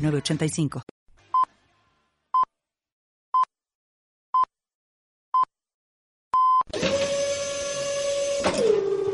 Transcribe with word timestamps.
906985. 0.00 0.82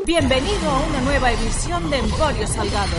Bienvenido 0.06 0.70
a 0.70 0.86
una 0.86 1.00
nueva 1.00 1.32
edición 1.32 1.90
de 1.90 1.98
Emporio 1.98 2.46
Salgado. 2.46 2.96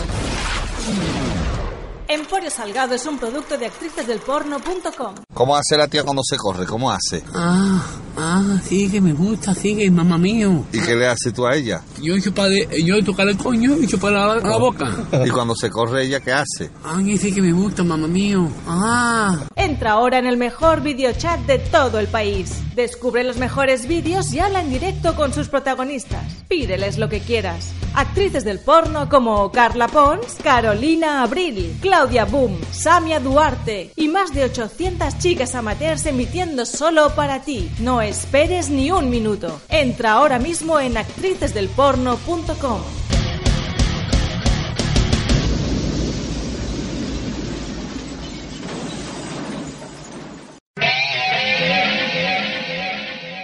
Emporio 2.10 2.50
Salgado 2.50 2.94
es 2.94 3.04
un 3.04 3.18
producto 3.18 3.58
de 3.58 3.66
actricesdelporno.com. 3.66 5.14
¿Cómo 5.34 5.54
hace 5.54 5.76
la 5.76 5.88
tía 5.88 6.04
cuando 6.04 6.22
se 6.24 6.38
corre? 6.38 6.64
¿Cómo 6.64 6.90
hace? 6.90 7.22
Ah, 7.34 7.84
ah, 8.16 8.58
sí 8.64 8.90
que 8.90 8.98
me 8.98 9.12
gusta, 9.12 9.54
sí 9.54 9.76
que 9.76 9.90
mamá 9.90 10.16
mío. 10.16 10.64
¿Y 10.72 10.80
qué 10.80 10.96
le 10.96 11.06
haces 11.06 11.34
tú 11.34 11.46
a 11.46 11.54
ella? 11.54 11.82
Yo 12.00 12.18
chupar, 12.18 12.50
yo 12.50 13.04
tocar 13.04 13.28
el 13.28 13.36
coño 13.36 13.76
y 13.76 13.86
chupar 13.86 14.12
la, 14.12 14.36
la 14.36 14.56
boca. 14.56 14.90
¿Y 15.26 15.28
cuando 15.28 15.54
se 15.54 15.68
corre 15.68 16.06
ella 16.06 16.20
qué 16.20 16.32
hace? 16.32 16.70
Ay, 16.82 17.18
sí 17.18 17.30
que 17.30 17.42
me 17.42 17.52
gusta, 17.52 17.84
mamá 17.84 18.08
mío. 18.08 18.48
Ah. 18.66 19.44
Entra 19.54 19.92
ahora 19.92 20.18
en 20.18 20.26
el 20.26 20.38
mejor 20.38 20.80
videochat 20.80 21.40
de 21.40 21.58
todo 21.58 21.98
el 21.98 22.08
país. 22.08 22.54
Descubre 22.74 23.22
los 23.22 23.36
mejores 23.36 23.86
vídeos 23.86 24.32
y 24.32 24.38
habla 24.38 24.62
en 24.62 24.70
directo 24.70 25.14
con 25.14 25.34
sus 25.34 25.48
protagonistas. 25.48 26.24
Pídeles 26.48 26.96
lo 26.96 27.10
que 27.10 27.20
quieras. 27.20 27.72
Actrices 27.94 28.44
del 28.44 28.60
porno 28.60 29.08
como 29.08 29.50
Carla 29.50 29.88
Pons, 29.88 30.36
Carolina 30.42 31.22
Abril, 31.22 31.76
Claudia 31.82 31.97
Boom, 32.06 32.60
Samia 32.70 33.18
Duarte 33.18 33.92
y 33.96 34.06
más 34.06 34.32
de 34.32 34.44
800 34.44 35.18
chicas 35.18 35.56
amateurs 35.56 36.06
emitiendo 36.06 36.64
solo 36.64 37.12
para 37.16 37.42
ti. 37.42 37.68
No 37.80 38.00
esperes 38.00 38.70
ni 38.70 38.92
un 38.92 39.10
minuto. 39.10 39.60
Entra 39.68 40.12
ahora 40.12 40.38
mismo 40.38 40.78
en 40.78 40.96
actricesdelporno.com. 40.96 42.80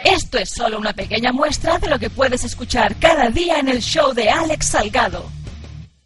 Esto 0.04 0.38
es 0.38 0.50
solo 0.50 0.78
una 0.78 0.92
pequeña 0.92 1.32
muestra 1.32 1.80
de 1.80 1.88
lo 1.88 1.98
que 1.98 2.08
puedes 2.08 2.44
escuchar 2.44 2.94
cada 3.00 3.30
día 3.30 3.58
en 3.58 3.68
el 3.68 3.80
show 3.80 4.14
de 4.14 4.30
Alex 4.30 4.66
Salgado. 4.66 5.24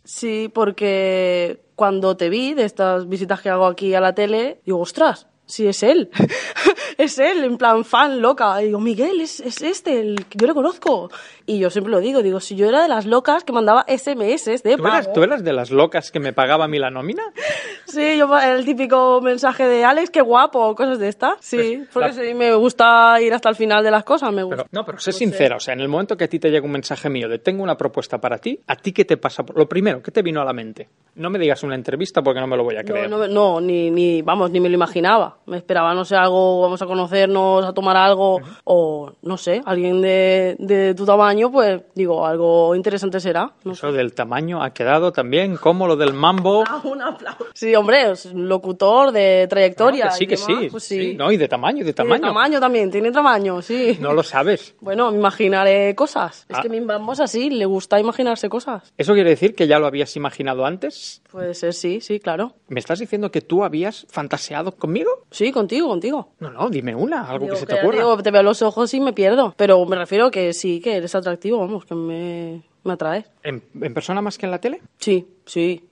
Sí, 0.02 0.50
porque 0.54 1.67
cuando 1.78 2.16
te 2.16 2.28
vi 2.28 2.54
de 2.54 2.64
estas 2.64 3.08
visitas 3.08 3.40
que 3.40 3.50
hago 3.50 3.64
aquí 3.64 3.94
a 3.94 4.00
la 4.00 4.12
tele, 4.12 4.60
digo, 4.66 4.80
ostras, 4.80 5.28
sí 5.46 5.68
es 5.68 5.84
él. 5.84 6.10
es 6.98 7.18
él, 7.18 7.44
en 7.44 7.56
plan 7.56 7.84
fan, 7.84 8.20
loca. 8.20 8.60
Y 8.62 8.66
digo, 8.66 8.80
Miguel, 8.80 9.20
es, 9.22 9.40
es 9.40 9.62
este, 9.62 10.00
el 10.00 10.26
que 10.26 10.36
yo 10.38 10.46
le 10.46 10.52
conozco. 10.52 11.10
Y 11.46 11.58
yo 11.58 11.70
siempre 11.70 11.90
lo 11.90 12.00
digo, 12.00 12.20
digo, 12.22 12.40
si 12.40 12.56
yo 12.56 12.68
era 12.68 12.82
de 12.82 12.88
las 12.88 13.06
locas 13.06 13.44
que 13.44 13.52
mandaba 13.54 13.86
SMS 13.88 14.44
de 14.62 14.76
¿Tú 14.76 14.86
eras, 14.86 15.10
tú 15.14 15.22
eras 15.22 15.42
de 15.42 15.52
las 15.54 15.70
locas 15.70 16.10
que 16.10 16.20
me 16.20 16.34
pagaba 16.34 16.66
a 16.66 16.68
mí 16.68 16.78
la 16.78 16.90
nómina? 16.90 17.22
Sí, 17.86 18.18
yo 18.18 18.28
el 18.38 18.66
típico 18.66 19.18
mensaje 19.22 19.66
de 19.66 19.82
Alex, 19.82 20.10
qué 20.10 20.20
guapo, 20.20 20.74
cosas 20.74 20.98
de 20.98 21.08
estas. 21.08 21.36
Sí, 21.40 21.56
Pues, 21.56 21.88
porque 21.90 22.08
la- 22.08 22.12
sí, 22.28 22.34
me 22.34 22.54
gusta 22.54 23.18
ir 23.22 23.32
hasta 23.32 23.48
el 23.48 23.54
final 23.56 23.82
de 23.82 23.90
las 23.90 24.04
cosas, 24.04 24.30
me 24.30 24.42
gusta. 24.42 24.64
Pero, 24.64 24.68
no, 24.72 24.84
pero 24.84 24.98
sé 24.98 25.10
sincera, 25.10 25.56
o 25.56 25.60
sea, 25.60 25.72
en 25.72 25.80
el 25.80 25.88
momento 25.88 26.14
que 26.14 26.24
a 26.24 26.28
ti 26.28 26.38
te 26.38 26.50
llega 26.50 26.66
un 26.66 26.72
mensaje 26.72 27.08
mío 27.08 27.30
de 27.30 27.38
tengo 27.38 27.62
una 27.62 27.78
propuesta 27.78 28.20
para 28.20 28.36
ti, 28.36 28.60
¿a 28.66 28.76
ti 28.76 28.92
qué 28.92 29.06
te 29.06 29.16
pasa? 29.16 29.42
por- 29.42 29.56
Lo 29.56 29.66
primero, 29.66 30.02
¿qué 30.02 30.10
te 30.10 30.20
vino 30.20 30.42
a 30.42 30.44
la 30.44 30.52
mente? 30.52 30.86
No 31.14 31.30
me 31.30 31.38
digas 31.38 31.62
una 31.62 31.76
entrevista 31.76 32.20
porque 32.22 32.40
no 32.40 32.46
me 32.46 32.58
lo 32.58 32.64
voy 32.64 32.76
a 32.76 32.82
No, 32.82 32.84
creer. 32.92 33.08
no, 33.08 33.26
no, 33.26 33.58
ni, 33.58 33.90
ni, 33.90 34.20
vamos, 34.20 34.50
ni 34.50 34.60
me 34.60 34.68
lo 34.68 34.74
imaginaba. 34.74 35.38
Me 35.46 35.56
esperaba, 35.56 35.94
no 35.94 36.04
sé, 36.04 36.14
algo, 36.14 36.60
vamos 36.60 36.82
a 36.82 36.86
conocernos, 36.88 37.64
a 37.64 37.72
tomar 37.72 37.96
algo, 37.96 38.40
o 38.64 39.12
no 39.22 39.36
sé, 39.36 39.62
alguien 39.64 40.00
de, 40.02 40.56
de 40.58 40.94
tu 40.94 41.04
tamaño, 41.06 41.50
pues 41.52 41.82
digo, 41.94 42.26
algo 42.26 42.74
interesante 42.74 43.20
será. 43.20 43.52
No 43.64 43.74
sé. 43.74 43.86
Eso 43.86 43.92
del 43.92 44.14
tamaño 44.14 44.62
ha 44.62 44.70
quedado 44.72 45.12
también 45.12 45.56
como 45.56 45.86
lo 45.86 45.96
del 45.96 46.12
mambo. 46.14 46.64
Ah, 46.70 46.80
un 46.84 47.00
aplauso. 47.02 47.46
Sí, 47.54 47.74
hombre, 47.74 48.10
es 48.10 48.26
un 48.26 48.48
locutor 48.48 49.12
de 49.12 49.46
trayectoria. 49.48 50.06
Que 50.08 50.12
sí, 50.14 50.26
que 50.26 50.36
demás, 50.36 50.60
sí, 50.62 50.68
pues 50.70 50.82
sí. 50.84 51.14
No, 51.14 51.30
y 51.32 51.36
de 51.36 51.48
tamaño, 51.48 51.78
y 51.78 51.80
de 51.80 51.90
Y 51.90 51.92
de 51.92 52.20
tamaño. 52.20 52.60
también, 52.60 52.90
tiene 52.90 53.10
tamaño, 53.12 53.62
sí. 53.62 53.96
No 54.00 54.12
lo 54.12 54.22
sabes. 54.22 54.74
Bueno, 54.80 55.10
me 55.10 55.18
imaginaré 55.18 55.94
cosas. 55.94 56.46
Es 56.48 56.56
Ah. 56.56 56.62
que 56.62 56.68
mi 56.68 56.80
mamá 56.80 57.12
es 57.12 57.20
así, 57.20 57.50
le 57.50 57.66
gusta 57.66 58.00
imaginarse 58.00 58.48
cosas. 58.48 58.92
¿Eso 58.96 59.12
quiere 59.14 59.30
decir 59.30 59.54
que 59.54 59.66
ya 59.66 59.78
lo 59.78 59.86
habías 59.86 60.16
imaginado 60.16 60.64
antes? 60.64 61.22
Puede 61.30 61.52
ser, 61.54 61.74
sí, 61.74 62.00
sí, 62.00 62.20
claro. 62.20 62.54
¿Me 62.68 62.80
estás 62.80 62.98
diciendo 62.98 63.30
que 63.30 63.40
tú 63.42 63.64
habías 63.64 64.06
fantaseado 64.08 64.72
conmigo? 64.72 65.10
Sí, 65.30 65.52
contigo, 65.52 65.88
contigo. 65.88 66.32
No, 66.40 66.50
no, 66.50 66.68
dime 66.80 66.94
una, 66.94 67.28
algo 67.28 67.46
Digo, 67.46 67.54
que 67.54 67.60
se 67.60 67.66
te 67.66 67.74
que, 67.74 67.80
ocurra. 67.80 67.96
digo, 67.98 68.22
te 68.22 68.30
veo 68.30 68.42
los 68.42 68.62
ojos 68.62 68.92
y 68.94 69.00
me 69.00 69.12
pierdo. 69.12 69.52
Pero 69.56 69.84
me 69.84 69.96
refiero 69.96 70.30
que 70.30 70.52
sí, 70.52 70.80
que 70.80 70.96
eres 70.96 71.14
atractivo, 71.14 71.58
vamos, 71.58 71.84
que 71.84 71.94
me, 71.94 72.62
me 72.84 72.92
atrae. 72.92 73.24
¿En, 73.42 73.62
en 73.80 73.94
persona 73.94 74.22
más 74.22 74.38
que 74.38 74.46
en 74.46 74.52
la 74.52 74.60
tele? 74.60 74.80
Sí, 74.98 75.26
sí, 75.44 75.84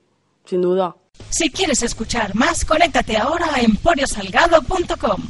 sin 0.45 0.61
duda. 0.61 0.95
Si 1.29 1.49
quieres 1.51 1.81
escuchar 1.83 2.33
más, 2.35 2.63
conéctate 2.63 3.17
ahora 3.17 3.47
a 3.53 3.59
emporiosalgado.com. 3.61 5.21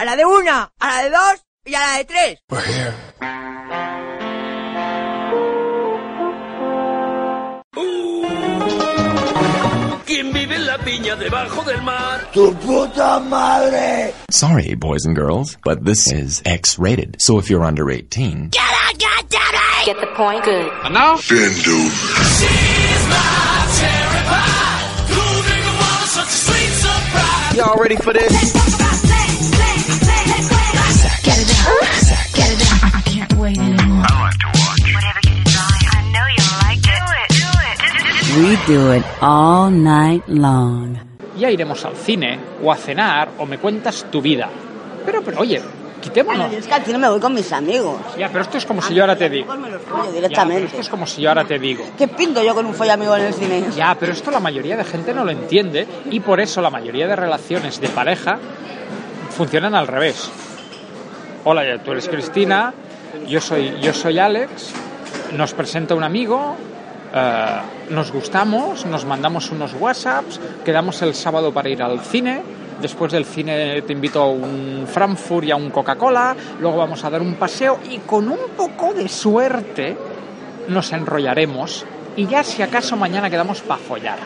A 0.00 0.04
la 0.06 0.16
de 0.16 0.24
una, 0.24 0.72
a 0.80 0.86
la 0.88 1.02
de 1.02 1.10
dos 1.10 1.44
y 1.62 1.74
a 1.74 1.80
la 1.80 1.98
de 1.98 2.04
tres. 2.06 2.38
¿Quién 10.06 10.32
vive 10.32 10.54
en 10.56 10.64
la 10.64 10.78
piña 10.78 11.16
debajo 11.16 11.62
del 11.64 11.82
mar? 11.82 12.30
¡Tu 12.32 12.54
puta 12.54 13.20
madre! 13.20 14.14
Sorry, 14.30 14.74
boys 14.74 15.04
and 15.04 15.14
girls, 15.14 15.58
but 15.62 15.84
this 15.84 16.10
is 16.10 16.40
X 16.46 16.78
rated. 16.78 17.16
So 17.20 17.38
if 17.38 17.50
you're 17.50 17.62
under 17.62 17.90
18, 17.90 18.52
Get 19.84 20.00
the 20.00 20.06
point? 20.16 20.42
Good. 20.44 20.72
Y'all 27.54 27.76
ready 27.76 27.96
for 27.96 28.14
this? 28.14 28.99
Get 31.22 31.38
it 31.38 31.50
out. 31.66 32.34
Get 32.34 32.50
it 32.52 32.62
out. 32.72 32.94
I 32.94 33.02
can't 33.04 33.32
wait 33.34 33.58
anymore. 33.58 34.06
We 38.36 38.56
do 38.66 38.92
it 38.92 39.04
all 39.20 39.70
night 39.70 40.22
long. 40.28 40.96
Ya 41.36 41.50
iremos 41.50 41.84
al 41.84 41.96
cine, 41.96 42.38
o 42.62 42.70
a 42.72 42.76
cenar, 42.76 43.28
o 43.38 43.46
me 43.46 43.58
cuentas 43.58 44.06
tu 44.10 44.20
vida. 44.22 44.48
Pero, 45.04 45.22
pero, 45.22 45.40
oye, 45.40 45.60
quitémonos. 46.00 46.52
es 46.52 46.66
que 46.66 46.74
al 46.74 46.84
cine 46.84 46.98
me 46.98 47.08
voy 47.08 47.20
con 47.20 47.34
mis 47.34 47.52
amigos. 47.52 47.98
Ya, 48.18 48.28
pero 48.28 48.42
esto 48.42 48.58
es 48.58 48.66
como 48.66 48.80
si 48.82 48.94
yo 48.94 49.02
ahora 49.02 49.16
te 49.16 49.28
digo. 49.28 49.54
Me 49.56 49.68
los 49.70 49.82
follo 49.82 49.96
Ya, 49.96 50.10
pero 50.10 50.12
directamente. 50.14 50.66
esto 50.66 50.80
es 50.80 50.88
como 50.88 51.06
si 51.06 51.22
yo 51.22 51.28
ahora 51.30 51.44
te 51.44 51.58
digo. 51.58 51.84
¿Qué 51.98 52.08
pinto 52.08 52.42
yo 52.42 52.54
con 52.54 52.66
un 52.66 52.74
follamigo 52.74 53.16
en 53.16 53.22
el 53.26 53.34
cine? 53.34 53.64
Ya, 53.74 53.96
pero 53.98 54.12
esto 54.12 54.30
la 54.30 54.40
mayoría 54.40 54.76
de 54.76 54.84
gente 54.84 55.12
no 55.14 55.24
lo 55.24 55.30
entiende 55.32 55.86
y 56.10 56.20
por 56.20 56.40
eso 56.40 56.60
la 56.60 56.70
mayoría 56.70 57.06
de 57.06 57.16
relaciones 57.16 57.80
de 57.80 57.88
pareja 57.88 58.38
funcionan 59.36 59.74
al 59.74 59.86
revés. 59.86 60.30
Hola, 61.42 61.78
tú 61.82 61.92
eres 61.92 62.06
Cristina, 62.06 62.74
yo 63.26 63.40
soy, 63.40 63.80
yo 63.80 63.94
soy 63.94 64.18
Alex, 64.18 64.72
nos 65.34 65.54
presenta 65.54 65.94
un 65.94 66.04
amigo, 66.04 66.54
eh, 67.14 67.46
nos 67.88 68.12
gustamos, 68.12 68.84
nos 68.84 69.06
mandamos 69.06 69.50
unos 69.50 69.72
WhatsApps, 69.72 70.38
quedamos 70.66 71.00
el 71.00 71.14
sábado 71.14 71.50
para 71.50 71.70
ir 71.70 71.82
al 71.82 72.00
cine, 72.00 72.42
después 72.82 73.10
del 73.12 73.24
cine 73.24 73.80
te 73.80 73.94
invito 73.94 74.20
a 74.20 74.28
un 74.28 74.86
Frankfurt 74.86 75.46
y 75.46 75.50
a 75.50 75.56
un 75.56 75.70
Coca-Cola, 75.70 76.36
luego 76.60 76.76
vamos 76.76 77.02
a 77.04 77.08
dar 77.08 77.22
un 77.22 77.36
paseo 77.36 77.78
y 77.88 78.00
con 78.00 78.28
un 78.28 78.50
poco 78.54 78.92
de 78.92 79.08
suerte 79.08 79.96
nos 80.68 80.92
enrollaremos. 80.92 81.86
Y 82.16 82.26
ya 82.26 82.44
si 82.44 82.60
acaso 82.60 82.98
mañana 82.98 83.30
quedamos 83.30 83.62
para 83.62 83.80
follar. 83.80 84.18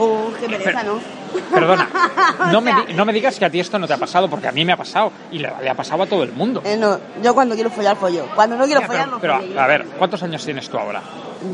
Oh, 0.00 0.30
qué 0.40 0.48
pereza, 0.48 0.82
¿no? 0.82 1.17
Perdona, 1.52 1.88
no 2.52 2.60
me, 2.60 2.72
no 2.94 3.04
me 3.04 3.12
digas 3.12 3.38
que 3.38 3.44
a 3.44 3.50
ti 3.50 3.60
esto 3.60 3.78
no 3.78 3.86
te 3.86 3.92
ha 3.94 3.98
pasado, 3.98 4.28
porque 4.28 4.48
a 4.48 4.52
mí 4.52 4.64
me 4.64 4.72
ha 4.72 4.76
pasado 4.76 5.12
y 5.30 5.38
le, 5.38 5.50
le 5.62 5.70
ha 5.70 5.74
pasado 5.74 6.02
a 6.02 6.06
todo 6.06 6.22
el 6.22 6.32
mundo. 6.32 6.62
Eh, 6.64 6.76
no, 6.76 6.98
yo 7.22 7.34
cuando 7.34 7.54
quiero 7.54 7.70
follar, 7.70 7.96
follo. 7.96 8.26
Cuando 8.34 8.56
no 8.56 8.64
quiero 8.66 8.82
follar, 8.82 9.08
pero, 9.20 9.38
no 9.38 9.42
pero, 9.44 9.60
a 9.60 9.66
ver, 9.66 9.84
¿cuántos 9.98 10.22
años 10.22 10.44
tienes 10.44 10.68
tú 10.68 10.78
ahora? 10.78 11.02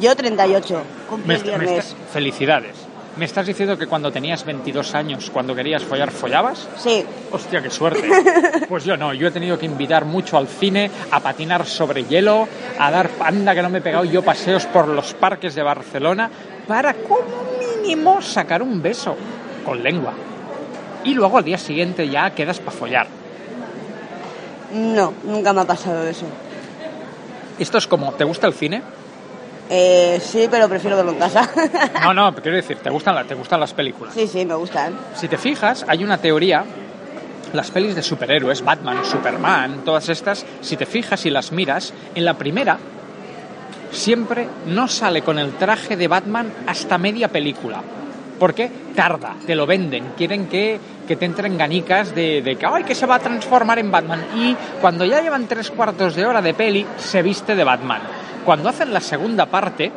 Yo 0.00 0.15
38, 0.17 0.82
cumplí 1.09 1.29
Me 1.29 1.65
estás- 1.76 1.94
felicidades. 2.12 2.75
¿Me 3.17 3.26
estás 3.26 3.47
diciendo 3.47 3.79
que 3.79 3.87
cuando 3.87 4.11
tenías 4.11 4.44
22 4.44 4.93
años, 4.97 5.31
cuando 5.31 5.55
querías 5.55 5.85
follar, 5.85 6.11
follabas? 6.11 6.69
Sí. 6.77 7.05
Hostia, 7.31 7.62
qué 7.62 7.70
suerte. 7.70 8.09
Pues 8.69 8.85
yo 8.85 8.97
no, 8.97 9.15
yo 9.15 9.29
he 9.29 9.31
tenido 9.31 9.56
que 9.56 9.67
invitar 9.67 10.05
mucho 10.05 10.37
al 10.37 10.49
cine, 10.49 10.91
a 11.12 11.20
patinar 11.20 11.65
sobre 11.65 12.05
hielo, 12.05 12.49
a 12.79 12.91
dar 12.91 13.09
anda 13.20 13.55
que 13.55 13.62
no 13.62 13.69
me 13.70 13.79
he 13.79 13.82
pegado 13.82 14.05
yo 14.05 14.23
paseos 14.23 14.67
por 14.67 14.88
los 14.88 15.15
parques 15.15 15.55
de 15.55 15.62
Barcelona 15.62 16.29
para 16.67 16.94
como 16.94 17.23
mínimo 17.82 18.20
sacar 18.20 18.62
un 18.62 18.82
beso 18.82 19.15
con 19.65 19.83
lengua. 19.83 20.13
Y 21.05 21.15
luego 21.15 21.39
al 21.39 21.45
día 21.45 21.59
siguiente 21.59 22.09
ya 22.09 22.31
quedas 22.31 22.59
para 22.61 22.71
follar. 22.77 23.07
No, 24.73 25.13
nunca 25.25 25.53
me 25.53 25.61
ha 25.61 25.65
pasado 25.65 26.07
eso. 26.07 26.27
Esto 27.59 27.79
es 27.79 27.87
como, 27.87 28.13
¿te 28.13 28.25
gusta 28.25 28.47
el 28.47 28.55
cine? 28.55 28.83
Eh, 29.71 30.21
sí, 30.23 30.47
pero 30.51 30.69
prefiero 30.69 30.97
verlo 30.97 31.13
en 31.13 31.19
casa. 31.19 31.49
No, 32.03 32.13
no, 32.13 32.35
quiero 32.35 32.57
decir, 32.57 32.77
¿te 32.79 32.91
gustan, 32.91 33.15
la- 33.15 33.25
te 33.25 33.35
gustan 33.35 33.61
las 33.61 33.73
películas? 33.73 34.13
sí, 34.15 34.27
sí, 34.27 34.45
me 34.45 34.55
gustan. 34.55 34.95
Si 35.15 35.29
te 35.29 35.39
fijas, 35.39 35.85
hay 35.89 36.05
una 36.05 36.19
teoría, 36.19 36.65
las 37.53 37.71
pelis 37.71 37.95
de 37.95 38.03
superhéroes, 38.03 38.63
Batman, 38.65 39.05
Superman, 39.05 39.83
todas 39.85 40.09
estas, 40.09 40.45
si 40.61 40.77
te 40.77 40.85
fijas 40.87 41.25
y 41.25 41.31
las 41.31 41.53
miras, 41.53 41.93
en 42.15 42.25
la 42.25 42.35
primera 42.35 42.79
siempre 43.93 44.49
no 44.67 44.89
sale 44.89 45.23
con 45.23 45.39
el 45.39 45.53
traje 45.53 45.97
de 45.97 46.09
Batman 46.09 46.53
hasta 46.67 46.99
media 46.99 47.29
película. 47.29 47.81
¿Por 48.39 48.55
qué? 48.55 48.71
Tarda, 48.95 49.37
te 49.47 49.55
lo 49.55 49.67
venden, 49.67 50.13
quieren 50.17 50.47
que, 50.47 50.79
que 51.07 51.17
te 51.17 51.25
entren 51.25 51.57
ganicas 51.57 52.15
de, 52.15 52.43
de 52.43 52.57
que, 52.57 52.67
¡ay, 52.67 52.85
que 52.85 52.95
se 52.95 53.07
va 53.07 53.17
a 53.17 53.21
transformar 53.21 53.79
en 53.79 53.91
Batman! 53.91 54.25
Y 54.37 54.57
cuando 54.81 55.05
ya 55.05 55.21
llevan 55.21 55.47
tres 55.47 55.71
cuartos 55.71 56.17
de 56.17 56.27
hora 56.27 56.43
de 56.43 56.55
peli, 56.55 56.85
se 56.97 57.23
viste 57.23 57.55
de 57.55 57.65
Batman. 57.65 58.03
Cuando 58.45 58.69
hacen 58.69 58.93
la 58.93 59.01
segunda 59.01 59.47
parte, 59.47 59.91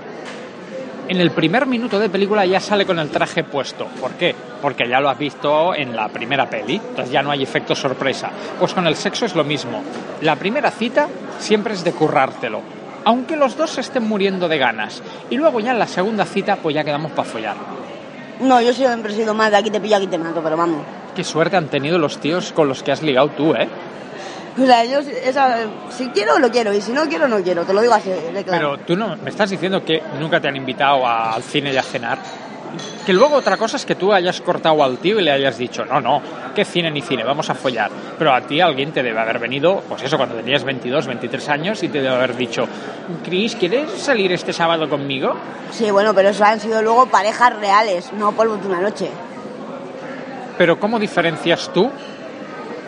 en 1.10 1.22
el 1.22 1.32
primer 1.32 1.66
minuto 1.66 2.00
de 2.00 2.10
película 2.10 2.46
ya 2.46 2.60
sale 2.60 2.86
con 2.86 3.00
el 3.00 3.10
traje 3.10 3.44
puesto. 3.44 3.88
¿Por 4.00 4.12
qué? 4.12 4.36
Porque 4.62 4.88
ya 4.88 5.00
lo 5.00 5.10
has 5.10 5.18
visto 5.18 5.74
en 5.74 5.96
la 5.96 6.10
primera 6.10 6.50
peli, 6.50 6.76
entonces 6.76 7.12
ya 7.12 7.22
no 7.22 7.32
hay 7.32 7.44
efecto 7.44 7.76
sorpresa. 7.76 8.30
Pues 8.60 8.74
con 8.74 8.86
el 8.88 8.96
sexo 8.96 9.26
es 9.26 9.36
lo 9.36 9.44
mismo. 9.44 9.82
La 10.22 10.36
primera 10.36 10.70
cita 10.70 11.08
siempre 11.40 11.74
es 11.74 11.84
de 11.84 11.94
currártelo, 11.94 12.62
aunque 13.06 13.38
los 13.38 13.56
dos 13.56 13.72
se 13.72 13.82
estén 13.82 14.04
muriendo 14.04 14.48
de 14.48 14.58
ganas. 14.58 15.02
Y 15.30 15.38
luego 15.38 15.60
ya 15.60 15.72
en 15.72 15.80
la 15.80 15.88
segunda 15.88 16.26
cita, 16.26 16.58
pues 16.58 16.76
ya 16.76 16.84
quedamos 16.84 17.12
para 17.12 17.30
follar. 17.30 17.56
No, 18.40 18.62
yo 18.62 18.74
siempre 18.74 19.14
he 19.14 19.16
sido 19.16 19.34
más 19.34 19.52
de 19.52 19.58
aquí 19.58 19.70
te 19.72 19.80
pillo, 19.80 19.96
aquí 19.98 20.08
te 20.08 20.18
mato, 20.18 20.42
pero 20.44 20.56
vamos. 20.58 20.82
Qué 21.16 21.24
suerte 21.24 21.58
han 21.58 21.68
tenido 21.68 21.98
los 21.98 22.20
tíos 22.20 22.52
con 22.52 22.68
los 22.68 22.84
que 22.84 22.92
has 22.92 23.02
ligado 23.02 23.30
tú, 23.30 23.54
¿eh? 23.56 23.68
O 24.62 24.66
sea, 24.66 24.84
yo 24.86 25.00
esa- 25.00 25.66
si 25.90 26.08
quiero, 26.10 26.40
lo 26.40 26.50
quiero, 26.50 26.74
y 26.74 26.82
si 26.82 26.92
no 26.92 27.04
quiero, 27.08 27.28
no 27.28 27.42
quiero, 27.44 27.64
te 27.64 27.74
lo 27.74 27.82
digo 27.82 27.94
así 27.94 28.10
de 28.10 28.44
claro. 28.44 28.74
Pero 28.76 28.78
tú 28.86 28.96
no 28.96 29.16
me 29.18 29.30
estás 29.30 29.50
diciendo 29.50 29.84
que 29.86 30.02
nunca 30.20 30.40
te 30.40 30.48
han 30.48 30.56
invitado 30.56 31.06
a- 31.06 31.34
al 31.34 31.44
cine 31.44 31.72
y 31.74 31.78
a 31.78 31.84
cenar. 31.84 32.18
Que 33.06 33.14
luego 33.14 33.36
otra 33.38 33.58
cosa 33.58 33.78
es 33.78 33.86
que 33.86 33.96
tú 33.96 34.12
hayas 34.14 34.42
cortado 34.42 34.84
al 34.84 34.98
tío 34.98 35.20
y 35.20 35.24
le 35.24 35.32
hayas 35.32 35.58
dicho, 35.58 35.86
no, 35.86 36.02
no, 36.02 36.22
¿qué 36.54 36.66
cine 36.66 36.92
ni 36.92 37.02
cine? 37.02 37.24
Vamos 37.24 37.50
a 37.50 37.56
follar. 37.56 37.90
Pero 38.18 38.34
a 38.34 38.42
ti 38.42 38.60
alguien 38.62 38.92
te 38.92 39.02
debe 39.02 39.20
haber 39.20 39.40
venido, 39.40 39.82
pues 39.88 40.04
eso, 40.04 40.18
cuando 40.18 40.36
tenías 40.36 40.64
22, 40.64 41.08
23 41.08 41.50
años 41.50 41.84
y 41.84 41.88
te 41.90 42.02
debe 42.02 42.14
haber 42.16 42.36
dicho, 42.36 42.68
Chris, 43.24 43.56
¿quieres 43.56 43.92
salir 43.92 44.32
este 44.34 44.52
sábado 44.54 44.90
conmigo? 44.90 45.34
Sí, 45.72 45.90
bueno, 45.92 46.14
pero 46.14 46.30
eso 46.30 46.44
han 46.44 46.60
sido 46.60 46.82
luego 46.82 47.06
parejas 47.08 47.56
reales, 47.58 48.12
no 48.14 48.32
polvo 48.34 48.58
de 48.58 48.68
una 48.68 48.82
noche. 48.82 49.10
Pero 50.58 50.80
¿cómo 50.80 51.00
diferencias 51.00 51.72
tú 51.74 51.90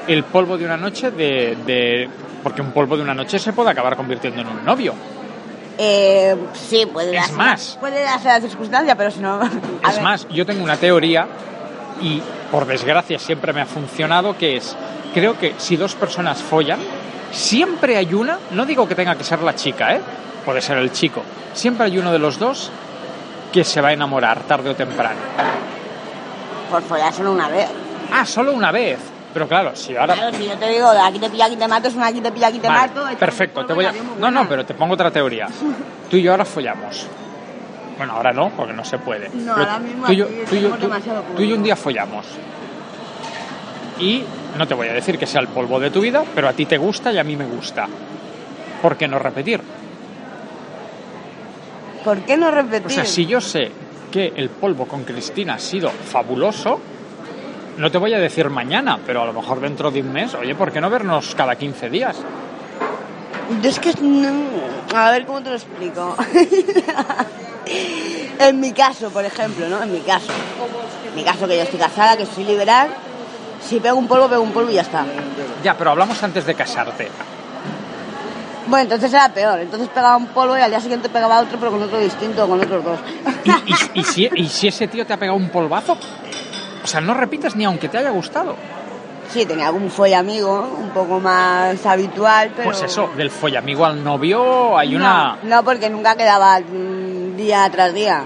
el 0.08 0.24
polvo 0.24 0.58
de 0.58 0.66
una 0.66 0.78
noche 0.78 1.12
de, 1.12 1.56
de- 1.66 2.10
Porque 2.42 2.62
un 2.62 2.72
polvo 2.72 2.98
de 2.98 3.04
una 3.04 3.14
noche 3.14 3.38
se 3.38 3.54
puede 3.54 3.70
acabar 3.70 3.96
convirtiendo 3.96 4.42
en 4.42 4.48
un 4.48 4.66
novio. 4.66 4.94
Eh, 5.82 6.36
sí, 6.54 6.86
puede 6.92 7.12
Es 7.16 7.22
darse, 7.22 7.34
más. 7.34 7.78
puede 7.80 8.04
darse 8.04 8.28
la 8.28 8.42
circunstancia, 8.42 8.96
pero 8.96 9.12
si 9.12 9.22
no... 9.22 9.42
Es 9.88 9.96
ver. 9.96 10.02
más, 10.04 10.28
yo 10.28 10.46
tengo 10.46 10.62
una 10.62 10.76
teoría 10.76 11.26
y 12.02 12.22
por 12.52 12.66
desgracia 12.66 13.18
siempre 13.18 13.54
me 13.54 13.62
ha 13.62 13.66
funcionado 13.66 14.38
que 14.38 14.58
es, 14.58 14.76
creo 15.14 15.38
que 15.40 15.56
si 15.58 15.78
dos 15.78 15.96
personas 15.96 16.42
follan, 16.44 16.80
siempre 17.32 17.96
hay 17.96 18.14
una, 18.14 18.40
no 18.52 18.66
digo 18.66 18.88
que 18.90 18.96
tenga 18.96 19.16
que 19.16 19.24
ser 19.24 19.42
la 19.42 19.56
chica, 19.56 19.96
¿eh? 19.96 20.02
puede 20.44 20.62
ser 20.62 20.78
el 20.80 20.92
chico, 20.92 21.22
siempre 21.54 21.86
hay 21.86 21.98
uno 21.98 22.12
de 22.12 22.20
los 22.20 22.38
dos 22.40 22.72
que 23.54 23.64
se 23.64 23.80
va 23.80 23.90
a 23.90 23.94
enamorar 23.94 24.42
tarde 24.44 24.70
o 24.72 24.76
temprano. 24.76 25.20
Por 26.70 26.82
follar 26.84 27.14
solo 27.14 27.32
una 27.32 27.48
vez. 27.48 27.68
Ah, 28.12 28.26
solo 28.26 28.54
una 28.54 28.72
vez. 28.72 29.00
Pero 29.34 29.48
claro, 29.48 29.76
si 29.76 29.96
ahora... 29.96 30.16
Claro, 30.16 30.36
si 30.38 30.46
yo 30.46 30.58
te 30.58 30.70
digo, 30.70 30.92
de 30.92 31.00
aquí 31.00 31.20
te 31.20 31.30
pillo, 31.30 31.44
aquí 31.44 31.56
te 31.56 31.68
mato, 31.68 31.88
es 31.88 31.94
una 31.96 32.08
aquí 32.08 32.20
te 32.22 32.32
pillo, 32.32 32.48
aquí 32.48 32.60
te 32.60 32.68
Vale, 32.68 32.94
mato... 32.94 33.06
perfecto, 33.20 33.66
te 33.66 33.74
voy 33.74 33.86
a... 33.86 33.94
No, 34.20 34.32
no, 34.32 34.48
pero 34.50 34.66
te 34.66 34.74
pongo 34.74 34.96
otra 34.96 35.12
teoría. 35.12 35.48
Tú 36.10 36.18
y 36.18 36.24
yo 36.24 36.32
ahora 36.32 36.46
follamos. 36.46 37.06
Bueno, 37.98 38.14
ahora 38.14 38.32
no, 38.32 38.50
porque 38.52 38.74
no 38.74 38.84
se 38.84 38.98
puede. 38.98 39.30
No, 39.30 39.54
Pero 39.56 39.68
ahora 39.68 39.80
mismo 39.80 40.06
tú 40.08 40.14
yo, 40.14 40.26
tú 40.50 40.56
yo- 40.56 40.70
tú- 40.78 40.90
tú 41.36 41.42
y 41.44 41.50
yo 41.50 41.56
un 41.56 41.64
día 41.64 41.76
follamos. 41.76 42.26
Y 44.00 44.24
no 44.58 44.66
te 44.66 44.74
voy 44.74 44.88
a 44.88 44.94
decir 44.94 45.20
que 45.20 45.28
sea 45.28 45.42
el 45.42 45.50
polvo 45.50 45.80
de 45.80 45.92
tu 45.92 46.00
vida, 46.02 46.24
pero 46.34 46.48
a 46.48 46.54
ti 46.54 46.66
te 46.66 46.78
gusta 46.78 47.12
y 47.12 47.18
a 47.18 47.24
mí 47.24 47.36
me 47.36 47.46
gusta. 47.46 47.88
¿Por 48.82 48.96
qué 48.98 49.08
no 49.08 49.20
repetir? 49.20 49.62
¿Por 52.04 52.20
qué 52.22 52.38
no 52.38 52.50
repetir? 52.50 52.88
O 52.88 52.90
sea, 52.90 53.06
si 53.06 53.26
yo 53.26 53.42
sé 53.42 53.70
que 54.12 54.32
el 54.36 54.50
polvo 54.50 54.86
con 54.88 55.04
Cristina 55.04 55.56
ha 55.56 55.60
sido 55.60 55.90
fabuloso, 55.90 56.80
no 57.80 57.90
te 57.90 57.98
voy 57.98 58.14
a 58.14 58.20
decir 58.20 58.50
mañana, 58.50 59.00
pero 59.06 59.22
a 59.22 59.26
lo 59.26 59.34
mejor 59.34 59.62
dentro 59.62 59.90
de 59.90 60.02
un 60.02 60.12
mes, 60.12 60.36
oye, 60.36 60.54
¿por 60.54 60.72
qué 60.72 60.82
no 60.82 60.90
vernos 60.90 61.34
cada 61.34 61.56
15 61.56 61.90
días? 61.90 62.18
Es 63.64 63.80
que... 63.80 63.94
A 64.94 65.12
ver, 65.12 65.26
¿cómo 65.26 65.42
te 65.42 65.50
lo 65.50 65.56
explico? 65.56 66.16
en 68.40 68.60
mi 68.60 68.74
caso, 68.74 69.10
por 69.10 69.24
ejemplo, 69.24 69.70
¿no? 69.70 69.82
En 69.82 69.94
mi 69.94 70.02
caso. 70.02 70.32
En 71.08 71.16
mi 71.16 71.24
caso, 71.24 71.48
que 71.48 71.56
yo 71.56 71.64
estoy 71.64 71.80
casada, 71.80 72.18
que 72.18 72.26
soy 72.26 72.44
liberal, 72.44 72.90
si 73.62 73.80
pego 73.80 73.98
un 73.98 74.08
polvo, 74.08 74.28
pego 74.28 74.42
un 74.42 74.52
polvo 74.52 74.70
y 74.70 74.74
ya 74.74 74.82
está. 74.82 75.06
Ya, 75.64 75.78
pero 75.78 75.92
hablamos 75.92 76.22
antes 76.22 76.46
de 76.46 76.54
casarte. 76.56 77.08
Bueno, 78.68 78.84
entonces 78.84 79.12
era 79.12 79.30
peor. 79.30 79.60
Entonces 79.60 79.88
pegaba 79.88 80.18
un 80.18 80.28
polvo 80.28 80.58
y 80.58 80.62
al 80.62 80.70
día 80.70 80.82
siguiente 80.82 81.08
pegaba 81.08 81.40
otro, 81.40 81.58
pero 81.58 81.72
con 81.72 81.82
otro 81.82 81.98
distinto, 81.98 82.46
con 82.48 82.60
otros 82.60 82.84
dos. 82.84 83.00
¿Y, 83.46 84.00
y 84.00 84.04
si, 84.04 84.30
y 84.36 84.48
si 84.50 84.68
ese 84.68 84.88
tío 84.88 85.06
te 85.08 85.14
ha 85.14 85.18
pegado 85.18 85.38
un 85.38 85.50
polvazo? 85.50 85.98
O 86.84 86.88
sea, 86.88 87.02
no 87.02 87.14
repites 87.14 87.56
ni 87.56 87.66
aunque 87.66 87.90
te 87.90 87.98
haya 87.98 88.10
gustado. 88.12 88.56
Sí, 89.32 89.46
tenía 89.46 89.68
algún 89.68 89.92
folle 89.92 90.16
amigo, 90.16 90.76
un 90.80 90.90
poco 90.90 91.20
más 91.20 91.86
habitual, 91.86 92.52
pero... 92.56 92.70
Pues 92.70 92.82
eso, 92.82 93.12
del 93.16 93.30
follamigo 93.30 93.86
al 93.86 94.04
novio 94.04 94.76
hay 94.78 94.96
una... 94.96 95.38
No, 95.44 95.64
porque 95.64 95.88
nunca 95.90 96.16
quedaba 96.16 96.60
mm, 96.60 97.36
día 97.36 97.70
tras 97.72 97.94
día. 97.94 98.24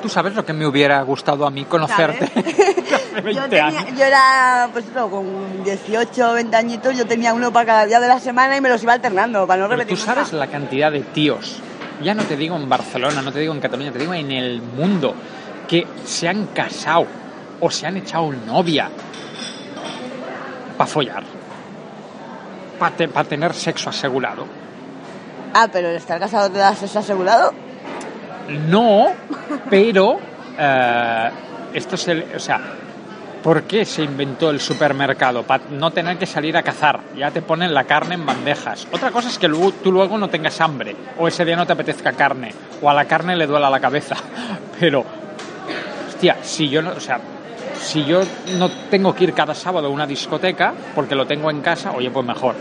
¿Tú 0.00 0.08
sabes 0.08 0.34
lo 0.34 0.44
que 0.46 0.52
me 0.52 0.66
hubiera 0.66 1.02
gustado 1.02 1.46
a 1.46 1.50
mí 1.50 1.64
conocerte? 1.64 2.24
Hace 2.34 3.20
20 3.20 3.32
Yo, 3.34 3.48
tenía- 3.48 3.66
años. 3.80 3.98
yo 3.98 4.04
era, 4.04 4.68
pues 4.72 4.86
eso, 4.88 5.10
con 5.10 5.62
18 5.64 6.30
o 6.30 6.34
20 6.34 6.56
añitos, 6.56 6.96
yo 6.96 7.06
tenía 7.06 7.34
uno 7.34 7.52
para 7.52 7.66
cada 7.66 7.86
día 7.86 8.00
de 8.00 8.08
la 8.08 8.20
semana 8.20 8.56
y 8.56 8.60
me 8.62 8.68
los 8.70 8.82
iba 8.82 8.92
alternando, 8.94 9.46
para 9.46 9.62
no 9.62 9.68
Pero 9.68 9.80
repetir 9.80 9.98
tú 9.98 10.04
sabes 10.04 10.32
la 10.32 10.46
cantidad 10.46 10.90
de 10.92 11.00
tíos, 11.00 11.60
ya 12.02 12.14
no 12.14 12.22
te 12.24 12.36
digo 12.36 12.56
en 12.56 12.68
Barcelona, 12.68 13.20
no 13.22 13.32
te 13.32 13.40
digo 13.40 13.52
en 13.52 13.60
Cataluña, 13.60 13.90
te 13.92 13.98
digo 13.98 14.14
en 14.14 14.30
el 14.30 14.62
mundo, 14.62 15.14
que 15.68 15.86
se 16.04 16.28
han 16.28 16.46
casado 16.46 17.06
o 17.60 17.70
se 17.70 17.86
han 17.86 17.96
echado 17.96 18.32
novia 18.32 18.88
para 20.76 20.88
follar, 20.88 21.24
para 22.78 23.28
tener 23.28 23.54
sexo 23.54 23.90
asegurado. 23.90 24.46
Ah, 25.54 25.68
pero 25.72 25.88
el 25.88 25.96
estar 25.96 26.20
casado 26.20 26.50
te 26.50 26.58
das 26.58 26.82
eso 26.82 26.98
asegurado. 26.98 27.52
No, 28.68 29.08
pero 29.70 30.18
eh, 30.58 31.30
esto 31.72 31.94
es 31.94 32.08
el, 32.08 32.26
o 32.34 32.38
sea, 32.38 32.60
¿por 33.42 33.62
qué 33.62 33.84
se 33.84 34.02
inventó 34.02 34.50
el 34.50 34.60
supermercado? 34.60 35.42
Para 35.44 35.64
no 35.70 35.90
tener 35.90 36.18
que 36.18 36.26
salir 36.26 36.56
a 36.56 36.62
cazar. 36.62 37.00
Ya 37.16 37.30
te 37.30 37.42
ponen 37.42 37.72
la 37.72 37.84
carne 37.84 38.14
en 38.14 38.26
bandejas. 38.26 38.86
Otra 38.92 39.10
cosa 39.10 39.28
es 39.28 39.38
que 39.38 39.48
luego, 39.48 39.72
tú 39.72 39.90
luego 39.90 40.18
no 40.18 40.28
tengas 40.28 40.60
hambre 40.60 40.94
o 41.18 41.26
ese 41.26 41.44
día 41.44 41.56
no 41.56 41.66
te 41.66 41.72
apetezca 41.72 42.12
carne 42.12 42.52
o 42.82 42.90
a 42.90 42.94
la 42.94 43.06
carne 43.06 43.34
le 43.34 43.46
duela 43.46 43.70
la 43.70 43.80
cabeza. 43.80 44.16
Pero, 44.80 45.04
hostia, 46.16 46.36
si 46.42 46.68
yo 46.68 46.80
no, 46.82 46.90
o 46.92 47.00
sea, 47.00 47.20
si 47.80 48.04
yo 48.04 48.20
no 48.58 48.70
tengo 48.90 49.14
que 49.14 49.24
ir 49.24 49.34
cada 49.34 49.54
sábado 49.54 49.86
a 49.86 49.90
una 49.90 50.06
discoteca 50.06 50.72
porque 50.94 51.14
lo 51.14 51.26
tengo 51.26 51.50
en 51.50 51.60
casa, 51.60 51.92
oye, 51.92 52.10
pues 52.10 52.24
mejor. 52.26 52.54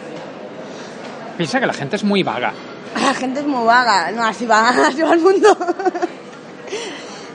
Piensa 1.38 1.60
que 1.60 1.66
la 1.66 1.74
gente 1.74 1.96
es 1.96 2.04
muy 2.04 2.22
vaga. 2.24 2.54
La 3.02 3.14
gente 3.14 3.42
es 3.42 3.46
muy 3.46 3.66
vaga. 3.66 4.10
No, 4.12 4.24
así 4.24 4.46
va, 4.46 4.70
así 4.88 5.02
va 5.02 5.14
el 5.14 5.20
mundo. 5.20 5.58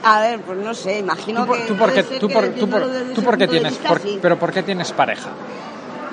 A 0.03 0.19
ver, 0.21 0.39
pues 0.41 0.57
no 0.57 0.73
sé, 0.73 0.97
imagino 0.99 1.45
¿Tú 1.45 1.53
que... 1.53 1.59
tú 1.67 1.75
por 1.77 1.93
qué, 1.93 2.03
tú 2.03 2.27
por- 2.29 2.45
tú 2.47 2.51
viéndolo 2.53 2.85
por- 2.85 2.91
desde 2.91 3.05
tú 3.05 3.11
ese 3.13 3.21
por 3.21 3.37
qué 3.37 3.45
punto 3.47 3.53
de 3.53 3.59
tienes, 3.59 3.71
vista, 3.73 3.89
por- 3.89 4.01
sí. 4.01 4.19
pero 4.21 4.39
por 4.39 4.51
qué 4.51 4.63
tienes 4.63 4.91
pareja? 4.91 5.29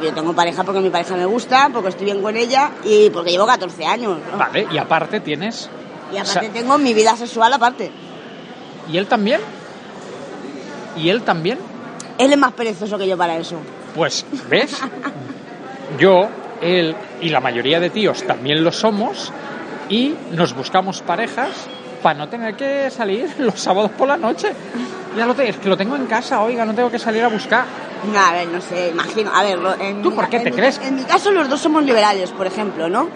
Yo 0.03 0.13
tengo 0.13 0.35
pareja 0.35 0.63
porque 0.65 0.81
mi 0.81 0.91
pareja 0.91 1.17
me 1.17 1.25
gusta, 1.25 1.71
porque 1.73 1.89
estoy 1.89 2.05
bien 2.05 2.21
con 2.23 2.37
ella 2.37 2.71
y 2.85 3.09
porque 3.11 3.31
llevo 3.31 3.47
14 3.47 3.87
años. 3.87 4.19
¿no? 4.31 4.39
Vale, 4.39 4.67
y 4.71 4.77
aparte 4.79 5.21
tienes... 5.21 5.71
Y 6.13 6.17
o 6.17 6.21
aparte 6.21 6.41
sea, 6.41 6.53
tengo 6.53 6.77
mi 6.79 6.93
vida 6.93 7.17
sexual 7.17 7.53
aparte. 7.55 7.91
¿Y 8.93 8.99
él 8.99 9.07
también? 9.07 9.41
¿Y 10.99 11.09
él 11.11 11.23
también? 11.23 11.59
Él 12.19 12.33
es 12.33 12.39
más 12.39 12.53
perezoso 12.53 12.99
que 12.99 13.07
yo 13.07 13.17
para 13.17 13.37
eso. 13.37 13.57
Pues, 13.95 14.27
¿ves? 14.51 14.77
Yo, 15.99 16.29
él 16.61 16.95
y 17.21 17.29
la 17.29 17.41
mayoría 17.41 17.81
de 17.81 17.91
tíos 17.91 18.23
también 18.25 18.63
lo 18.63 18.73
somos 18.73 19.33
y 19.89 20.15
nos 20.33 20.55
buscamos 20.55 21.01
parejas 21.03 21.51
para 22.03 22.19
no 22.19 22.29
tener 22.29 22.55
que 22.55 22.91
salir 22.91 23.29
los 23.39 23.59
sábados 23.61 23.91
por 23.93 24.09
la 24.09 24.17
noche. 24.17 24.49
Ya 25.17 25.27
lo 25.27 25.35
te- 25.35 25.49
es 25.49 25.57
que 25.57 25.69
lo 25.69 25.77
tengo 25.77 25.97
en 25.97 26.07
casa, 26.07 26.43
oiga, 26.43 26.65
no 26.65 26.75
tengo 26.75 26.91
que 26.91 26.99
salir 26.99 27.23
a 27.25 27.29
buscar. 27.29 27.65
No, 28.13 28.19
a 28.21 28.33
ver, 28.33 28.47
no 28.49 28.61
sé, 28.61 28.91
imagino. 28.91 29.31
A 29.35 29.43
ver, 29.43 29.59
en 29.81 30.03
¿Tú 30.03 30.11
mi- 30.11 30.17
por 30.17 30.29
qué 30.29 30.37
en 30.37 30.45
te 30.45 30.51
mi- 30.51 30.57
crees? 30.57 30.79
En 30.85 30.97
mi 30.97 31.03
caso, 31.05 31.31
los 31.33 31.49
dos 31.49 31.61
somos 31.61 31.83
liberales, 31.85 32.31
por 32.31 32.47
ejemplo, 32.47 32.89
¿no? 32.89 33.09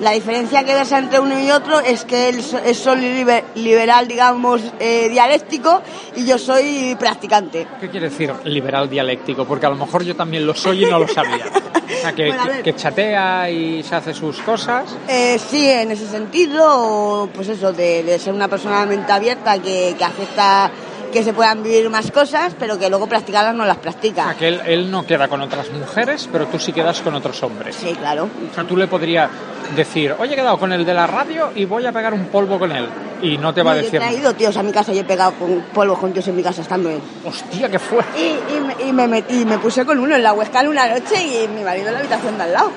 La 0.00 0.12
diferencia 0.12 0.64
que 0.64 0.74
ves 0.74 0.90
entre 0.92 1.20
uno 1.20 1.38
y 1.38 1.50
otro 1.50 1.78
es 1.78 2.04
que 2.04 2.30
él 2.30 2.42
es 2.64 2.78
solo 2.78 3.02
liber- 3.02 3.44
liberal, 3.54 4.08
digamos, 4.08 4.62
eh, 4.78 5.08
dialéctico, 5.10 5.82
y 6.16 6.24
yo 6.26 6.38
soy 6.38 6.96
practicante. 6.98 7.66
¿Qué 7.80 7.90
quiere 7.90 8.08
decir 8.08 8.32
liberal 8.44 8.88
dialéctico? 8.88 9.44
Porque 9.44 9.66
a 9.66 9.68
lo 9.68 9.76
mejor 9.76 10.02
yo 10.02 10.16
también 10.16 10.46
lo 10.46 10.54
soy 10.54 10.84
y 10.84 10.90
no 10.90 10.98
lo 10.98 11.06
sabía. 11.06 11.44
O 11.46 12.00
sea, 12.00 12.12
que, 12.14 12.26
Bueno, 12.28 12.42
a 12.42 12.44
que- 12.46 12.50
ver. 12.50 12.62
que 12.62 12.74
chatea 12.76 13.50
y 13.50 13.82
se 13.82 13.94
hace 13.94 14.14
sus 14.14 14.38
cosas. 14.40 14.84
Eh, 15.06 15.38
sí, 15.38 15.68
en 15.68 15.90
ese 15.90 16.06
sentido, 16.06 17.28
pues 17.34 17.48
eso, 17.48 17.70
de, 17.72 18.02
de 18.02 18.18
ser 18.18 18.32
una 18.32 18.48
persona 18.48 18.80
de 18.80 18.86
mente 18.96 19.12
abierta 19.12 19.58
que, 19.60 19.94
que 19.98 20.04
acepta 20.04 20.70
que 21.12 21.22
se 21.24 21.32
puedan 21.32 21.62
vivir 21.62 21.88
más 21.90 22.10
cosas, 22.10 22.54
pero 22.58 22.78
que 22.78 22.88
luego 22.88 23.06
practicarlas 23.06 23.54
no 23.54 23.64
las 23.64 23.78
O 23.78 23.80
practica. 23.80 24.24
sea, 24.24 24.34
que 24.34 24.48
él, 24.48 24.60
él 24.66 24.90
no 24.90 25.04
queda 25.06 25.28
con 25.28 25.40
otras 25.40 25.70
mujeres, 25.70 26.28
pero 26.30 26.46
tú 26.46 26.58
sí 26.58 26.72
quedas 26.72 27.00
con 27.00 27.14
otros 27.14 27.42
hombres. 27.42 27.76
Sí, 27.76 27.94
claro. 27.94 28.28
O 28.50 28.54
sea, 28.54 28.64
tú 28.64 28.76
le 28.76 28.86
podrías 28.86 29.28
decir, 29.76 30.14
oye, 30.18 30.32
he 30.32 30.36
quedado 30.36 30.58
con 30.58 30.72
el 30.72 30.84
de 30.84 30.94
la 30.94 31.06
radio 31.06 31.50
y 31.54 31.64
voy 31.64 31.84
a 31.86 31.92
pegar 31.92 32.12
un 32.14 32.26
polvo 32.26 32.58
con 32.58 32.72
él. 32.72 32.86
Y 33.22 33.36
no 33.38 33.52
te 33.52 33.62
va 33.62 33.72
a 33.72 33.74
No, 33.74 33.80
yo 33.80 33.86
he 33.88 33.90
decir, 33.90 34.00
traído 34.00 34.32
tíos 34.34 34.56
a 34.56 34.62
mi 34.62 34.72
casa 34.72 34.92
y 34.92 34.98
he 34.98 35.04
pegado 35.04 35.32
con 35.34 35.60
polvo 35.74 35.94
con 35.98 36.12
tíos 36.12 36.26
en 36.28 36.36
mi 36.36 36.42
casa 36.42 36.62
estando 36.62 36.88
él. 36.90 37.00
hostia, 37.24 37.68
¿qué 37.68 37.78
fue? 37.78 38.02
Y, 38.16 38.54
y 38.56 38.60
me- 38.60 38.88
y 38.88 38.92
me, 38.92 39.06
metí- 39.08 39.40
y 39.42 39.44
me 39.44 39.58
puse 39.58 39.84
con 39.84 39.98
uno 39.98 40.16
en 40.16 40.22
la 40.22 40.32
Huescal 40.32 40.68
una 40.68 40.88
noche 40.88 41.22
y 41.22 41.46
mi 41.48 41.62
marido 41.62 41.88
en 41.88 41.94
la 41.94 42.00
habitación 42.00 42.36
de 42.38 42.44
al 42.44 42.52
lado. 42.52 42.70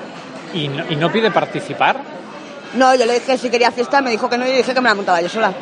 Y 0.54 0.68
no, 0.68 0.84
y 0.90 0.96
no 0.98 1.12
pide 1.12 1.32
participar. 1.32 1.98
No, 2.76 2.94
yo 2.96 3.06
le 3.06 3.14
dije 3.14 3.38
si 3.38 3.50
quería 3.50 3.72
fiesta, 3.72 4.02
me 4.02 4.12
dijo 4.12 4.30
que 4.30 4.38
no 4.38 4.46
y 4.48 4.52
dije 4.52 4.74
que 4.74 4.82
me 4.82 4.90
la 4.90 4.96
montaba 4.96 5.22
yo 5.22 5.30
sola. 5.30 5.54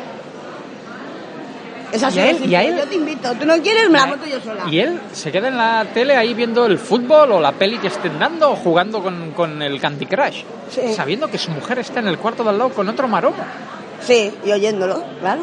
Es 1.92 2.02
así. 2.02 2.18
¿Y 2.18 2.54
él, 2.54 2.76
Yo 2.78 2.86
te 2.86 2.94
invito. 2.94 3.34
Tú 3.34 3.44
no 3.44 3.60
quieres, 3.60 3.90
me 3.90 3.98
la 3.98 4.06
monto 4.06 4.26
yo 4.26 4.40
sola. 4.40 4.64
¿Y 4.70 4.78
él 4.78 4.98
se 5.12 5.30
queda 5.30 5.48
en 5.48 5.56
la 5.56 5.86
tele 5.92 6.16
ahí 6.16 6.32
viendo 6.32 6.64
el 6.64 6.78
fútbol 6.78 7.32
o 7.32 7.40
la 7.40 7.52
peli 7.52 7.78
que 7.78 7.88
estén 7.88 8.18
dando 8.18 8.52
o 8.52 8.56
jugando 8.56 9.02
con, 9.02 9.32
con 9.32 9.60
el 9.60 9.80
Candy 9.80 10.06
Crush? 10.06 10.42
Sí. 10.70 10.94
Sabiendo 10.94 11.28
que 11.28 11.38
su 11.38 11.50
mujer 11.50 11.78
está 11.78 12.00
en 12.00 12.08
el 12.08 12.18
cuarto 12.18 12.42
de 12.42 12.50
al 12.50 12.58
lado 12.58 12.70
con 12.70 12.88
otro 12.88 13.06
maromo. 13.08 13.36
Sí, 14.00 14.32
y 14.44 14.50
oyéndolo, 14.50 15.04
claro. 15.20 15.42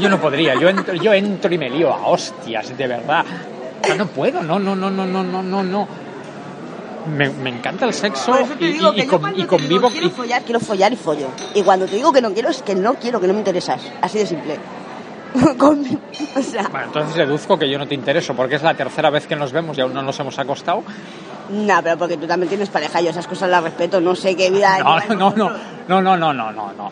Yo 0.00 0.08
no 0.08 0.20
podría. 0.20 0.54
Yo 0.54 0.68
entro, 0.68 0.94
yo 0.94 1.12
entro 1.12 1.52
y 1.54 1.58
me 1.58 1.70
lío 1.70 1.92
a 1.92 2.08
hostias, 2.08 2.76
de 2.76 2.86
verdad. 2.86 3.24
No, 3.96 4.06
puedo. 4.06 4.42
No, 4.42 4.58
no, 4.58 4.76
no, 4.76 4.90
no, 4.90 5.06
no, 5.06 5.22
no, 5.24 5.42
no, 5.42 5.62
no. 5.62 5.88
Me, 7.16 7.30
me, 7.30 7.48
encanta 7.48 7.86
el 7.86 7.94
sexo 7.94 8.36
y, 8.60 9.06
con, 9.06 9.46
convivo. 9.46 9.88
Quiero 9.88 10.10
follar, 10.10 10.42
quiero 10.42 10.60
follar 10.60 10.92
y 10.92 10.96
follo. 10.96 11.28
Y 11.54 11.62
cuando 11.62 11.86
te 11.86 11.96
digo 11.96 12.12
que 12.12 12.20
no 12.20 12.34
quiero, 12.34 12.50
es 12.50 12.62
que 12.62 12.74
no 12.74 12.94
quiero, 12.94 13.18
que 13.18 13.26
no 13.26 13.32
me 13.32 13.38
interesas. 13.38 13.80
Así 14.02 14.18
de 14.18 14.26
simple. 14.26 14.58
Con- 15.58 15.84
o 16.36 16.42
sea, 16.42 16.68
Bueno, 16.68 16.86
entonces 16.86 17.14
deduzco 17.16 17.58
que 17.58 17.68
yo 17.68 17.78
no 17.78 17.86
te 17.86 17.94
intereso, 17.94 18.34
porque 18.34 18.56
es 18.56 18.62
la 18.62 18.74
tercera 18.74 19.10
vez 19.10 19.26
que 19.26 19.36
nos 19.36 19.52
vemos 19.52 19.76
y 19.78 19.80
aún 19.80 19.92
no 19.94 20.02
nos 20.02 20.18
hemos 20.20 20.38
acostado. 20.38 20.82
no, 21.50 21.80
pero 21.82 21.96
porque 21.98 22.16
tú 22.16 22.26
también 22.26 22.48
tienes 22.48 22.68
pareja, 22.70 23.00
yo 23.00 23.10
esas 23.10 23.26
cosas 23.26 23.48
las 23.50 23.62
respeto, 23.62 24.00
no 24.00 24.14
sé 24.14 24.34
qué 24.36 24.50
vida 24.50 24.78
No, 24.78 24.98
no, 25.14 25.30
no, 25.36 25.50
no, 25.88 26.00
no, 26.02 26.16
no, 26.16 26.32
no, 26.32 26.52
no, 26.52 26.72
no. 26.72 26.90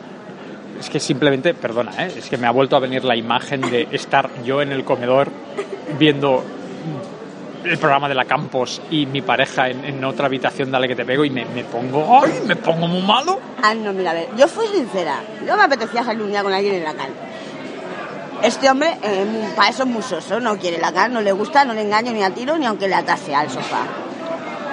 Es 0.78 0.90
que 0.90 1.00
simplemente, 1.00 1.54
perdona, 1.54 1.92
¿eh? 2.06 2.12
es 2.18 2.28
que 2.28 2.36
me 2.36 2.46
ha 2.46 2.50
vuelto 2.50 2.76
a 2.76 2.80
venir 2.80 3.02
la 3.04 3.16
imagen 3.16 3.62
de 3.62 3.88
estar 3.92 4.28
yo 4.44 4.60
en 4.60 4.72
el 4.72 4.84
comedor 4.84 5.28
viendo 5.98 6.44
el 7.64 7.78
programa 7.78 8.08
de 8.08 8.14
la 8.14 8.26
Campos 8.26 8.80
y 8.90 9.06
mi 9.06 9.22
pareja 9.22 9.68
en, 9.70 9.84
en 9.86 10.04
otra 10.04 10.26
habitación, 10.26 10.70
dale 10.70 10.86
que 10.86 10.94
te 10.94 11.04
pego 11.04 11.24
y 11.24 11.30
me, 11.30 11.44
me 11.46 11.64
pongo, 11.64 12.20
¡ay! 12.22 12.30
Me 12.46 12.54
pongo 12.56 12.86
muy 12.86 13.02
malo. 13.02 13.40
Ah, 13.62 13.74
no, 13.74 13.92
mira, 13.94 14.10
a 14.12 14.14
ver, 14.14 14.28
yo 14.36 14.46
fui 14.46 14.66
sincera. 14.68 15.20
Yo 15.46 15.56
me 15.56 15.62
apetecía 15.64 16.04
salir 16.04 16.22
un 16.22 16.28
día 16.30 16.42
con 16.42 16.52
alguien 16.52 16.74
en 16.76 16.84
la 16.84 16.92
calle. 16.92 17.14
Este 18.42 18.70
hombre, 18.70 18.96
eh, 19.02 19.52
para 19.56 19.70
eso 19.70 19.84
es 19.84 19.88
muy 19.88 20.02
soso, 20.02 20.40
no 20.40 20.58
quiere 20.58 20.78
la 20.78 20.92
cara, 20.92 21.08
no 21.08 21.20
le 21.20 21.32
gusta, 21.32 21.64
no 21.64 21.72
le 21.72 21.82
engaño 21.82 22.12
ni 22.12 22.22
a 22.22 22.30
tiro 22.30 22.56
ni 22.58 22.66
aunque 22.66 22.86
le 22.86 22.94
atase 22.94 23.34
al 23.34 23.50
sofá. 23.50 23.80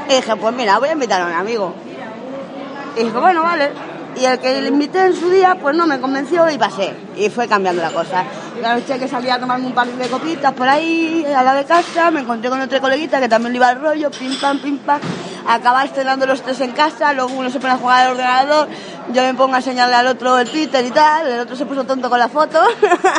Y 0.10 0.16
dije, 0.16 0.36
pues 0.36 0.54
mira, 0.54 0.80
voy 0.80 0.90
a 0.90 0.94
invitar 0.94 1.22
a 1.22 1.28
un 1.28 1.34
amigo. 1.34 1.74
Y 2.96 3.04
dije, 3.04 3.18
bueno, 3.18 3.42
vale. 3.42 3.72
Y 4.16 4.26
el 4.26 4.38
que 4.38 4.62
le 4.62 4.68
invité 4.68 5.06
en 5.06 5.16
su 5.16 5.30
día, 5.30 5.58
pues 5.60 5.76
no 5.76 5.88
me 5.88 6.00
convenció 6.00 6.48
y 6.50 6.58
pasé. 6.58 6.94
Y 7.16 7.30
fue 7.30 7.48
cambiando 7.48 7.82
la 7.82 7.90
cosa. 7.90 8.24
La 8.62 8.76
noche 8.76 9.00
que 9.00 9.08
salí 9.08 9.30
a 9.30 9.40
tomarme 9.40 9.66
un 9.66 9.74
par 9.74 9.88
de 9.88 10.08
copitas 10.08 10.54
por 10.54 10.68
ahí, 10.68 11.26
a 11.26 11.42
la 11.42 11.56
de 11.56 11.66
casa, 11.66 12.12
me 12.12 12.22
encontré 12.22 12.50
con 12.50 12.62
otra 12.62 12.80
coleguita 12.80 13.20
que 13.20 13.28
también 13.28 13.54
le 13.54 13.58
iba 13.58 13.70
al 13.70 13.82
rollo, 13.82 14.12
pim 14.12 14.36
pam, 14.40 14.60
pim 14.60 14.78
pam. 14.80 15.00
Acabáis 15.48 15.92
cenando 15.94 16.28
los 16.28 16.42
tres 16.44 16.62
en 16.62 16.72
casa, 16.72 17.12
luego 17.14 17.34
uno 17.34 17.50
se 17.50 17.60
pone 17.60 17.74
a 17.74 17.78
jugar 17.78 18.06
al 18.06 18.12
ordenador, 18.12 18.68
yo 19.12 19.22
me 19.24 19.34
pongo 19.34 19.56
a 19.56 19.58
enseñarle 19.58 19.96
al 19.96 20.08
otro 20.08 20.38
el 20.40 20.50
Twitter 20.50 20.86
y 20.86 20.92
tal, 20.92 21.28
el 21.28 21.40
otro 21.42 21.56
se 21.56 21.66
puso 21.66 21.84
tonto 21.84 22.10
con 22.10 22.20
la 22.20 22.30
foto, 22.30 22.60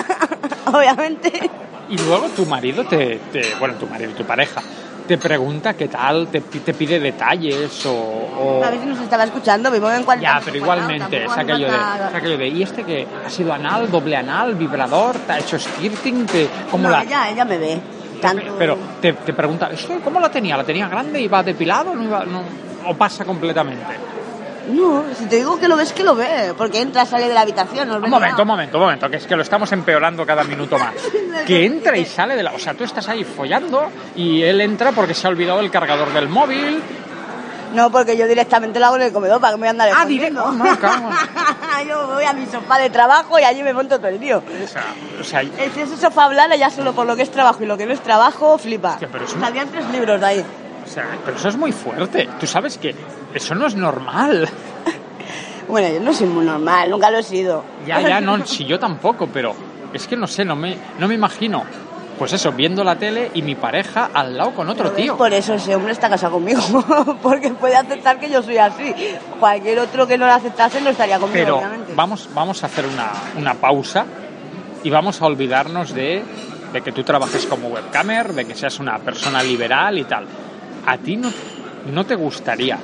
obviamente. 0.73 1.51
Y 1.89 1.99
luego 1.99 2.29
tu 2.29 2.47
marido 2.47 2.85
te, 2.85 3.17
te- 3.33 3.55
bueno, 3.59 3.75
tu 3.75 3.87
marido, 3.87 4.13
tu 4.13 4.25
pareja, 4.25 4.63
te 5.07 5.19
pregunta 5.19 5.75
qué 5.75 5.89
tal, 5.89 6.29
te, 6.29 6.41
te 6.41 6.73
pide 6.73 6.99
detalles 6.99 7.85
o... 7.85 7.93
o- 7.93 8.65
A 8.65 8.71
ver 8.71 8.81
si 8.81 8.87
nos 8.87 8.99
estaba 9.01 9.25
escuchando, 9.25 9.71
me 9.71 9.79
mueven 9.79 10.03
cual 10.05 10.19
Ya, 10.21 10.41
pero 10.43 10.57
igualmente, 10.57 11.25
es 11.25 11.33
aquello, 11.37 11.67
de, 11.71 11.77
es 11.77 12.15
aquello 12.15 12.39
de, 12.39 12.49
¿y 12.49 12.63
este 12.63 12.85
que 12.85 13.07
¿Ha 13.27 13.29
sido 13.29 13.53
anal, 13.53 13.91
doble 13.91 14.17
anal, 14.17 14.55
vibrador? 14.55 15.17
¿Te 15.19 15.33
ha 15.33 15.39
hecho 15.39 15.59
skirting? 15.59 16.25
Te, 16.27 16.49
¿Cómo 16.71 16.85
No, 16.85 16.91
la...? 16.91 17.03
ella, 17.03 17.29
ella 17.29 17.45
me 17.45 17.59
ve. 17.59 17.81
Tanto... 18.23 18.55
Pero 18.59 18.79
te, 19.03 19.13
te 19.13 19.35
pregunta, 19.35 19.69
¿esto 19.71 20.01
¿cómo 20.03 20.19
la 20.21 20.31
tenía? 20.31 20.57
¿La 20.57 20.65
tenía 20.65 20.89
grande? 20.89 21.21
¿Iba 21.21 21.43
depilado? 21.43 21.95
¿No 21.95 22.03
iba, 22.03 22.25
no, 22.25 22.41
¿O 22.89 22.95
pasa 22.95 23.25
completamente? 23.27 23.85
No, 24.71 25.05
si 25.19 25.27
te 25.27 25.37
digo 25.37 25.59
que 25.59 25.69
lo 25.69 25.77
ves, 25.77 25.93
que 25.93 26.03
lo 26.05 26.15
ve, 26.15 26.55
porque 26.57 26.81
entra, 26.81 27.05
sale 27.05 27.29
de 27.29 27.35
la 27.35 27.43
habitación. 27.43 27.91
Un 27.91 28.09
momento, 28.11 28.43
un 28.43 28.49
momento, 28.49 28.79
un 28.79 28.85
momento, 28.85 29.11
que 29.11 29.17
es 29.19 29.27
que 29.27 29.37
lo 29.37 29.43
estamos 29.43 29.71
empeorando 29.73 30.25
cada 30.25 30.45
minuto 30.45 30.79
más. 30.79 30.95
Que 31.47 31.67
entra 31.67 31.97
y 31.99 32.07
sale 32.07 32.37
de 32.37 32.43
la... 32.43 32.53
O 32.55 32.59
sea, 32.59 32.75
tú 32.75 32.85
estás 32.85 33.09
ahí 33.09 33.25
follando 33.25 33.91
y 34.17 34.43
él 34.43 34.61
entra 34.61 34.93
porque 34.93 35.13
se 35.13 35.27
ha 35.27 35.31
olvidado 35.31 35.61
el 35.61 35.71
cargador 35.71 36.13
del 36.13 36.29
móvil. 36.29 36.81
No, 37.75 37.91
porque 37.91 38.17
yo 38.17 38.27
directamente 38.29 38.79
lo 38.79 38.87
hago 38.87 38.97
en 38.97 39.03
el 39.03 39.13
comedor 39.13 39.41
para 39.41 39.53
que 39.55 39.57
me 39.57 39.63
voy 39.63 39.67
a 39.67 39.71
andar 39.71 39.91
Ah, 39.97 40.07
directo. 40.07 40.53
No, 40.53 40.79
cago 40.79 41.11
yo 41.89 42.07
voy 42.07 42.25
a 42.25 42.33
mi 42.33 42.47
sofá 42.47 42.79
de 42.79 42.89
trabajo 42.89 43.37
y 43.39 43.43
allí 43.43 43.63
me 43.65 43.75
monto 43.75 43.99
todo 43.99 44.09
el 44.09 44.21
tío. 44.21 44.39
O 44.39 44.69
sea, 44.69 44.85
o 45.21 45.25
sea, 45.25 45.43
Si 45.43 45.81
ese 45.81 45.97
sofá 45.97 46.25
hablara 46.27 46.55
ya 46.55 46.71
solo 46.71 46.93
por 46.95 47.05
lo 47.05 47.17
que 47.17 47.23
es 47.23 47.31
trabajo 47.33 47.63
y 47.65 47.67
lo 47.67 47.77
que 47.77 47.85
no 47.85 47.93
es 47.93 48.01
trabajo, 48.01 48.57
flipa. 48.59 48.93
Hostia, 48.93 49.09
pero 49.11 49.25
es 49.25 49.35
un- 49.35 49.43
tres 49.73 49.91
libros 49.91 50.21
de 50.21 50.27
ahí. 50.27 50.45
o 50.85 50.89
sea, 50.89 51.05
pero 51.25 51.37
eso 51.37 51.49
es 51.49 51.57
muy 51.57 51.73
fuerte. 51.73 52.29
Tú 52.39 52.47
sabes 52.47 52.79
que 52.79 52.95
eso 53.35 53.55
no 53.55 53.67
es 53.67 53.75
normal. 53.75 54.49
Bueno, 55.67 55.89
yo 55.89 55.99
no 56.01 56.13
soy 56.13 56.27
muy 56.27 56.45
normal, 56.45 56.91
nunca 56.91 57.11
lo 57.11 57.19
he 57.19 57.23
sido. 57.23 57.65
Ya, 57.87 57.99
ya, 58.01 58.21
no, 58.21 58.45
si 58.45 58.67
yo 58.67 58.79
tampoco, 58.79 59.29
pero 59.33 59.55
es 59.95 60.07
que 60.07 60.15
no 60.15 60.27
sé, 60.27 60.45
no 60.45 60.55
me, 60.55 60.77
no 60.99 61.09
me 61.09 61.15
imagino. 61.15 61.65
Pues 62.19 62.35
eso, 62.35 62.53
viendo 62.53 62.85
la 62.85 62.97
tele 62.97 63.31
y 63.33 63.41
mi 63.41 63.55
pareja 63.55 64.11
al 64.13 64.37
lado 64.37 64.53
con 64.55 64.69
otro 64.69 64.93
tío. 64.93 65.17
Por 65.17 65.33
eso 65.33 65.55
ese 65.55 65.75
hombre 65.75 65.93
está 65.93 66.11
casado 66.11 66.35
conmigo, 66.35 66.61
porque 67.23 67.51
puede 67.51 67.77
aceptar 67.77 68.21
que 68.21 68.29
yo 68.31 68.43
soy 68.43 68.59
así. 68.59 68.95
Cualquier 69.41 69.79
otro 69.81 70.07
que 70.07 70.19
no 70.19 70.27
lo 70.27 70.33
aceptase 70.33 70.83
no 70.83 70.91
estaría 70.91 71.19
conmigo, 71.19 71.43
Pero 71.43 71.57
obviamente. 71.57 71.93
vamos, 71.97 72.29
vamos 72.35 72.63
a 72.63 72.67
hacer 72.67 72.85
una, 72.87 73.11
una 73.39 73.55
pausa 73.55 74.05
y 74.85 74.91
vamos 74.91 75.23
a 75.23 75.25
olvidarnos 75.27 75.95
de, 75.95 76.23
de 76.75 76.81
que 76.83 76.93
tú 76.93 77.03
trabajes 77.03 77.47
como 77.47 77.69
webcamer, 77.69 78.35
de 78.35 78.45
que 78.45 78.55
seas 78.55 78.79
una 78.79 78.99
persona 78.99 79.43
liberal 79.43 79.99
y 79.99 80.05
tal. 80.05 80.27
¿A 80.87 80.99
ti 80.99 81.17
no, 81.17 81.33
no 81.91 82.05
te 82.05 82.15
gustaría 82.17 82.79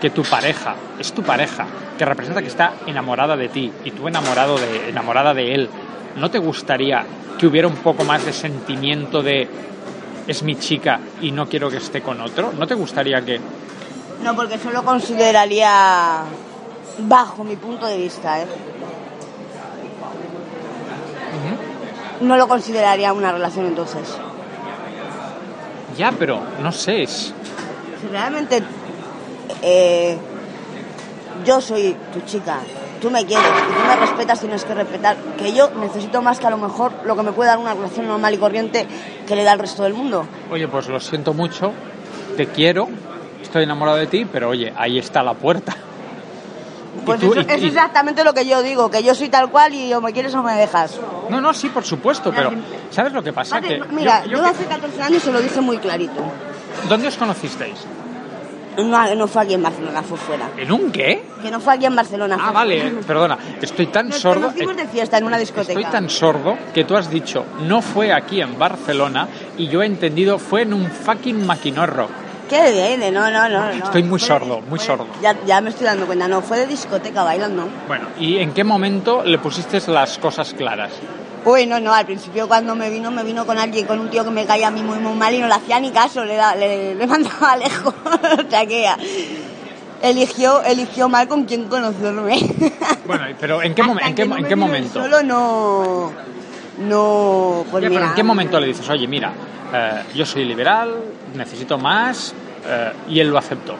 que 0.00 0.10
tu 0.10 0.22
pareja, 0.22 0.74
es 0.98 1.12
tu 1.12 1.22
pareja, 1.22 1.66
que 1.96 2.04
representa 2.04 2.40
que 2.40 2.48
está 2.48 2.74
enamorada 2.86 3.36
de 3.36 3.48
ti 3.48 3.72
y 3.84 3.90
tú 3.90 4.08
enamorado 4.08 4.56
de, 4.56 4.90
enamorada 4.90 5.34
de 5.34 5.54
él, 5.54 5.68
¿no 6.16 6.30
te 6.30 6.38
gustaría 6.38 7.04
que 7.38 7.46
hubiera 7.46 7.68
un 7.68 7.76
poco 7.76 8.04
más 8.04 8.24
de 8.24 8.32
sentimiento 8.32 9.22
de 9.22 9.48
es 10.26 10.42
mi 10.42 10.56
chica 10.56 11.00
y 11.22 11.30
no 11.30 11.48
quiero 11.48 11.70
que 11.70 11.78
esté 11.78 12.02
con 12.02 12.20
otro? 12.20 12.52
¿No 12.52 12.66
te 12.66 12.74
gustaría 12.74 13.24
que... 13.24 13.40
No, 14.22 14.36
porque 14.36 14.54
eso 14.54 14.70
lo 14.70 14.82
consideraría 14.84 16.22
bajo 16.98 17.44
mi 17.44 17.56
punto 17.56 17.86
de 17.86 17.96
vista, 17.96 18.42
¿eh? 18.42 18.46
No 22.20 22.36
lo 22.36 22.48
consideraría 22.48 23.12
una 23.12 23.30
relación 23.30 23.66
entonces. 23.66 24.18
Ya, 25.96 26.12
pero 26.12 26.40
no 26.60 26.72
sé. 26.72 27.06
Si 27.06 27.32
realmente 28.10 28.62
eh, 29.62 30.16
yo 31.44 31.60
soy 31.60 31.96
tu 32.12 32.20
chica, 32.22 32.58
tú 33.00 33.10
me 33.10 33.24
quieres 33.24 33.46
y 33.46 33.72
tú 33.72 33.86
me 33.88 33.96
respetas, 33.96 34.40
tienes 34.40 34.64
que 34.64 34.74
respetar 34.74 35.16
que 35.38 35.52
yo 35.52 35.70
necesito 35.70 36.20
más 36.22 36.38
que 36.38 36.46
a 36.46 36.50
lo 36.50 36.58
mejor 36.58 36.92
lo 37.04 37.16
que 37.16 37.22
me 37.22 37.32
puede 37.32 37.50
dar 37.50 37.58
una 37.58 37.74
relación 37.74 38.08
normal 38.08 38.34
y 38.34 38.38
corriente 38.38 38.86
que 39.26 39.36
le 39.36 39.44
da 39.44 39.52
al 39.52 39.58
resto 39.58 39.82
del 39.84 39.94
mundo. 39.94 40.26
Oye, 40.50 40.66
pues 40.68 40.88
lo 40.88 40.98
siento 41.00 41.32
mucho, 41.34 41.72
te 42.36 42.46
quiero, 42.48 42.88
estoy 43.42 43.64
enamorado 43.64 43.98
de 43.98 44.06
ti, 44.08 44.24
pero 44.30 44.48
oye, 44.50 44.72
ahí 44.76 44.98
está 44.98 45.22
la 45.22 45.34
puerta. 45.34 45.76
Pues 47.06 47.20
tú- 47.20 47.32
eso, 47.32 47.40
y- 47.42 47.52
es 47.52 47.62
exactamente 47.62 48.24
lo 48.24 48.34
que 48.34 48.44
yo 48.46 48.60
digo, 48.62 48.90
que 48.90 49.02
yo 49.02 49.14
soy 49.14 49.28
tal 49.28 49.50
cual 49.50 49.72
y 49.72 49.94
o 49.94 50.00
me 50.00 50.12
quieres 50.12 50.34
o 50.34 50.42
me 50.42 50.54
dejas. 50.54 50.98
No, 51.30 51.40
no, 51.40 51.54
sí, 51.54 51.68
por 51.68 51.84
supuesto, 51.84 52.32
pero 52.34 52.50
¿sabes 52.90 53.12
lo 53.12 53.22
que 53.22 53.32
pasa? 53.32 53.60
Vale, 53.60 53.78
Que 53.80 53.84
mira, 53.94 54.24
yo- 54.24 54.32
yo, 54.32 54.36
yo- 54.38 54.46
hace 54.46 54.64
14 54.64 55.02
años 55.02 55.22
se 55.22 55.30
lo 55.32 55.40
dije 55.40 55.60
muy 55.60 55.78
clarito. 55.78 56.20
¿Dónde 56.88 57.06
os 57.08 57.16
conocisteis? 57.16 57.78
No, 58.78 59.14
no 59.14 59.26
fue 59.28 59.42
aquí 59.42 59.54
en 59.54 59.62
Barcelona, 59.62 60.02
fue 60.02 60.16
fuera. 60.16 60.50
¿En 60.56 60.70
un 60.70 60.90
qué? 60.92 61.22
Que 61.42 61.50
no 61.50 61.60
fue 61.60 61.74
aquí 61.74 61.86
en 61.86 61.96
Barcelona. 61.96 62.36
Ah, 62.40 62.52
vale, 62.52 62.80
fuera. 62.90 63.06
perdona. 63.06 63.38
Estoy 63.60 63.86
tan 63.88 64.08
Nos 64.08 64.18
sordo. 64.20 64.42
conocimos 64.48 64.76
de 64.76 64.86
fiesta 64.86 65.18
en 65.18 65.24
una 65.24 65.36
discoteca. 65.38 65.78
Estoy 65.78 65.92
tan 65.92 66.08
sordo 66.08 66.56
que 66.72 66.84
tú 66.84 66.96
has 66.96 67.10
dicho 67.10 67.44
no 67.62 67.82
fue 67.82 68.12
aquí 68.12 68.40
en 68.40 68.58
Barcelona 68.58 69.28
y 69.56 69.66
yo 69.68 69.82
he 69.82 69.86
entendido 69.86 70.38
fue 70.38 70.62
en 70.62 70.74
un 70.74 70.86
fucking 70.90 71.44
maquinorro. 71.46 72.08
¿Qué 72.48 72.72
viene? 72.72 73.10
No, 73.10 73.30
no, 73.30 73.46
no. 73.48 73.74
no. 73.74 73.84
Estoy 73.84 74.02
muy 74.04 74.18
Fue- 74.18 74.28
sordo, 74.28 74.60
muy 74.62 74.78
sordo. 74.78 75.06
Ya, 75.20 75.36
ya 75.44 75.60
me 75.60 75.68
estoy 75.70 75.84
dando 75.84 76.06
cuenta, 76.06 76.28
no, 76.28 76.40
fue 76.40 76.58
de 76.58 76.66
discoteca 76.66 77.22
bailando. 77.22 77.68
Bueno, 77.86 78.06
¿y 78.18 78.38
en 78.38 78.52
qué 78.54 78.64
momento 78.64 79.22
le 79.22 79.38
pusiste 79.38 79.78
las 79.90 80.16
cosas 80.18 80.54
claras? 80.54 80.92
Uy, 81.50 81.66
no, 81.66 81.92
al 81.94 82.04
principio 82.06 82.46
cuando 82.48 82.74
me 82.74 82.90
vino, 82.90 83.10
me 83.10 83.22
vino 83.24 83.46
con 83.46 83.56
alguien, 83.58 83.86
con 83.86 83.98
un 84.00 84.10
tío 84.10 84.24
que 84.24 84.30
me 84.30 84.44
caía 84.44 84.68
a 84.68 84.70
mí 84.70 84.82
muy, 84.82 84.98
muy 84.98 85.14
mal 85.14 85.32
y 85.34 85.38
no 85.38 85.46
le 85.46 85.54
hacía 85.54 85.80
ni 85.80 85.90
caso, 85.90 86.24
le, 86.24 86.34
da- 86.36 86.54
le, 86.54 86.94
le 86.94 87.06
mandaba 87.12 87.56
lejos. 87.56 87.94
que 88.50 88.82
ya, 88.82 88.96
eligió, 90.02 90.62
eligió 90.62 91.08
mal 91.08 91.26
con 91.28 91.44
quién 91.44 91.64
conocerme. 91.68 92.38
Bueno, 93.06 93.24
pero 93.40 93.62
¿en 93.62 93.74
qué, 93.74 93.82
momen- 93.82 94.06
en 94.06 94.14
qué, 94.14 94.26
no 94.26 94.36
en 94.36 94.44
qué 94.46 94.56
momento? 94.56 95.00
Solo 95.02 95.22
no, 95.22 96.12
no, 96.86 97.64
pues 97.70 97.84
pero. 97.88 98.04
¿En 98.04 98.14
qué 98.14 98.22
momento 98.22 98.60
le 98.60 98.66
dices, 98.66 98.86
oye, 98.90 99.06
mira, 99.06 99.32
eh, 99.72 100.02
yo 100.14 100.26
soy 100.26 100.44
liberal, 100.44 100.94
necesito 101.34 101.78
más, 101.78 102.34
eh, 102.66 102.92
y 103.08 103.20
él 103.20 103.28
lo 103.30 103.38
aceptó? 103.38 103.74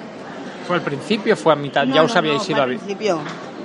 ¿Fue 0.67 0.77
al 0.77 0.83
principio, 0.83 1.37
fue 1.37 1.53
a 1.53 1.57
mitad? 1.57 1.85
No, 1.87 1.95
ya 1.95 2.03
os 2.03 2.17
habíais 2.17 2.39
no, 2.39 2.45
fue 2.45 2.53
ido 2.55 2.61
a 2.61 2.65
al 2.65 2.69
principio. 2.71 3.21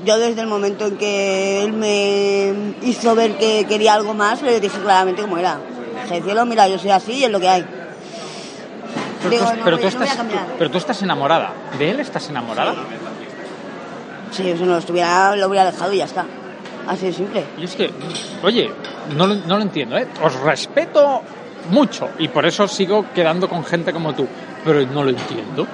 Yo 0.05 0.17
desde 0.19 0.41
el 0.41 0.47
momento 0.47 0.87
en 0.87 0.97
que 0.97 1.63
él 1.63 1.73
me 1.73 2.53
hizo 2.81 3.15
ver 3.15 3.37
que 3.37 3.65
quería 3.65 3.93
algo 3.93 4.13
más, 4.13 4.41
le 4.41 4.59
dije 4.59 4.77
claramente 4.79 5.21
cómo 5.21 5.37
era. 5.37 5.59
Dije, 6.03 6.21
cielo, 6.23 6.45
mira, 6.45 6.67
yo 6.67 6.77
soy 6.77 6.89
así 6.91 7.13
y 7.13 7.23
es 7.23 7.31
lo 7.31 7.39
que 7.39 7.47
hay. 7.49 7.65
Pero, 9.19 9.29
Digo, 9.29 9.45
tú, 9.45 9.57
no, 9.57 9.63
pero 9.63 9.77
voy- 9.77 9.85
tú 9.85 9.91
no 9.93 9.99
voy 9.99 10.07
a 10.07 10.11
estás, 10.11 10.17
cambiar. 10.17 10.45
pero 10.57 10.71
tú 10.71 10.77
estás 10.77 11.01
enamorada. 11.01 11.53
¿De 11.79 11.89
él 11.91 11.99
estás 12.01 12.29
enamorada? 12.29 12.75
Si 14.31 14.49
eso 14.49 14.65
no 14.65 14.73
lo 14.73 14.77
estuviera, 14.79 15.35
lo 15.35 15.47
hubiera 15.47 15.71
dejado 15.71 15.93
y 15.93 15.97
ya 15.97 16.05
está. 16.05 16.25
Así 16.87 17.05
de 17.05 17.13
simple. 17.13 17.43
Y 17.57 17.63
es 17.63 17.75
que, 17.75 17.89
oye, 18.43 18.69
no 19.15 19.27
no 19.27 19.55
lo 19.57 19.61
entiendo, 19.61 19.97
¿eh? 19.97 20.07
Os 20.21 20.33
respeto 20.41 21.21
mucho 21.69 22.09
y 22.19 22.27
por 22.27 22.45
eso 22.45 22.67
sigo 22.67 23.05
quedando 23.15 23.47
con 23.47 23.63
gente 23.63 23.93
como 23.93 24.13
tú, 24.13 24.27
pero 24.65 24.81
no 24.87 25.03
lo 25.03 25.11
entiendo. 25.11 25.65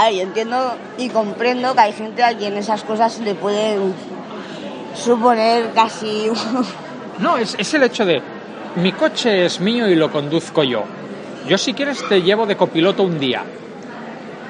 A 0.00 0.10
yo 0.12 0.22
entiendo 0.22 0.74
y 0.96 1.08
comprendo 1.08 1.74
que 1.74 1.80
hay 1.80 1.92
gente 1.92 2.22
a 2.22 2.36
quien 2.36 2.56
esas 2.56 2.84
cosas 2.84 3.18
le 3.20 3.34
pueden 3.34 3.94
suponer 4.94 5.70
casi... 5.74 6.30
No, 7.18 7.36
es, 7.36 7.56
es 7.58 7.74
el 7.74 7.82
hecho 7.82 8.06
de, 8.06 8.22
mi 8.76 8.92
coche 8.92 9.44
es 9.44 9.58
mío 9.60 9.88
y 9.88 9.96
lo 9.96 10.08
conduzco 10.12 10.62
yo. 10.62 10.84
Yo 11.48 11.58
si 11.58 11.74
quieres 11.74 12.06
te 12.08 12.22
llevo 12.22 12.46
de 12.46 12.56
copiloto 12.56 13.02
un 13.02 13.18
día, 13.18 13.42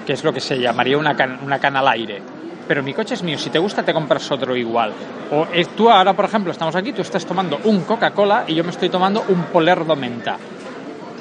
que 0.07 0.13
es 0.13 0.23
lo 0.23 0.35
que 0.35 0.41
se 0.41 0.59
llamaría 0.59 0.99
una, 0.99 1.17
can- 1.17 1.39
una 1.43 1.59
cana 1.59 1.81
al 1.81 1.89
aire. 1.89 2.21
Pero 2.67 2.83
mi 2.83 2.93
coche 2.93 3.15
es 3.15 3.23
mío, 3.23 3.39
si 3.39 3.49
te 3.49 3.59
gusta 3.59 3.83
te 3.83 3.95
compras 3.95 4.31
otro 4.31 4.55
igual. 4.55 4.93
O 5.33 5.47
eh, 5.51 5.65
tú 5.75 5.89
ahora, 5.89 6.13
por 6.13 6.27
ejemplo, 6.27 6.53
estamos 6.53 6.77
aquí, 6.77 6.93
tú 6.93 7.01
estás 7.01 7.25
tomando 7.25 7.59
un 7.65 7.81
Coca-Cola 7.85 8.45
y 8.47 8.55
yo 8.55 8.63
me 8.65 8.71
estoy 8.71 8.91
tomando 8.91 9.25
un 9.29 9.45
Polerdo 9.45 9.97
Menta. 9.97 10.37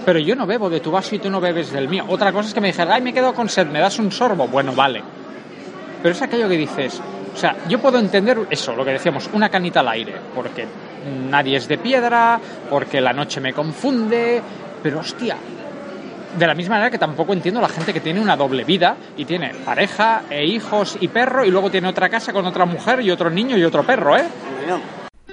Pero 0.08 0.20
yo 0.20 0.38
no 0.38 0.46
bebo 0.48 0.70
de 0.70 0.80
tu 0.80 0.90
vaso 0.90 1.16
y 1.16 1.20
tú 1.20 1.30
no 1.30 1.42
bebes 1.42 1.70
del 1.74 1.90
mío. 1.90 2.06
Otra 2.08 2.32
cosa 2.32 2.48
es 2.48 2.54
que 2.54 2.62
me 2.62 2.68
dijeras, 2.68 2.94
ay, 2.94 3.02
me 3.02 3.12
quedo 3.12 3.34
con 3.34 3.50
sed, 3.50 3.68
¿me 3.68 3.80
das 3.80 4.00
un 4.00 4.10
sorbo? 4.10 4.48
Bueno, 4.48 4.72
vale. 4.72 5.04
Pero 6.02 6.16
es 6.16 6.22
aquello 6.22 6.48
que 6.48 6.56
dices, 6.56 7.02
o 7.36 7.38
sea, 7.38 7.58
yo 7.68 7.80
puedo 7.80 8.00
entender 8.00 8.40
eso, 8.50 8.74
lo 8.74 8.86
que 8.86 8.92
decíamos, 8.92 9.30
una 9.34 9.50
canita 9.50 9.82
al 9.82 9.90
aire, 9.90 10.14
porque 10.34 10.66
nadie 11.30 11.58
es 11.58 11.68
de 11.68 11.78
piedra, 11.78 12.40
porque 12.70 13.02
la 13.02 13.12
noche 13.12 13.42
me 13.42 13.52
confunde, 13.52 14.42
pero 14.82 15.02
hostia, 15.02 15.36
de 16.40 16.48
la 16.48 16.56
misma 16.56 16.76
manera 16.76 16.90
que 16.90 17.00
tampoco 17.00 17.34
entiendo 17.34 17.60
la 17.60 17.68
gente 17.68 17.92
que 17.92 18.00
tiene 18.00 18.22
una 18.22 18.38
doble 18.38 18.64
vida 18.64 18.96
y 19.18 19.26
tiene 19.26 19.56
pareja 19.66 20.22
e 20.30 20.46
hijos 20.46 20.98
y 21.02 21.10
perro 21.10 21.44
y 21.44 21.52
luego 21.52 21.70
tiene 21.70 21.90
otra 21.90 22.08
casa 22.08 22.32
con 22.32 22.46
otra 22.46 22.64
mujer 22.64 23.02
y 23.02 23.12
otro 23.12 23.30
niño 23.30 23.58
y 23.58 23.66
otro 23.66 23.84
perro, 23.84 24.16
¿eh? 24.16 24.24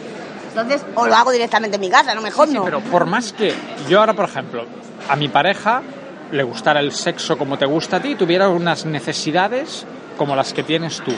Entonces, 0.50 0.84
o 0.96 1.08
lo 1.08 1.16
hago 1.16 1.32
directamente 1.32 1.76
en 1.76 1.82
mi 1.82 1.90
casa, 1.90 2.14
no 2.14 2.22
mejor 2.22 2.48
Sí, 2.48 2.54
no. 2.54 2.64
pero 2.66 2.80
por 2.82 3.06
más 3.06 3.34
que 3.34 3.54
yo 3.90 4.00
ahora, 4.00 4.14
por 4.14 4.26
ejemplo, 4.26 4.66
a 5.10 5.16
mi 5.16 5.28
pareja 5.30 5.82
le 6.32 6.44
gustara 6.44 6.80
el 6.80 6.92
sexo 6.92 7.38
como 7.38 7.58
te 7.58 7.66
gusta 7.66 7.98
a 7.98 8.00
ti 8.02 8.16
tuviera 8.16 8.50
unas 8.50 8.86
necesidades 8.86 9.86
como 10.18 10.36
las 10.36 10.52
que 10.54 10.64
tienes 10.64 11.00
tú. 11.02 11.12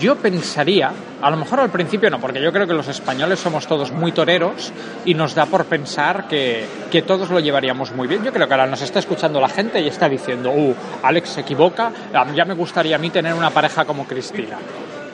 Yo 0.00 0.16
pensaría, 0.16 0.92
a 1.20 1.30
lo 1.30 1.36
mejor 1.36 1.60
al 1.60 1.70
principio 1.70 2.08
no, 2.08 2.18
porque 2.18 2.40
yo 2.40 2.50
creo 2.52 2.66
que 2.66 2.72
los 2.72 2.88
españoles 2.88 3.38
somos 3.38 3.66
todos 3.66 3.92
muy 3.92 4.12
toreros 4.12 4.72
y 5.04 5.12
nos 5.12 5.34
da 5.34 5.44
por 5.44 5.66
pensar 5.66 6.26
que, 6.26 6.64
que 6.90 7.02
todos 7.02 7.28
lo 7.28 7.38
llevaríamos 7.38 7.92
muy 7.92 8.08
bien. 8.08 8.24
Yo 8.24 8.32
creo 8.32 8.48
que 8.48 8.54
ahora 8.54 8.66
nos 8.66 8.80
está 8.80 8.98
escuchando 8.98 9.40
la 9.40 9.48
gente 9.48 9.80
y 9.80 9.88
está 9.88 10.08
diciendo, 10.08 10.50
uh, 10.50 10.74
Alex 11.02 11.30
se 11.30 11.40
equivoca, 11.42 11.92
ah, 12.14 12.26
ya 12.34 12.46
me 12.46 12.54
gustaría 12.54 12.96
a 12.96 12.98
mí 12.98 13.10
tener 13.10 13.34
una 13.34 13.50
pareja 13.50 13.84
como 13.84 14.06
Cristina. 14.06 14.56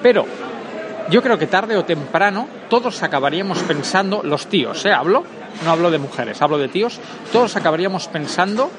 Pero 0.02 0.24
yo 1.11 1.20
creo 1.20 1.37
que 1.37 1.48
tarde 1.48 1.76
o 1.76 1.85
temprano 1.85 2.46
todos 2.68 3.02
acabaríamos 3.02 3.59
pensando, 3.64 4.22
los 4.22 4.46
tíos, 4.46 4.85
¿eh? 4.87 4.92
Hablo, 4.92 5.24
no 5.64 5.70
hablo 5.72 5.90
de 5.90 5.98
mujeres, 5.98 6.40
hablo 6.42 6.59
de 6.59 6.68
tíos, 6.68 7.00
todos 7.33 7.56
acabaríamos 7.56 8.06
pensando, 8.06 8.70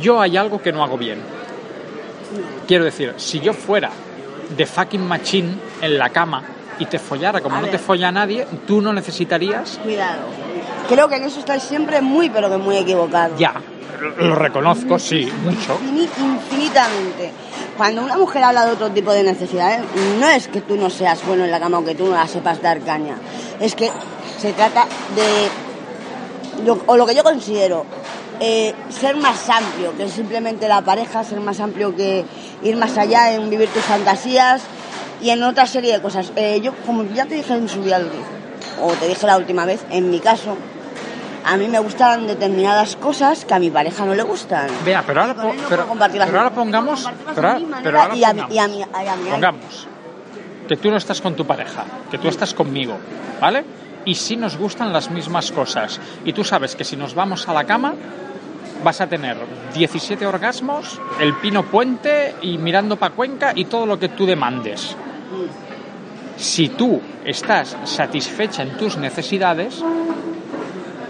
yo 0.00 0.20
hay 0.20 0.36
algo 0.36 0.62
que 0.62 0.72
no 0.72 0.84
hago 0.84 0.96
bien. 0.96 1.18
Quiero 2.68 2.84
decir, 2.84 3.14
si 3.16 3.40
yo 3.40 3.52
fuera 3.52 3.90
de 4.56 4.66
fucking 4.66 5.06
machine 5.06 5.54
en 5.80 5.98
la 5.98 6.10
cama 6.10 6.42
y 6.78 6.86
te 6.86 6.98
follara 6.98 7.40
como 7.40 7.56
A 7.56 7.58
no 7.60 7.62
ver. 7.66 7.72
te 7.72 7.78
folla 7.78 8.10
nadie, 8.12 8.46
tú 8.66 8.80
no 8.80 8.92
necesitarías, 8.92 9.78
Cuidado. 9.82 10.22
Creo 10.88 11.08
que 11.08 11.16
en 11.16 11.24
eso 11.24 11.40
estáis 11.40 11.62
siempre 11.62 12.00
muy, 12.02 12.28
pero 12.30 12.50
que 12.50 12.56
muy 12.58 12.76
equivocados. 12.76 13.38
ya, 13.38 13.54
lo 14.18 14.34
reconozco, 14.34 14.98
sí, 14.98 15.30
mucho. 15.44 15.78
Infini- 15.80 16.08
infinitamente. 16.18 17.32
Cuando 17.76 18.02
una 18.02 18.16
mujer 18.18 18.44
habla 18.44 18.66
de 18.66 18.72
otro 18.72 18.90
tipo 18.90 19.12
de 19.12 19.22
necesidades, 19.22 19.80
no 20.20 20.28
es 20.28 20.46
que 20.48 20.60
tú 20.60 20.76
no 20.76 20.90
seas 20.90 21.24
bueno 21.26 21.44
en 21.44 21.50
la 21.50 21.58
cama 21.58 21.78
o 21.78 21.84
que 21.84 21.94
tú 21.94 22.06
no 22.06 22.14
la 22.14 22.26
sepas 22.28 22.60
dar 22.60 22.80
caña. 22.80 23.16
Es 23.60 23.74
que 23.74 23.90
se 24.38 24.52
trata 24.52 24.86
de, 25.16 25.48
lo- 26.66 26.82
o 26.86 26.96
lo 26.96 27.06
que 27.06 27.14
yo 27.14 27.22
considero, 27.24 27.84
eh, 28.40 28.74
ser 28.90 29.16
más 29.16 29.48
amplio 29.48 29.96
que 29.96 30.08
simplemente 30.08 30.68
la 30.68 30.82
pareja, 30.82 31.24
ser 31.24 31.40
más 31.40 31.60
amplio 31.60 31.94
que 31.94 32.24
ir 32.62 32.76
más 32.76 32.96
allá 32.98 33.32
en 33.32 33.48
vivir 33.50 33.68
tus 33.68 33.82
fantasías 33.84 34.62
y 35.22 35.30
en 35.30 35.42
otra 35.42 35.66
serie 35.66 35.92
de 35.92 36.02
cosas. 36.02 36.32
Eh, 36.36 36.60
yo, 36.62 36.72
como 36.86 37.04
ya 37.04 37.26
te 37.26 37.36
dije 37.36 37.54
en 37.54 37.68
su 37.68 37.82
día, 37.82 38.00
o 38.82 38.92
te 38.92 39.08
dije 39.08 39.26
la 39.26 39.36
última 39.36 39.64
vez, 39.64 39.84
en 39.90 40.10
mi 40.10 40.20
caso, 40.20 40.56
a 41.46 41.56
mí 41.56 41.68
me 41.68 41.78
gustan 41.78 42.26
determinadas 42.26 42.96
cosas 42.96 43.44
que 43.44 43.54
a 43.54 43.58
mi 43.58 43.70
pareja 43.70 44.04
no 44.04 44.14
le 44.14 44.22
gustan. 44.22 44.68
Vea, 44.84 45.02
pero 45.06 45.20
ahora, 45.22 45.34
no 45.34 45.42
pero, 45.68 45.86
pero 45.98 46.38
ahora 46.38 46.50
pongamos, 46.50 47.08
pero, 47.34 47.48
a 47.48 47.50
ahora- 47.52 47.58
mi 47.60 47.66
manera 47.66 47.82
pero 47.84 48.00
ahora 48.02 48.16
y 48.16 48.24
a 48.24 48.32
mi- 48.32 48.40
pongamos. 48.40 48.54
y 48.54 48.58
a 48.58 48.68
mi- 48.68 48.78
y 49.04 49.08
a 49.08 49.16
mi- 49.16 49.30
Pongamos 49.30 49.88
que 50.68 50.76
tú 50.78 50.90
no 50.90 50.96
estás 50.96 51.20
con 51.20 51.36
tu 51.36 51.46
pareja, 51.46 51.84
que 52.10 52.16
tú 52.18 52.28
estás 52.28 52.54
conmigo, 52.54 52.96
¿vale? 53.40 53.64
Y 54.04 54.14
sí 54.14 54.36
nos 54.36 54.56
gustan 54.56 54.92
las 54.92 55.10
mismas 55.10 55.50
cosas. 55.52 56.00
Y 56.24 56.32
tú 56.32 56.44
sabes 56.44 56.76
que 56.76 56.84
si 56.84 56.96
nos 56.96 57.14
vamos 57.14 57.48
a 57.48 57.54
la 57.54 57.64
cama 57.64 57.94
vas 58.82 59.00
a 59.00 59.06
tener 59.06 59.36
17 59.72 60.26
orgasmos, 60.26 61.00
el 61.18 61.34
pino 61.36 61.64
puente 61.64 62.34
y 62.42 62.58
mirando 62.58 62.96
pa' 62.96 63.10
Cuenca 63.10 63.52
y 63.54 63.64
todo 63.64 63.86
lo 63.86 63.98
que 63.98 64.10
tú 64.10 64.26
demandes. 64.26 64.94
Si 66.36 66.68
tú 66.68 67.00
estás 67.24 67.76
satisfecha 67.84 68.62
en 68.62 68.76
tus 68.76 68.96
necesidades, 68.96 69.82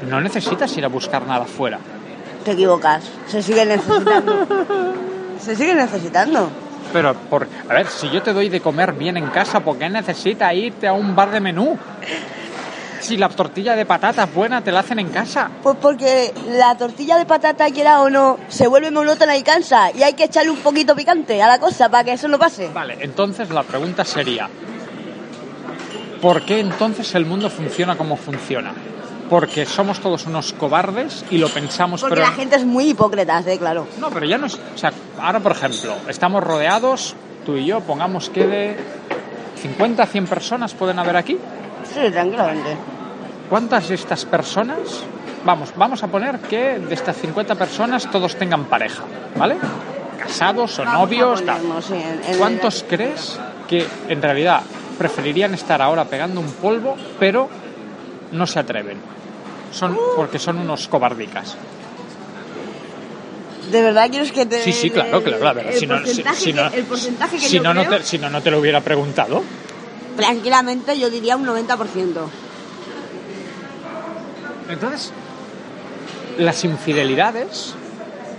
no 0.09 0.21
necesitas 0.21 0.77
ir 0.77 0.85
a 0.85 0.89
buscar 0.89 1.27
nada 1.27 1.47
fuera. 1.47 1.79
Te 2.45 2.53
equivocas. 2.53 3.05
Se 3.27 3.43
sigue 3.43 3.65
necesitando. 3.65 4.47
Se 5.41 5.57
sigue 5.57 5.75
necesitando. 5.75 6.49
Pero, 6.93 7.15
por, 7.15 7.49
a 7.69 7.75
ver, 7.75 7.89
si 7.89 8.09
yo 8.11 8.23
te 8.23 8.33
doy 8.33 8.49
de 8.49 8.61
comer 8.61 8.93
bien 8.93 9.17
en 9.17 9.27
casa, 9.29 9.61
¿por 9.61 9.79
qué 9.79 9.89
necesitas 9.89 10.55
irte 10.55 10.87
a 10.87 10.93
un 10.93 11.17
bar 11.17 11.31
de 11.31 11.41
menú? 11.41 11.77
Si 13.05 13.19
la 13.19 13.29
tortilla 13.29 13.77
de 13.77 13.85
patata 13.85 14.25
buena 14.25 14.65
te 14.65 14.73
la 14.73 14.81
hacen 14.81 14.99
en 14.99 15.11
casa. 15.11 15.51
Pues 15.63 15.77
porque 15.79 16.33
la 16.53 16.75
tortilla 16.75 17.19
de 17.19 17.27
patata, 17.27 17.67
quiera 17.67 18.01
o 18.01 18.09
no, 18.09 18.39
se 18.49 18.67
vuelve 18.67 18.91
monótona 18.91 19.37
y 19.37 19.43
cansa. 19.43 19.91
Y 19.95 20.03
hay 20.03 20.15
que 20.15 20.25
echarle 20.25 20.51
un 20.51 20.57
poquito 20.61 20.97
picante 20.97 21.43
a 21.43 21.47
la 21.47 21.61
cosa 21.61 21.91
para 21.91 22.03
que 22.05 22.13
eso 22.15 22.29
no 22.29 22.39
pase. 22.39 22.71
Vale, 22.73 22.97
entonces 23.03 23.51
la 23.51 23.63
pregunta 23.63 24.07
sería, 24.07 24.49
¿por 26.23 26.47
qué 26.47 26.61
entonces 26.61 27.15
el 27.15 27.27
mundo 27.27 27.51
funciona 27.51 27.95
como 27.95 28.17
funciona? 28.17 28.73
Porque 29.29 29.67
somos 29.67 30.01
todos 30.01 30.25
unos 30.25 30.55
cobardes 30.55 31.27
y 31.31 31.37
lo 31.37 31.51
pensamos, 31.51 32.01
Porque 32.01 32.15
pero... 32.15 32.27
la 32.27 32.33
gente 32.33 32.57
es 32.57 32.65
muy 32.65 32.89
hipócrita, 32.89 33.43
sí, 33.43 33.59
claro. 33.59 33.87
No, 34.01 34.09
pero 34.09 34.25
ya 34.25 34.39
no 34.39 34.47
es... 34.47 34.55
O 34.55 34.79
sea, 34.79 34.95
ahora, 35.21 35.41
por 35.41 35.53
ejemplo, 35.53 35.95
estamos 36.09 36.43
rodeados, 36.43 37.15
tú 37.45 37.59
y 37.59 37.67
yo, 37.67 37.83
pongamos 37.83 38.31
que 38.31 38.47
de 38.47 38.77
50, 39.61 40.07
100 40.07 40.27
personas 40.27 40.73
pueden 40.73 40.99
haber 40.99 41.19
aquí. 41.19 41.37
Sí, 41.93 42.11
tranquilamente. 42.11 42.94
¿Cuántas 43.55 43.89
de 43.89 43.95
estas 43.95 44.25
personas... 44.25 45.05
Vamos, 45.45 45.73
vamos 45.77 46.03
a 46.03 46.09
poner 46.09 46.41
que 46.41 46.81
de 46.81 46.93
estas 46.93 47.17
50 47.19 47.55
personas 47.55 48.11
todos 48.11 48.35
tengan 48.35 48.65
pareja, 48.65 49.05
¿vale? 49.37 49.55
Casados 50.19 50.77
o 50.81 50.85
novios, 50.85 51.45
tal. 51.45 51.61
sí, 51.81 51.95
¿Cuántos 52.37 52.85
crees 52.89 53.39
que 53.69 53.87
en 54.09 54.21
realidad 54.21 54.63
preferirían 54.99 55.55
estar 55.55 55.81
ahora 55.81 56.05
pegando 56.05 56.41
un 56.41 56.51
polvo, 56.55 56.97
pero 57.21 57.49
no 58.33 58.45
se 58.45 58.59
atreven? 58.59 58.99
Son 59.71 59.97
porque 60.17 60.41
son 60.41 60.59
unos 60.59 60.89
cobardicas. 60.89 61.57
¿De 63.71 63.83
verdad 63.83 64.11
quieres 64.11 64.33
que 64.33 64.47
te... 64.47 64.65
Sí, 64.65 64.73
sí, 64.73 64.91
claro, 64.91 65.23
claro. 65.23 65.49
A 65.49 65.53
ver, 65.53 65.67
el 65.69 65.75
si 65.75 65.87
no, 65.87 65.99
si, 65.99 66.03
porcentaje 66.07 66.41
si 66.41 66.45
que- 66.47 66.53
no, 66.55 66.67
el 66.73 66.85
porcentaje 66.87 67.37
que 67.37 67.47
si 67.47 67.57
yo 67.59 67.63
no, 67.63 67.73
no 67.73 67.87
te, 67.87 68.03
si 68.03 68.19
no, 68.19 68.29
no 68.31 68.43
te 68.43 68.51
lo 68.51 68.59
hubiera 68.59 68.81
preguntado. 68.81 69.45
tranquilamente 70.17 70.99
yo 70.99 71.09
diría 71.09 71.37
un 71.37 71.47
90%. 71.47 72.44
Entonces, 74.75 75.13
las 76.39 76.65
infidelidades, 76.65 77.75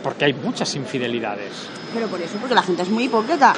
porque 0.03 0.25
hay 0.25 0.33
muchas 0.33 0.75
infidelidades. 0.75 1.51
Pero 1.93 2.07
por 2.07 2.21
eso, 2.21 2.37
porque 2.37 2.55
la 2.55 2.61
gente 2.61 2.83
es 2.83 2.89
muy 2.89 3.05
hipócrita. 3.05 3.53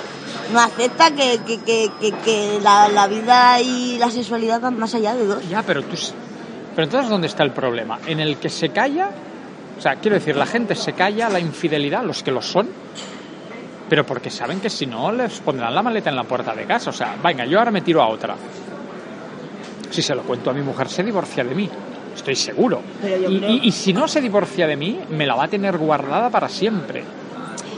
No 0.53 0.59
acepta 0.59 1.11
que, 1.11 1.39
que, 1.45 1.59
que, 1.61 1.91
que, 1.99 2.11
que 2.11 2.59
la, 2.61 2.87
la 2.87 3.07
vida 3.07 3.59
y 3.61 3.97
la 3.97 4.09
sexualidad 4.09 4.61
van 4.61 4.77
más 4.77 4.93
allá 4.95 5.15
de 5.15 5.25
dos. 5.25 5.49
Ya, 5.49 5.63
pero 5.63 5.83
tú... 5.83 5.97
Pero 6.75 6.85
entonces, 6.85 7.09
¿dónde 7.09 7.27
está 7.27 7.43
el 7.43 7.51
problema? 7.51 7.99
En 8.05 8.19
el 8.19 8.37
que 8.37 8.49
se 8.49 8.69
calla, 8.69 9.09
o 9.77 9.81
sea, 9.81 9.95
quiero 9.95 10.15
decir, 10.15 10.35
la 10.35 10.45
gente 10.45 10.75
se 10.75 10.93
calla 10.93 11.27
la 11.29 11.39
infidelidad, 11.39 12.03
los 12.03 12.21
que 12.21 12.31
lo 12.31 12.41
son, 12.41 12.69
pero 13.89 14.05
porque 14.05 14.29
saben 14.29 14.59
que 14.59 14.69
si 14.69 14.85
no 14.85 15.11
les 15.11 15.39
pondrán 15.39 15.73
la 15.73 15.81
maleta 15.81 16.11
en 16.11 16.15
la 16.15 16.23
puerta 16.23 16.53
de 16.53 16.65
casa. 16.65 16.91
O 16.91 16.93
sea, 16.93 17.15
venga, 17.23 17.45
yo 17.45 17.57
ahora 17.57 17.71
me 17.71 17.81
tiro 17.81 18.03
a 18.03 18.07
otra. 18.07 18.35
Si 19.89 20.03
se 20.03 20.13
lo 20.13 20.21
cuento 20.21 20.51
a 20.51 20.53
mi 20.53 20.61
mujer, 20.61 20.87
se 20.87 21.03
divorcia 21.03 21.43
de 21.43 21.55
mí. 21.55 21.69
Estoy 22.17 22.35
seguro. 22.35 22.81
Y, 23.01 23.05
creo- 23.39 23.49
y- 23.49 23.59
y 23.67 23.71
si 23.71 23.93
no 23.93 24.07
se 24.07 24.19
divorcia 24.21 24.67
de 24.67 24.75
mí, 24.75 24.99
me 25.09 25.25
la 25.25 25.35
va 25.35 25.45
a 25.45 25.47
tener 25.47 25.77
guardada 25.77 26.29
para 26.29 26.49
siempre. 26.49 27.03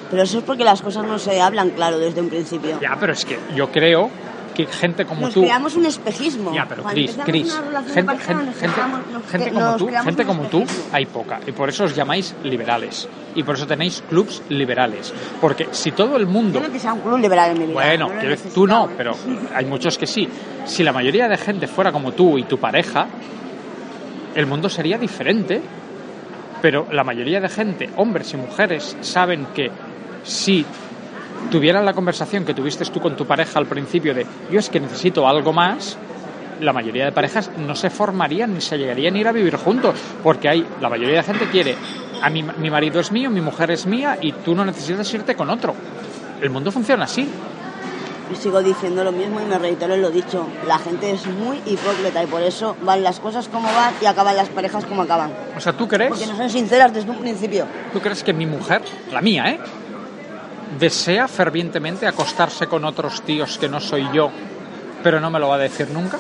Pero 0.10 0.24
eso 0.24 0.40
es 0.40 0.44
porque 0.44 0.64
las 0.64 0.82
cosas 0.82 1.06
no 1.06 1.20
se 1.20 1.40
hablan 1.40 1.70
claro 1.72 2.00
desde 2.00 2.20
un 2.22 2.30
principio. 2.30 2.80
Ya, 2.82 2.98
pero 3.00 3.14
es 3.14 3.24
que 3.26 3.38
yo 3.56 3.70
creo 3.72 4.10
que 4.56 4.66
gente 4.66 5.06
como 5.06 5.22
Nos 5.22 5.34
tú. 5.36 5.42
creamos 5.42 5.76
un 5.76 5.86
espejismo. 5.86 6.52
Ya, 6.54 6.66
pero 6.68 6.84
Cris, 6.84 7.16
Cris, 7.24 7.54
gente, 7.94 8.04
pareja, 8.04 8.26
gente, 8.26 8.44
nos 8.46 8.56
gente, 8.56 8.74
creamos- 8.74 9.00
nos 9.14 9.24
gente 9.28 9.52
cre- 9.52 9.54
como 9.54 9.78
tú, 9.78 9.88
gente 10.04 10.26
como 10.26 10.44
tú 10.46 10.64
hay 10.92 11.06
poca 11.06 11.40
y 11.46 11.52
por 11.54 11.70
eso 11.70 11.84
os 11.86 11.96
llamáis 11.96 12.36
liberales 12.44 13.08
y 13.36 13.44
por 13.44 13.56
eso 13.56 13.68
tenéis 13.68 14.04
clubs 14.10 14.42
liberales, 14.50 15.14
porque 15.40 15.68
si 15.72 15.92
todo 15.92 16.18
el 16.18 16.26
mundo 16.26 16.60
Yo 16.60 16.68
no 16.68 16.74
que 16.74 16.80
sea 16.80 16.92
un 16.94 17.02
club 17.02 17.20
liberal 17.20 17.52
en 17.52 17.60
mi 17.60 17.66
vida. 17.68 17.74
bueno, 17.76 18.10
no 18.10 18.36
tú 18.54 18.68
no, 18.68 18.90
pero 18.98 19.16
hay 19.56 19.66
muchos 19.66 19.98
que 19.98 20.08
sí. 20.08 20.28
Si 20.66 20.84
la 20.84 20.92
mayoría 20.92 21.30
de 21.30 21.38
gente 21.38 21.68
fuera 21.68 21.92
como 21.94 22.12
tú 22.12 22.38
y 22.38 22.44
tu 22.44 22.58
pareja, 22.58 23.08
el 24.36 24.46
mundo 24.46 24.70
sería 24.70 24.98
diferente. 24.98 25.62
Pero 26.62 26.88
la 26.92 27.06
mayoría 27.06 27.40
de 27.40 27.48
gente, 27.48 27.90
hombres 27.96 28.34
y 28.34 28.38
mujeres, 28.38 28.98
saben 29.00 29.48
que 29.56 29.72
si 30.24 30.66
tuvieran 31.50 31.86
la 31.86 31.94
conversación 31.94 32.44
que 32.44 32.54
tuviste 32.54 32.84
tú 32.86 33.00
con 33.00 33.16
tu 33.16 33.26
pareja 33.26 33.60
al 33.60 33.66
principio 33.66 34.14
de 34.14 34.26
yo 34.52 34.60
es 34.60 34.70
que 34.70 34.80
necesito 34.80 35.26
algo 35.26 35.54
más, 35.54 35.98
la 36.60 36.74
mayoría 36.74 37.06
de 37.06 37.12
parejas 37.14 37.50
no 37.58 37.76
se 37.76 37.90
formarían 37.90 38.54
ni 38.54 38.60
se 38.60 38.78
llegarían 38.78 39.16
a 39.16 39.20
ir 39.20 39.28
a 39.28 39.32
vivir 39.32 39.56
juntos, 39.56 39.96
porque 40.22 40.50
hay 40.50 40.66
la 40.82 40.90
mayoría 40.90 41.18
de 41.18 41.24
gente 41.24 41.46
quiere 41.46 41.76
a 42.22 42.30
mi, 42.30 42.44
mi 42.44 42.70
marido 42.70 43.00
es 43.00 43.12
mío, 43.12 43.30
mi 43.30 43.42
mujer 43.42 43.72
es 43.72 43.86
mía 43.86 44.18
y 44.22 44.34
tú 44.34 44.54
no 44.54 44.66
necesitas 44.66 45.14
irte 45.14 45.36
con 45.36 45.50
otro. 45.50 45.74
El 46.42 46.50
mundo 46.50 46.72
funciona 46.72 47.06
así. 47.06 47.28
Y 48.32 48.36
sigo 48.36 48.62
diciendo 48.62 49.04
lo 49.04 49.12
mismo 49.12 49.42
y 49.42 49.46
me 49.46 49.58
reitero 49.58 49.96
en 49.96 50.02
lo 50.02 50.12
dicho. 50.12 50.48
La 50.68 50.78
gente 50.78 51.12
es 51.12 51.26
muy 51.26 51.58
hipócrita 51.66 52.24
y 52.24 52.28
por 52.28 52.42
eso 52.42 52.76
van 52.84 53.02
las 53.02 53.20
cosas 53.20 53.48
como 53.48 53.68
van 53.74 53.94
y 54.02 54.06
acaban 54.06 54.36
las 54.36 54.50
parejas 54.50 54.86
como 54.86 55.02
acaban. 55.02 55.32
O 55.58 55.60
sea, 55.60 55.74
¿tú 55.74 55.88
crees? 55.88 56.10
Porque 56.10 56.28
no 56.28 56.36
son 56.36 56.50
sinceras 56.50 56.94
desde 56.94 57.10
un 57.10 57.20
principio. 57.20 57.66
¿Tú 57.92 58.00
crees 58.00 58.24
que 58.24 58.34
mi 58.34 58.46
mujer, 58.46 58.84
la 59.12 59.22
mía, 59.22 59.50
¿eh? 59.50 59.60
Desea 60.80 61.28
fervientemente 61.28 62.06
acostarse 62.06 62.68
con 62.68 62.86
otros 62.86 63.24
tíos 63.24 63.58
que 63.58 63.68
no 63.68 63.80
soy 63.80 64.08
yo, 64.14 64.30
pero 65.02 65.20
no 65.20 65.32
me 65.32 65.40
lo 65.40 65.48
va 65.48 65.56
a 65.56 65.60
decir 65.60 65.90
nunca? 65.90 66.20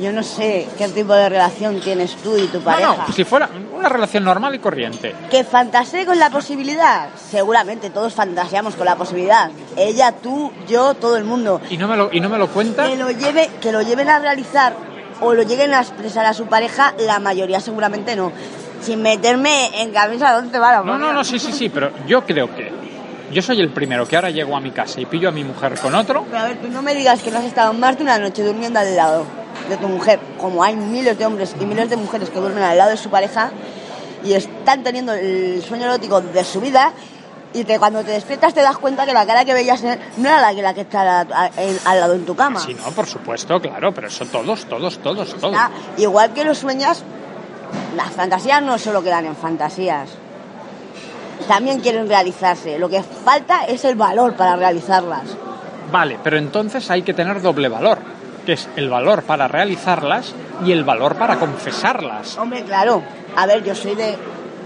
Yo 0.00 0.12
no 0.12 0.22
sé 0.22 0.66
qué 0.76 0.88
tipo 0.88 1.12
de 1.14 1.28
relación 1.28 1.80
tienes 1.80 2.16
tú 2.16 2.36
y 2.36 2.46
tu 2.48 2.60
pareja. 2.60 2.96
No, 2.96 3.06
no, 3.06 3.12
si 3.12 3.24
fuera 3.24 3.48
una 3.72 3.88
relación 3.88 4.24
normal 4.24 4.54
y 4.54 4.58
corriente. 4.58 5.14
Que 5.30 5.44
fantasee 5.44 6.04
con 6.04 6.18
la 6.18 6.30
posibilidad. 6.30 7.10
Seguramente 7.30 7.90
todos 7.90 8.12
fantaseamos 8.12 8.74
con 8.74 8.86
la 8.86 8.96
posibilidad. 8.96 9.50
Ella, 9.76 10.12
tú, 10.12 10.52
yo, 10.66 10.94
todo 10.94 11.16
el 11.16 11.24
mundo. 11.24 11.60
Y 11.70 11.76
no 11.76 11.86
me 11.86 11.96
lo, 11.96 12.12
y 12.12 12.20
no 12.20 12.28
me 12.28 12.38
lo 12.38 12.48
cuenta. 12.48 12.88
Que 12.88 12.96
lo, 12.96 13.10
lleve, 13.10 13.50
que 13.60 13.70
lo 13.70 13.82
lleven 13.82 14.08
a 14.08 14.18
realizar 14.18 14.74
o 15.20 15.34
lo 15.34 15.42
lleguen 15.42 15.74
a 15.74 15.80
expresar 15.80 16.26
a 16.26 16.34
su 16.34 16.46
pareja, 16.46 16.94
la 16.98 17.20
mayoría 17.20 17.60
seguramente 17.60 18.16
no. 18.16 18.32
Sin 18.80 19.02
meterme 19.02 19.82
en 19.82 19.92
camisa 19.92 20.32
de 20.32 20.38
once 20.38 20.58
varas. 20.58 20.84
No, 20.84 20.98
no, 20.98 21.12
no, 21.12 21.24
sí, 21.24 21.38
sí, 21.38 21.52
sí, 21.52 21.68
pero 21.68 21.90
yo 22.06 22.24
creo 22.24 22.54
que 22.54 22.72
yo 23.32 23.42
soy 23.42 23.60
el 23.60 23.70
primero 23.70 24.06
que 24.06 24.16
ahora 24.16 24.30
llego 24.30 24.56
a 24.56 24.60
mi 24.60 24.70
casa 24.70 25.00
y 25.00 25.06
pillo 25.06 25.28
a 25.28 25.32
mi 25.32 25.44
mujer 25.44 25.78
con 25.78 25.94
otro. 25.94 26.24
Pero 26.24 26.38
a 26.38 26.48
ver, 26.48 26.60
tú 26.60 26.68
no 26.68 26.82
me 26.82 26.94
digas 26.94 27.22
que 27.22 27.30
no 27.30 27.38
has 27.38 27.44
estado 27.44 27.72
más 27.72 27.96
de 27.96 28.02
una 28.02 28.18
noche 28.18 28.42
durmiendo 28.42 28.78
al 28.78 28.96
lado 28.96 29.24
de 29.68 29.76
tu 29.76 29.88
mujer, 29.88 30.18
como 30.38 30.62
hay 30.64 30.76
miles 30.76 31.18
de 31.18 31.26
hombres 31.26 31.54
y 31.60 31.64
miles 31.66 31.90
de 31.90 31.96
mujeres 31.96 32.30
que 32.30 32.38
duermen 32.38 32.62
al 32.62 32.78
lado 32.78 32.90
de 32.90 32.96
su 32.96 33.10
pareja 33.10 33.50
y 34.24 34.32
están 34.32 34.82
teniendo 34.82 35.12
el 35.12 35.62
sueño 35.62 35.84
erótico 35.84 36.20
de 36.20 36.44
su 36.44 36.60
vida 36.60 36.92
y 37.52 37.64
que 37.64 37.78
cuando 37.78 38.02
te 38.04 38.12
despiertas 38.12 38.54
te 38.54 38.60
das 38.60 38.76
cuenta 38.78 39.06
que 39.06 39.12
la 39.12 39.26
cara 39.26 39.44
que 39.44 39.54
veías 39.54 39.82
no 39.82 40.28
era 40.28 40.40
la 40.40 40.54
que, 40.54 40.62
la 40.62 40.74
que 40.74 40.82
está 40.82 41.20
al 41.20 42.00
lado 42.00 42.14
en 42.14 42.24
tu 42.24 42.34
cama. 42.34 42.60
Sí, 42.60 42.74
no, 42.74 42.90
por 42.92 43.06
supuesto, 43.06 43.60
claro, 43.60 43.92
pero 43.92 44.08
eso 44.08 44.24
todos, 44.26 44.64
todos, 44.66 44.98
todos, 44.98 45.34
todos. 45.36 45.56
Igual 45.96 46.32
que 46.32 46.44
los 46.44 46.58
sueñas, 46.58 47.02
las 47.96 48.10
fantasías 48.10 48.62
no 48.62 48.78
solo 48.78 49.02
quedan 49.02 49.26
en 49.26 49.36
fantasías. 49.36 50.10
También 51.46 51.80
quieren 51.80 52.08
realizarse. 52.08 52.78
Lo 52.78 52.88
que 52.88 53.02
falta 53.02 53.64
es 53.64 53.84
el 53.84 53.94
valor 53.94 54.34
para 54.34 54.56
realizarlas. 54.56 55.22
Vale, 55.92 56.18
pero 56.22 56.36
entonces 56.36 56.90
hay 56.90 57.02
que 57.02 57.14
tener 57.14 57.40
doble 57.40 57.68
valor, 57.68 57.98
que 58.44 58.52
es 58.54 58.68
el 58.76 58.90
valor 58.90 59.22
para 59.22 59.48
realizarlas 59.48 60.34
y 60.64 60.72
el 60.72 60.84
valor 60.84 61.14
para 61.16 61.36
confesarlas. 61.38 62.36
Hombre, 62.36 62.62
claro. 62.64 63.02
A 63.36 63.46
ver, 63.46 63.62
yo 63.64 63.74
soy 63.74 63.94
de. 63.94 64.16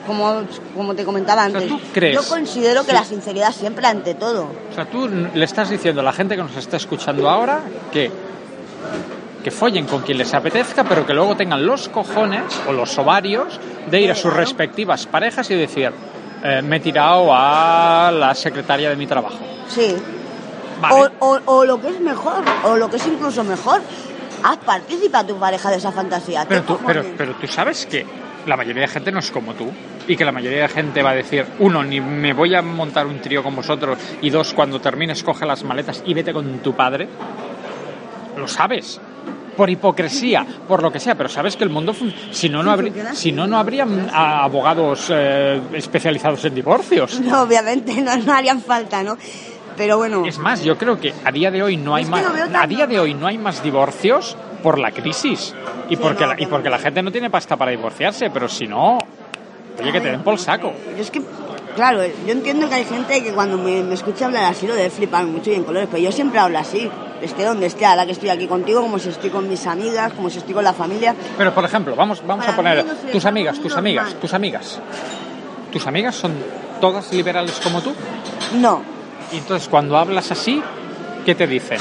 Como, 0.07 0.43
como 0.75 0.95
te 0.97 1.05
comentaba 1.05 1.45
antes, 1.45 1.69
¿tú 1.69 1.79
crees? 1.95 2.17
yo 2.17 2.29
considero 2.29 2.81
que 2.83 2.91
Sí. 2.91 2.97
la 2.97 3.05
sinceridad 3.05 3.53
siempre 3.53 3.87
ante 3.87 4.15
todo. 4.15 4.49
O 4.73 4.75
sea, 4.75 4.85
tú 4.87 5.09
le 5.09 5.45
estás 5.45 5.71
diciendo 5.71 6.01
a 6.01 6.05
la 6.05 6.13
gente 6.13 6.35
que 6.35 6.43
nos 6.43 6.57
está 6.57 6.77
escuchando 6.77 7.31
ahora 7.31 7.61
que 7.93 8.11
que 9.45 9.51
follen 9.51 9.87
con 9.87 10.03
quien 10.03 10.19
les 10.19 10.33
apetezca, 10.35 10.85
pero 10.85 11.05
que 11.05 11.13
luego 11.15 11.37
tengan 11.37 11.65
los 11.67 11.89
cojones 11.89 12.45
o 12.69 12.73
los 12.73 12.97
ovarios 12.99 13.59
de 13.91 14.01
ir 14.01 14.11
a 14.11 14.15
sus 14.15 14.33
respectivas 14.33 15.07
parejas 15.07 15.51
y 15.51 15.57
decir, 15.57 15.91
eh, 16.43 16.63
me 16.63 16.77
he 16.77 16.81
tirado 16.81 17.29
a 17.33 18.11
la 18.13 18.35
secretaria 18.35 18.91
de 18.91 18.97
mi 18.97 19.07
trabajo. 19.07 19.39
Sí. 19.69 19.95
Vale. 20.81 21.11
O, 21.21 21.27
o- 21.35 21.41
o 21.47 21.65
lo 21.65 21.81
que 21.81 21.89
es 21.89 22.01
mejor, 22.01 22.43
o 22.65 22.77
lo 22.77 22.91
que 22.91 22.97
es 22.97 23.07
incluso 23.07 23.45
mejor, 23.45 23.81
haz 24.43 24.57
participa 24.59 25.21
a 25.21 25.27
tu 25.27 25.37
pareja 25.37 25.71
de 25.71 25.77
esa 25.77 25.93
fantasía. 25.93 26.45
Pero 26.49 26.63
¿Qué 26.63 26.67
tú, 26.67 26.79
pero, 26.87 27.05
pero 27.17 27.35
tú 27.35 27.47
sabes 27.47 27.87
que 27.87 28.05
la 28.47 28.57
mayoría 28.57 28.83
de 28.83 28.89
gente 28.89 29.13
no 29.13 29.21
es 29.21 29.31
como 29.31 29.55
tú 29.55 29.71
y 30.09 30.17
que 30.17 30.25
la 30.25 30.33
mayoría 30.33 30.63
de 30.63 30.69
gente 30.69 31.01
va 31.03 31.11
a 31.11 31.15
decir, 31.15 31.47
uno, 31.61 31.85
ni 31.85 32.01
me 32.01 32.33
voy 32.33 32.55
a 32.57 32.63
montar 32.63 33.07
un 33.07 33.21
trío 33.21 33.45
con 33.45 33.55
vosotros 33.55 33.97
y 34.21 34.31
dos, 34.31 34.53
cuando 34.55 34.81
termines 34.81 35.23
coge 35.23 35.47
las 35.47 35.63
maletas 35.63 36.03
y 36.05 36.13
vete 36.15 36.33
con 36.33 36.59
tu 36.59 36.75
padre. 36.75 37.09
Lo 38.37 38.49
sabes. 38.49 39.01
Por 39.57 39.69
hipocresía, 39.69 40.47
por 40.67 40.83
lo 40.83 40.91
que 40.91 40.99
sea, 40.99 41.15
pero 41.15 41.29
sabes 41.29 41.57
que 41.57 41.65
el 41.65 41.71
mundo, 41.71 41.95
si 42.31 42.49
no, 42.49 42.63
no, 42.63 42.71
habría, 42.71 43.15
si 43.15 43.33
no, 43.33 43.47
no 43.47 43.59
habría 43.59 43.85
mm, 43.85 44.09
a- 44.13 44.45
abogados 44.45 45.09
eh, 45.11 45.61
especializados 45.75 46.45
en 46.47 46.55
divorcios. 46.55 47.21
No, 47.21 47.43
obviamente, 47.43 48.01
no, 48.01 48.17
no 48.17 48.33
harían 48.33 48.63
falta, 48.63 49.03
¿no? 49.03 49.19
Pero 49.77 49.99
bueno. 49.99 50.25
Es 50.27 50.39
más, 50.39 50.63
yo 50.65 50.77
creo 50.79 50.99
que 50.99 51.13
a 51.25 51.31
día 51.33 51.51
de 51.51 51.63
hoy 51.63 51.77
no 51.77 51.95
hay 51.95 52.05
más, 52.07 52.25
a 52.55 52.67
día 52.67 52.87
de 52.87 52.99
hoy 52.99 53.15
no 53.15 53.27
hay 53.27 53.37
más 53.39 53.63
divorcios 53.63 54.37
por 54.63 54.79
la 54.79 54.91
crisis. 54.91 55.55
Y, 55.89 55.97
Sí, 55.97 56.03
porque 56.03 56.23
no, 56.25 56.29
la, 56.29 56.35
y 56.35 56.45
que 56.45 56.47
porque 56.47 56.71
la 56.71 56.79
gente 56.79 57.03
no 57.03 57.11
tiene 57.13 57.29
pasta 57.31 57.57
para 57.57 57.71
divorciarse, 57.73 58.31
pero 58.31 58.49
si 58.49 58.67
no, 58.67 58.99
oye, 59.81 59.93
que 59.93 60.01
te 60.01 60.11
den 60.11 60.23
por 60.23 60.35
el 60.35 60.39
saco. 60.39 60.73
Yo 60.97 61.03
es 61.03 61.11
que, 61.11 61.21
claro, 61.75 62.01
yo 62.05 62.33
entiendo 62.33 62.69
que 62.69 62.75
hay 62.77 62.85
gente 62.85 63.23
que 63.23 63.33
cuando 63.33 63.59
me, 63.59 63.83
me 63.83 63.95
escucha 63.95 64.27
hablar 64.27 64.45
así 64.45 64.67
lo 64.67 64.75
debe 64.75 64.89
flipar 64.91 65.27
mucho 65.27 65.51
y 65.51 65.55
en 65.55 65.65
colores, 65.65 65.89
pero 65.91 66.03
yo 66.03 66.13
siempre 66.13 66.39
hablo 66.39 66.59
así, 66.59 66.89
esté 67.23 67.45
donde 67.45 67.67
esté, 67.67 67.87
ahora 67.87 68.07
que 68.07 68.13
estoy 68.13 68.29
aquí 68.29 68.47
contigo, 68.47 68.81
como 68.83 68.99
si 68.99 69.09
estoy 69.09 69.31
con 69.31 69.49
mis 69.49 69.67
amigas, 69.67 70.13
como 70.13 70.31
si 70.31 70.39
estoy 70.39 70.55
con 70.55 70.65
la 70.65 70.73
familia. 70.73 71.15
Pero, 71.39 71.55
por 71.55 71.65
ejemplo, 71.65 71.95
vamos, 71.97 72.23
vamos 72.27 72.47
a 72.47 72.57
poner 72.57 72.85
no 72.85 72.93
tus 73.11 73.25
amigas, 73.25 73.59
tus 73.61 73.77
amigas, 73.77 74.15
tus 74.15 74.35
amigas. 74.35 74.81
¿Tus 75.73 75.87
amigas 75.87 76.15
son 76.15 76.35
todas 76.81 77.13
liberales 77.13 77.59
como 77.63 77.81
tú? 77.81 77.95
No. 78.61 78.83
Y 79.33 79.39
entonces, 79.39 79.69
cuando 79.69 79.97
hablas 79.97 80.31
así, 80.31 80.63
¿qué 81.25 81.35
te 81.35 81.47
dicen? 81.47 81.79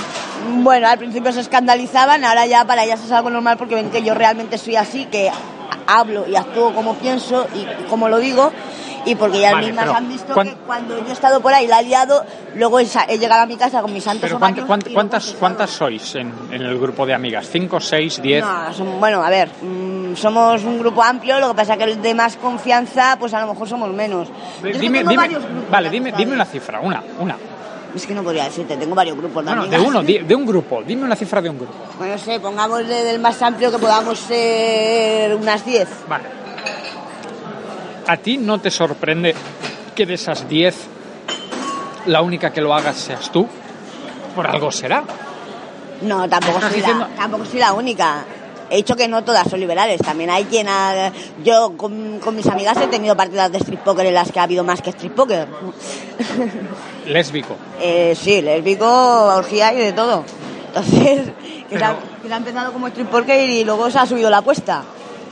Bueno, 0.59 0.87
al 0.87 0.97
principio 0.97 1.31
se 1.33 1.41
escandalizaban, 1.41 2.23
ahora 2.23 2.45
ya 2.45 2.65
para 2.65 2.83
ellas 2.83 3.03
es 3.03 3.11
algo 3.11 3.29
normal 3.29 3.57
porque 3.57 3.75
ven 3.75 3.89
que 3.89 4.01
yo 4.01 4.13
realmente 4.13 4.57
soy 4.57 4.75
así, 4.75 5.05
que 5.05 5.29
hablo 5.87 6.25
y 6.27 6.35
actúo 6.35 6.73
como 6.73 6.95
pienso 6.95 7.47
y 7.53 7.65
como 7.89 8.07
lo 8.07 8.19
digo. 8.19 8.51
Y 9.05 9.15
porque 9.15 9.39
ellas 9.39 9.53
Vale, 9.53 9.67
mismas 9.67 9.89
han 9.89 10.07
visto 10.09 10.33
¿cuán- 10.33 10.49
que 10.49 10.55
cuando 10.65 10.97
yo 10.99 11.07
he 11.09 11.11
estado 11.11 11.41
por 11.41 11.53
ahí, 11.53 11.65
la 11.67 11.79
he 11.79 11.83
liado, 11.83 12.23
luego 12.55 12.79
he, 12.79 12.85
llegado 13.17 13.41
a 13.41 13.45
mi 13.45 13.57
casa 13.57 13.81
con 13.81 13.91
mis 13.91 14.03
santos 14.03 14.21
Pero 14.29 14.39
¿cuántas, 14.39 15.33
cuántas, 15.39 15.69
sois 15.71 16.15
en, 16.15 16.31
en 16.51 16.61
el 16.61 16.77
grupo 16.79 17.05
de 17.05 17.13
amigas? 17.13 17.47
¿Cinco, 17.49 17.79
seis, 17.79 18.21
diez? 18.21 18.43
No, 18.43 18.71
son- 18.73 18.99
bueno, 18.99 19.23
a 19.23 19.29
ver, 19.29 19.49
mm, 19.61 20.15
somos 20.15 20.63
un 20.63 20.77
grupo 20.79 21.01
amplio, 21.01 21.39
lo 21.39 21.49
que 21.49 21.55
pasa 21.55 21.77
que 21.77 21.85
el 21.85 22.01
de 22.01 22.13
más 22.13 22.35
confianza, 22.37 23.15
pues 23.19 23.33
a 23.33 23.41
lo 23.41 23.47
mejor 23.53 23.67
somos 23.67 23.89
menos. 23.91 24.27
Yo 24.61 24.67
es 24.69 24.73
que 24.75 24.79
Dime, 24.81 24.99
dime, 25.03 25.27
grupos 25.27 25.45
vale, 25.71 25.89
de 25.89 25.91
dime, 25.93 26.11
dime 26.15 26.33
una 26.35 26.45
cifra, 26.45 26.79
una, 26.79 27.01
una. 27.19 27.35
Es 27.95 28.05
que 28.07 28.13
no 28.13 28.23
podría 28.23 28.45
decirte, 28.45 28.77
tengo 28.77 28.95
varios 28.95 29.17
grupos 29.17 29.43
de 29.43 29.51
Bueno, 29.51 29.67
de 29.67 29.77
uno, 29.79 30.01
di- 30.01 30.19
de 30.27 30.35
un 30.35 30.45
grupo. 30.45 30.81
Dime 30.83 31.03
una 31.03 31.15
cifra 31.15 31.41
de 31.41 31.49
un 31.49 31.57
grupo. 31.57 31.73
Bueno, 31.97 32.13
no 32.13 32.19
sé, 32.19 32.39
pongámosle 32.39 33.03
del 33.03 33.19
más 33.19 33.41
amplio 33.41 33.69
que 33.71 33.79
podamos 33.79 34.17
ser 34.19 35.35
unas 35.35 35.65
10. 35.65 35.89
Vale. 36.07 36.40
¿A 38.07 38.17
ti 38.17 38.37
no 38.37 38.59
te 38.59 38.71
sorprende 38.71 39.35
que 39.95 40.05
de 40.05 40.15
esas 40.15 40.47
10 40.49 40.75
la 42.07 42.21
única 42.21 42.51
que 42.51 42.61
lo 42.61 42.73
hagas 42.73 42.95
seas 42.97 43.31
tú? 43.31 43.47
Por 44.35 44.47
algo 44.47 44.71
será. 44.71 45.03
No, 46.01 46.27
tampoco 46.27 46.55
¿Estás 46.57 46.71
soy, 46.71 46.79
diciendo- 46.81 47.07
la, 47.07 47.15
tampoco 47.15 47.45
soy 47.45 47.59
la 47.59 47.73
única. 47.73 48.25
He 48.69 48.77
dicho 48.77 48.95
que 48.95 49.07
no 49.09 49.23
todas 49.23 49.47
son 49.49 49.59
liberales. 49.59 49.99
También 50.01 50.29
hay 50.29 50.45
quien 50.45 50.67
ha... 50.69 51.11
Yo 51.43 51.73
con, 51.75 52.19
con 52.19 52.35
mis 52.35 52.47
amigas 52.47 52.77
he 52.77 52.87
tenido 52.87 53.15
partidas 53.17 53.51
de 53.51 53.57
street 53.57 53.79
poker 53.81 54.05
en 54.05 54.13
las 54.13 54.31
que 54.31 54.39
ha 54.39 54.43
habido 54.43 54.63
más 54.63 54.81
que 54.81 54.91
street 54.91 55.11
poker. 55.11 55.47
Lésbico. 57.05 57.55
Eh, 57.81 58.15
sí, 58.19 58.41
lésbico, 58.41 58.85
orgía 58.87 59.73
y 59.73 59.77
de 59.77 59.93
todo. 59.93 60.23
Entonces, 60.67 61.31
que, 61.69 61.77
se 61.77 61.83
ha, 61.83 61.97
que 62.21 62.27
se 62.27 62.33
ha 62.33 62.37
empezado 62.37 62.71
como 62.71 62.87
street 62.87 63.07
poker 63.07 63.49
y 63.49 63.63
luego 63.63 63.89
se 63.91 63.99
ha 63.99 64.05
subido 64.05 64.29
la 64.29 64.37
apuesta. 64.37 64.83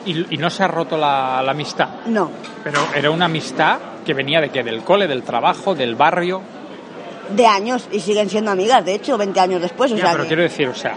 Y, 0.06 0.34
y 0.34 0.38
no 0.38 0.50
se 0.50 0.64
ha 0.64 0.68
roto 0.68 0.98
la, 0.98 1.42
la 1.44 1.52
amistad. 1.52 1.90
No, 2.08 2.32
Pero 2.64 2.80
era 2.96 3.12
una 3.12 3.26
amistad 3.26 3.78
que 4.06 4.14
venía 4.14 4.40
de 4.42 4.50
qué? 4.50 4.64
Del 4.64 4.82
cole, 4.84 5.08
del 5.08 5.24
trabajo, 5.24 5.76
del 5.76 5.96
barrio. 5.96 6.42
de 7.36 7.46
años 7.46 7.88
y 7.92 8.00
siguen 8.00 8.30
siendo 8.30 8.50
amigas, 8.52 8.84
de 8.86 8.96
hecho, 8.96 9.18
20 9.18 9.40
años 9.40 9.62
después. 9.62 9.92
O 9.92 9.96
Ya, 9.96 10.04
sea 10.04 10.12
pero 10.14 10.24
que- 10.24 10.28
quiero 10.30 10.42
decir, 10.44 10.68
o 10.68 10.74
sea, 10.76 10.96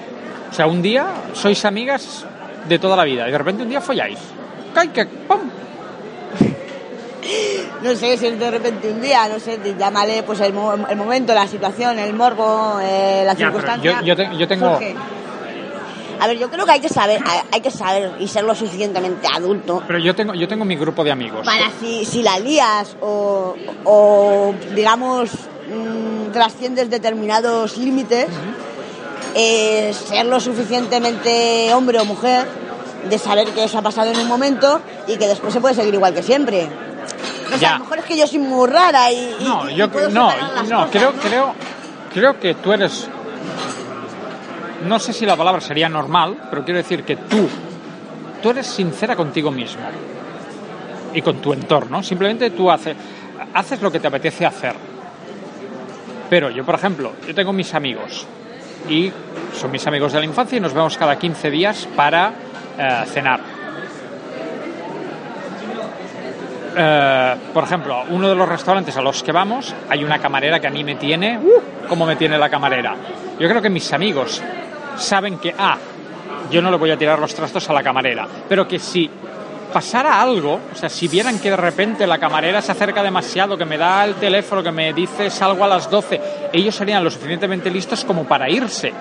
o 0.50 0.54
sea, 0.54 0.66
un 0.66 0.80
día 0.82 1.06
sois 1.34 1.64
amigas 1.64 2.24
de 2.68 2.78
toda 2.78 2.96
la 2.96 3.04
vida 3.04 3.28
y 3.28 3.32
de 3.32 3.38
repente 3.38 3.62
un 3.64 3.68
día 3.68 3.80
folláis. 3.80 4.18
¡Ay, 4.74 4.88
que 4.88 5.04
pum! 5.04 5.40
No 7.82 7.90
sé 7.96 8.16
si 8.16 8.26
es 8.26 8.38
de 8.38 8.50
repente 8.50 8.90
un 8.92 9.00
día, 9.00 9.26
no 9.28 9.38
sé, 9.40 9.58
llámale 9.78 10.22
pues 10.22 10.38
el, 10.40 10.52
mo- 10.52 10.74
el 10.88 10.96
momento, 10.96 11.34
la 11.34 11.46
situación, 11.48 11.98
el 11.98 12.14
morbo, 12.14 12.78
eh, 12.80 13.22
la 13.26 13.32
Ya, 13.34 13.46
circunstancia. 13.46 14.00
yo, 14.00 14.06
yo, 14.06 14.16
te- 14.16 14.36
yo 14.36 14.46
tengo... 14.48 14.78
A 16.22 16.28
ver, 16.28 16.38
yo 16.38 16.48
creo 16.48 16.64
que 16.64 16.70
hay 16.70 16.80
que 16.80 16.88
saber, 16.88 17.20
hay- 17.50 17.60
que 17.60 17.70
saber 17.72 18.12
y 18.20 18.28
ser 18.28 18.44
lo 18.44 18.54
suficientemente 18.54 19.26
adulto 19.26 19.82
Pero 19.88 19.98
yo 19.98 20.14
tengo, 20.14 20.34
yo 20.34 20.46
tengo 20.46 20.64
mi 20.64 20.76
grupo 20.76 21.02
de 21.02 21.10
amigos. 21.10 21.44
para 21.44 21.68
si, 21.80 22.04
si 22.04 22.22
la 22.22 22.38
lías 22.38 22.96
o, 23.00 23.56
o, 23.84 24.54
digamos, 24.72 25.30
mm, 25.68 26.30
trasciendes 26.32 26.90
determinados 26.90 27.76
límites, 27.76 28.28
eh, 29.34 29.92
ser 29.94 30.26
lo 30.26 30.38
suficientemente 30.38 31.72
hombre 31.74 31.98
o 31.98 32.04
mujer 32.04 32.46
de 33.08 33.18
saber 33.18 33.48
que 33.48 33.64
eso 33.64 33.78
ha 33.78 33.82
pasado 33.82 34.12
en 34.12 34.18
un 34.20 34.28
momento 34.28 34.80
y 35.08 35.16
que 35.16 35.26
después 35.26 35.52
se 35.52 35.60
puede 35.60 35.74
seguir 35.74 35.94
igual 35.94 36.14
que 36.14 36.22
siempre. 36.22 36.68
No 37.50 37.56
sé, 37.56 37.62
Ya. 37.62 37.70
a 37.70 37.78
lo 37.78 37.84
mejor 37.84 37.98
es 37.98 38.04
que 38.04 38.16
yo 38.16 38.26
soy 38.28 38.38
muy 38.38 38.68
rara 38.68 39.10
y, 39.10 39.16
y- 39.40 39.44
No, 39.44 39.68
y 39.68 39.74
yo 39.74 39.90
puedo 39.90 40.08
no, 40.10 40.30
separar 40.30 40.52
las 40.54 40.68
no, 40.68 40.76
cosas, 40.76 40.90
creo, 40.92 41.12
¿no? 41.12 41.20
creo, 41.20 41.54
creo 42.14 42.38
que 42.40 42.54
tú 42.54 42.72
eres. 42.72 43.08
No 44.86 44.98
sé 44.98 45.12
si 45.12 45.24
la 45.24 45.36
palabra 45.36 45.60
sería 45.60 45.88
normal, 45.88 46.48
pero 46.50 46.64
quiero 46.64 46.78
decir 46.78 47.04
que 47.04 47.16
tú, 47.16 47.48
tú 48.42 48.50
eres 48.50 48.66
sincera 48.66 49.14
contigo 49.14 49.50
mismo 49.50 49.82
y 51.14 51.22
con 51.22 51.36
tu 51.36 51.52
entorno. 51.52 52.02
Simplemente 52.02 52.50
tú 52.50 52.70
haces, 52.70 52.96
haces 53.54 53.80
lo 53.80 53.90
que 53.90 54.00
te 54.00 54.08
apetece 54.08 54.46
hacer. 54.46 54.74
Pero 56.28 56.50
yo, 56.50 56.64
por 56.64 56.74
ejemplo, 56.74 57.12
yo 57.26 57.34
tengo 57.34 57.52
mis 57.52 57.74
amigos 57.74 58.26
y 58.88 59.12
son 59.54 59.70
mis 59.70 59.86
amigos 59.86 60.12
de 60.12 60.18
la 60.18 60.24
infancia 60.24 60.56
y 60.56 60.60
nos 60.60 60.72
vemos 60.72 60.96
cada 60.96 61.16
15 61.16 61.50
días 61.50 61.88
para 61.94 62.32
eh, 62.78 63.04
cenar. 63.06 63.40
Eh, 66.74 67.34
por 67.52 67.64
ejemplo, 67.64 68.02
uno 68.08 68.28
de 68.28 68.34
los 68.34 68.48
restaurantes 68.48 68.96
a 68.96 69.02
los 69.02 69.22
que 69.22 69.30
vamos 69.30 69.74
hay 69.90 70.04
una 70.04 70.18
camarera 70.18 70.58
que 70.58 70.66
a 70.66 70.70
mí 70.70 70.82
me 70.82 70.94
tiene, 70.94 71.38
¡uh! 71.38 71.86
como 71.86 72.06
me 72.06 72.16
tiene 72.16 72.38
la 72.38 72.48
camarera. 72.48 72.96
Yo 73.38 73.48
creo 73.48 73.60
que 73.60 73.68
mis 73.68 73.92
amigos 73.92 74.42
saben 74.96 75.38
que, 75.38 75.54
ah, 75.58 75.78
yo 76.50 76.60
no 76.62 76.70
le 76.70 76.76
voy 76.76 76.90
a 76.90 76.96
tirar 76.96 77.18
los 77.18 77.34
trastos 77.34 77.68
a 77.70 77.72
la 77.72 77.82
camarera, 77.82 78.26
pero 78.48 78.66
que 78.66 78.78
si 78.78 79.10
pasara 79.72 80.20
algo, 80.20 80.60
o 80.72 80.76
sea, 80.76 80.88
si 80.88 81.08
vieran 81.08 81.38
que 81.38 81.50
de 81.50 81.56
repente 81.56 82.06
la 82.06 82.18
camarera 82.18 82.60
se 82.60 82.72
acerca 82.72 83.02
demasiado, 83.02 83.56
que 83.56 83.64
me 83.64 83.78
da 83.78 84.04
el 84.04 84.14
teléfono, 84.16 84.62
que 84.62 84.70
me 84.70 84.92
dice 84.92 85.30
salgo 85.30 85.64
a 85.64 85.68
las 85.68 85.90
12, 85.90 86.20
ellos 86.52 86.74
serían 86.74 87.02
lo 87.02 87.10
suficientemente 87.10 87.70
listos 87.70 88.04
como 88.04 88.24
para 88.24 88.48
irse. 88.50 88.92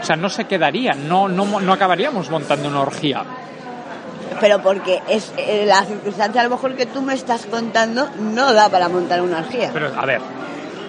O 0.00 0.04
sea, 0.04 0.16
no 0.16 0.28
se 0.28 0.46
quedarían, 0.46 1.08
no, 1.08 1.28
no, 1.28 1.60
no 1.60 1.72
acabaríamos 1.72 2.28
montando 2.28 2.68
una 2.68 2.80
orgía. 2.80 3.22
Pero 4.40 4.60
porque 4.60 5.00
es 5.08 5.32
eh, 5.36 5.64
la 5.66 5.84
circunstancia 5.84 6.40
a 6.40 6.44
lo 6.44 6.50
mejor 6.50 6.74
que 6.74 6.86
tú 6.86 7.00
me 7.00 7.14
estás 7.14 7.46
contando 7.46 8.08
no 8.18 8.52
da 8.52 8.68
para 8.68 8.88
montar 8.88 9.22
una 9.22 9.38
orgía. 9.38 9.70
Pero, 9.72 9.92
a 9.96 10.04
ver, 10.04 10.20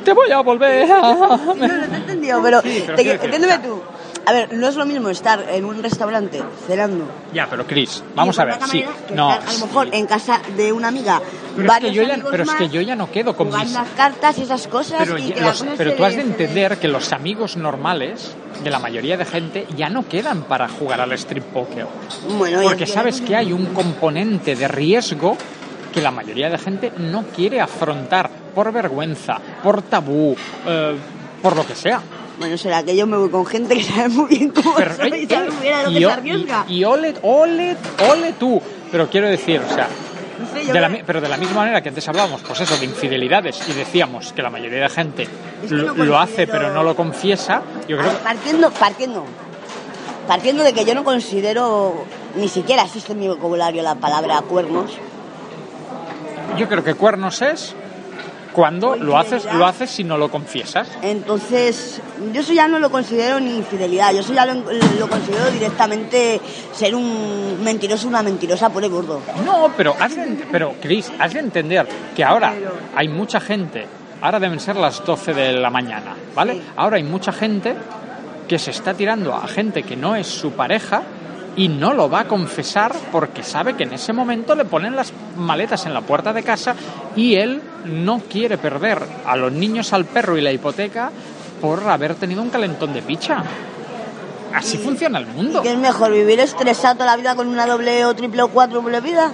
te 0.03 0.13
voy 0.13 0.31
a 0.31 0.39
volver. 0.41 0.87
No, 0.87 1.37
no 1.37 1.53
te 1.55 1.65
he 1.65 1.97
entendido, 1.97 2.41
pero, 2.41 2.61
Sí, 2.61 2.83
pero 2.85 2.95
te- 2.97 3.11
entiéndeme 3.25 3.59
tú. 3.59 3.81
A 4.25 4.31
ver, 4.31 4.53
no 4.53 4.67
es 4.69 4.75
lo 4.77 4.85
mismo 4.85 5.09
estar 5.09 5.43
en 5.49 5.65
un 5.65 5.83
restaurante 5.83 6.41
cenando. 6.65 7.03
Ya, 7.33 7.45
pero 7.49 7.67
Chris, 7.67 8.01
vamos 8.15 8.39
a 8.39 8.45
ver, 8.45 8.55
sí, 8.71 8.85
no, 9.13 9.33
estar, 9.33 9.49
a 9.49 9.53
lo 9.59 9.65
mejor 9.65 9.89
en 9.91 10.05
casa 10.07 10.39
de 10.55 10.71
una 10.71 10.87
amiga. 10.87 11.19
pero, 11.57 11.61
es 11.63 11.67
varios 11.67 11.91
que, 11.91 11.95
yo 11.97 12.03
ya, 12.03 12.15
pero 12.31 12.43
es 12.43 12.49
que 12.51 12.63
más, 12.63 12.71
yo 12.71 12.79
ya 12.81 12.95
no 12.95 13.11
quedo 13.11 13.35
con 13.35 13.47
mis... 13.49 13.73
las 13.73 13.89
cartas 13.97 14.37
y 14.37 14.43
esas 14.43 14.65
cosas. 14.69 14.99
Pero, 14.99 15.17
y 15.17 15.27
ya- 15.27 15.35
que 15.35 15.41
los- 15.41 15.65
pero 15.77 15.93
tú 15.95 16.05
has 16.05 16.15
de 16.15 16.21
entender 16.21 16.77
que 16.77 16.87
los 16.87 17.11
amigos 17.11 17.57
normales 17.57 18.33
de 18.63 18.69
la 18.69 18.79
mayoría 18.79 19.17
de 19.17 19.25
gente 19.25 19.67
ya 19.75 19.89
no 19.89 20.07
quedan 20.07 20.43
para 20.43 20.69
jugar 20.69 21.01
al 21.01 21.11
strip 21.13 21.43
poker. 21.43 21.85
Bueno, 22.37 22.61
Porque 22.63 22.87
sabes 22.87 23.19
que 23.19 23.35
hay 23.35 23.51
un 23.51 23.65
componente 23.73 24.55
de 24.55 24.69
riesgo 24.69 25.35
que 25.93 25.99
la 26.01 26.11
mayoría 26.11 26.49
de 26.49 26.57
gente 26.57 26.93
no 26.97 27.23
quiere 27.35 27.59
afrontar 27.59 28.29
por 28.53 28.71
vergüenza, 28.71 29.39
por 29.63 29.81
tabú, 29.83 30.35
eh, 30.67 30.95
por 31.41 31.55
lo 31.55 31.65
que 31.65 31.75
sea. 31.75 32.01
Bueno, 32.39 32.57
será 32.57 32.81
que 32.83 32.95
yo 32.95 33.05
me 33.05 33.17
voy 33.17 33.29
con 33.29 33.45
gente 33.45 33.75
que 33.75 33.83
sabe 33.83 34.09
muy 34.09 34.27
bien 34.27 34.49
cómo 34.49 34.73
Pero, 34.75 34.95
soy 34.95 35.11
eh, 35.13 35.17
y 35.23 35.27
sabe 35.27 35.49
muy 35.51 35.61
bien 35.61 35.73
a 35.75 35.83
lo 35.83 35.89
y 35.91 35.93
que 35.93 35.99
yo- 35.99 36.09
se 36.09 36.13
arriesga. 36.15 36.65
y- 36.67 36.77
y 36.79 36.83
ole, 36.85 37.13
ole, 37.21 37.77
ole 38.11 38.33
tú. 38.33 38.61
Pero 38.91 39.09
quiero 39.09 39.27
decir, 39.27 39.61
o 39.61 39.73
sea, 39.73 39.87
de 40.71 40.79
la 40.81 40.89
pero 41.05 41.21
de 41.21 41.29
la 41.29 41.37
misma 41.37 41.57
manera 41.57 41.81
que 41.81 41.89
antes 41.89 42.07
hablábamos, 42.07 42.41
pues 42.41 42.59
eso, 42.61 42.75
de 42.77 42.85
infidelidades 42.85 43.59
y 43.69 43.73
decíamos 43.73 44.33
que 44.33 44.41
la 44.41 44.49
mayoría 44.49 44.81
de 44.83 44.89
gente 44.89 45.23
Es 45.63 45.69
que 45.69 45.75
lo, 45.75 46.17
hace 46.19 46.47
pero 46.47 46.73
no 46.73 46.83
lo 46.83 46.95
confiesa, 46.95 47.61
yo 47.87 47.97
creo 47.97 48.11
partiendo, 48.23 48.69
partiendo, 48.71 49.23
partiendo 50.27 50.63
de 50.63 50.73
que 50.73 50.85
yo 50.85 50.95
no 50.95 51.03
considero, 51.03 52.03
ni 52.35 52.47
siquiera 52.47 52.83
existe 52.83 53.13
en 53.13 53.19
mi 53.19 53.27
vocabulario 53.27 53.81
la 53.83 53.95
palabra 53.95 54.41
cuernos. 54.41 54.91
Yo 56.57 56.67
creo 56.67 56.83
que 56.83 56.93
cuernos 56.95 57.41
es 57.41 57.75
cuando 58.53 58.95
lo 58.95 59.17
haces, 59.17 59.45
lo 59.53 59.65
haces 59.65 59.89
si 59.89 60.03
no 60.03 60.17
lo 60.17 60.29
confiesas. 60.29 60.87
Entonces, 61.01 62.01
yo 62.31 62.41
eso 62.41 62.53
ya 62.53 62.67
no 62.67 62.79
lo 62.79 62.89
considero 62.89 63.39
ni 63.39 63.57
infidelidad, 63.57 64.13
yo 64.13 64.21
eso 64.21 64.33
ya 64.33 64.45
lo, 64.45 64.53
lo 64.53 65.09
considero 65.09 65.51
directamente 65.51 66.39
ser 66.71 66.95
un 66.95 67.61
mentiroso, 67.63 68.07
una 68.07 68.23
mentirosa 68.23 68.69
por 68.69 68.83
el 68.83 68.89
gordo. 68.89 69.21
No, 69.45 69.71
pero 69.75 69.95
has 69.99 70.15
de 70.15 70.45
pero 70.51 70.75
Chris, 70.81 71.11
has 71.19 71.33
de 71.33 71.39
entender 71.39 71.87
que 72.15 72.23
ahora 72.23 72.53
hay 72.95 73.07
mucha 73.07 73.39
gente, 73.39 73.85
ahora 74.21 74.39
deben 74.39 74.59
ser 74.59 74.75
las 74.75 75.03
12 75.03 75.33
de 75.33 75.53
la 75.53 75.69
mañana, 75.69 76.15
¿vale? 76.35 76.53
Sí. 76.53 76.61
Ahora 76.75 76.97
hay 76.97 77.03
mucha 77.03 77.31
gente 77.31 77.75
que 78.47 78.59
se 78.59 78.71
está 78.71 78.93
tirando 78.93 79.33
a 79.33 79.47
gente 79.47 79.83
que 79.83 79.95
no 79.95 80.15
es 80.15 80.27
su 80.27 80.51
pareja 80.51 81.01
y 81.55 81.67
no 81.67 81.93
lo 81.93 82.09
va 82.09 82.21
a 82.21 82.27
confesar 82.27 82.93
porque 83.11 83.43
sabe 83.43 83.75
que 83.75 83.83
en 83.83 83.93
ese 83.93 84.11
momento 84.13 84.55
le 84.55 84.65
ponen 84.65 84.95
las 84.95 85.13
maletas 85.37 85.85
en 85.85 85.93
la 85.93 86.01
puerta 86.01 86.33
de 86.33 86.43
casa 86.43 86.75
y 87.15 87.35
él 87.35 87.61
no 87.85 88.19
quiere 88.29 88.57
perder 88.57 88.99
a 89.25 89.35
los 89.35 89.51
niños, 89.51 89.93
al 89.93 90.05
perro 90.05 90.37
y 90.37 90.41
la 90.41 90.51
hipoteca 90.51 91.11
por 91.61 91.87
haber 91.89 92.15
tenido 92.15 92.41
un 92.41 92.49
calentón 92.49 92.91
de 92.93 93.01
picha. 93.01 93.43
Así 94.53 94.77
funciona 94.77 95.17
el 95.19 95.25
mundo. 95.27 95.61
¿Qué 95.61 95.71
es 95.71 95.77
mejor, 95.77 96.11
vivir 96.11 96.39
estresado 96.39 97.05
la 97.05 97.15
vida 97.15 97.35
con 97.35 97.47
una 97.47 97.65
doble 97.65 98.05
o 98.05 98.13
triple 98.13 98.41
o 98.43 98.49
cuádruple 98.49 99.01
vida? 99.01 99.31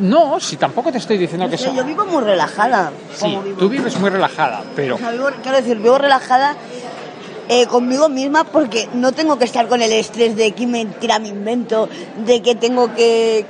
No, 0.00 0.38
si 0.38 0.56
tampoco 0.56 0.92
te 0.92 0.98
estoy 0.98 1.18
diciendo 1.18 1.48
que 1.50 1.58
sé, 1.58 1.64
eso... 1.66 1.74
yo 1.74 1.84
vivo 1.84 2.04
muy 2.06 2.22
relajada. 2.22 2.92
Sí, 3.14 3.26
vivo. 3.42 3.56
tú 3.58 3.68
vives 3.68 3.98
muy 3.98 4.10
relajada, 4.10 4.62
pero... 4.76 4.94
O 4.94 4.98
sea, 4.98 5.10
vivo- 5.10 5.30
quiero 5.42 5.56
decir, 5.58 5.76
vivo 5.78 5.98
relajada 5.98 6.54
eh, 7.48 7.66
conmigo 7.66 8.08
misma 8.08 8.44
porque 8.44 8.88
no 8.94 9.12
tengo 9.12 9.38
que 9.38 9.44
estar 9.44 9.66
con 9.68 9.80
el 9.82 9.92
estrés 9.92 10.36
de 10.36 10.52
qué 10.52 10.66
mentira 10.66 11.18
me 11.18 11.28
invento, 11.28 11.88
de 12.24 12.42
que 12.42 12.54
tengo 12.54 12.94
que... 12.94 13.46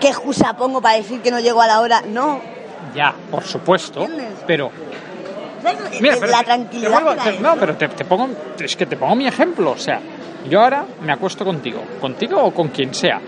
qué 0.00 0.08
excusa 0.08 0.54
pongo 0.56 0.80
para 0.80 0.96
decir 0.96 1.20
que 1.20 1.30
no 1.30 1.40
llego 1.40 1.60
a 1.62 1.66
la 1.66 1.80
hora. 1.80 2.02
No. 2.02 2.40
Ya, 2.94 3.14
por 3.30 3.44
supuesto, 3.44 4.06
pero... 4.46 4.70
Mira, 6.00 6.14
Eh, 6.14 6.18
pero 6.20 6.26
la 6.26 6.42
tranquilidad. 6.42 6.98
te 6.98 7.04
vuelvo- 7.04 7.22
te- 7.22 7.38
no, 7.40 7.54
pero 7.56 7.76
te, 7.76 7.88
te 7.88 8.04
pongo, 8.04 8.28
es 8.58 8.74
que 8.76 8.84
te 8.86 8.96
pongo 8.96 9.14
mi 9.14 9.26
ejemplo. 9.28 9.70
O 9.70 9.78
sea, 9.78 10.00
yo 10.48 10.60
ahora 10.60 10.84
me 11.02 11.12
acuesto 11.12 11.44
contigo, 11.44 11.80
contigo 12.00 12.42
o 12.42 12.52
con 12.52 12.68
quien 12.68 12.92
sea. 12.92 13.20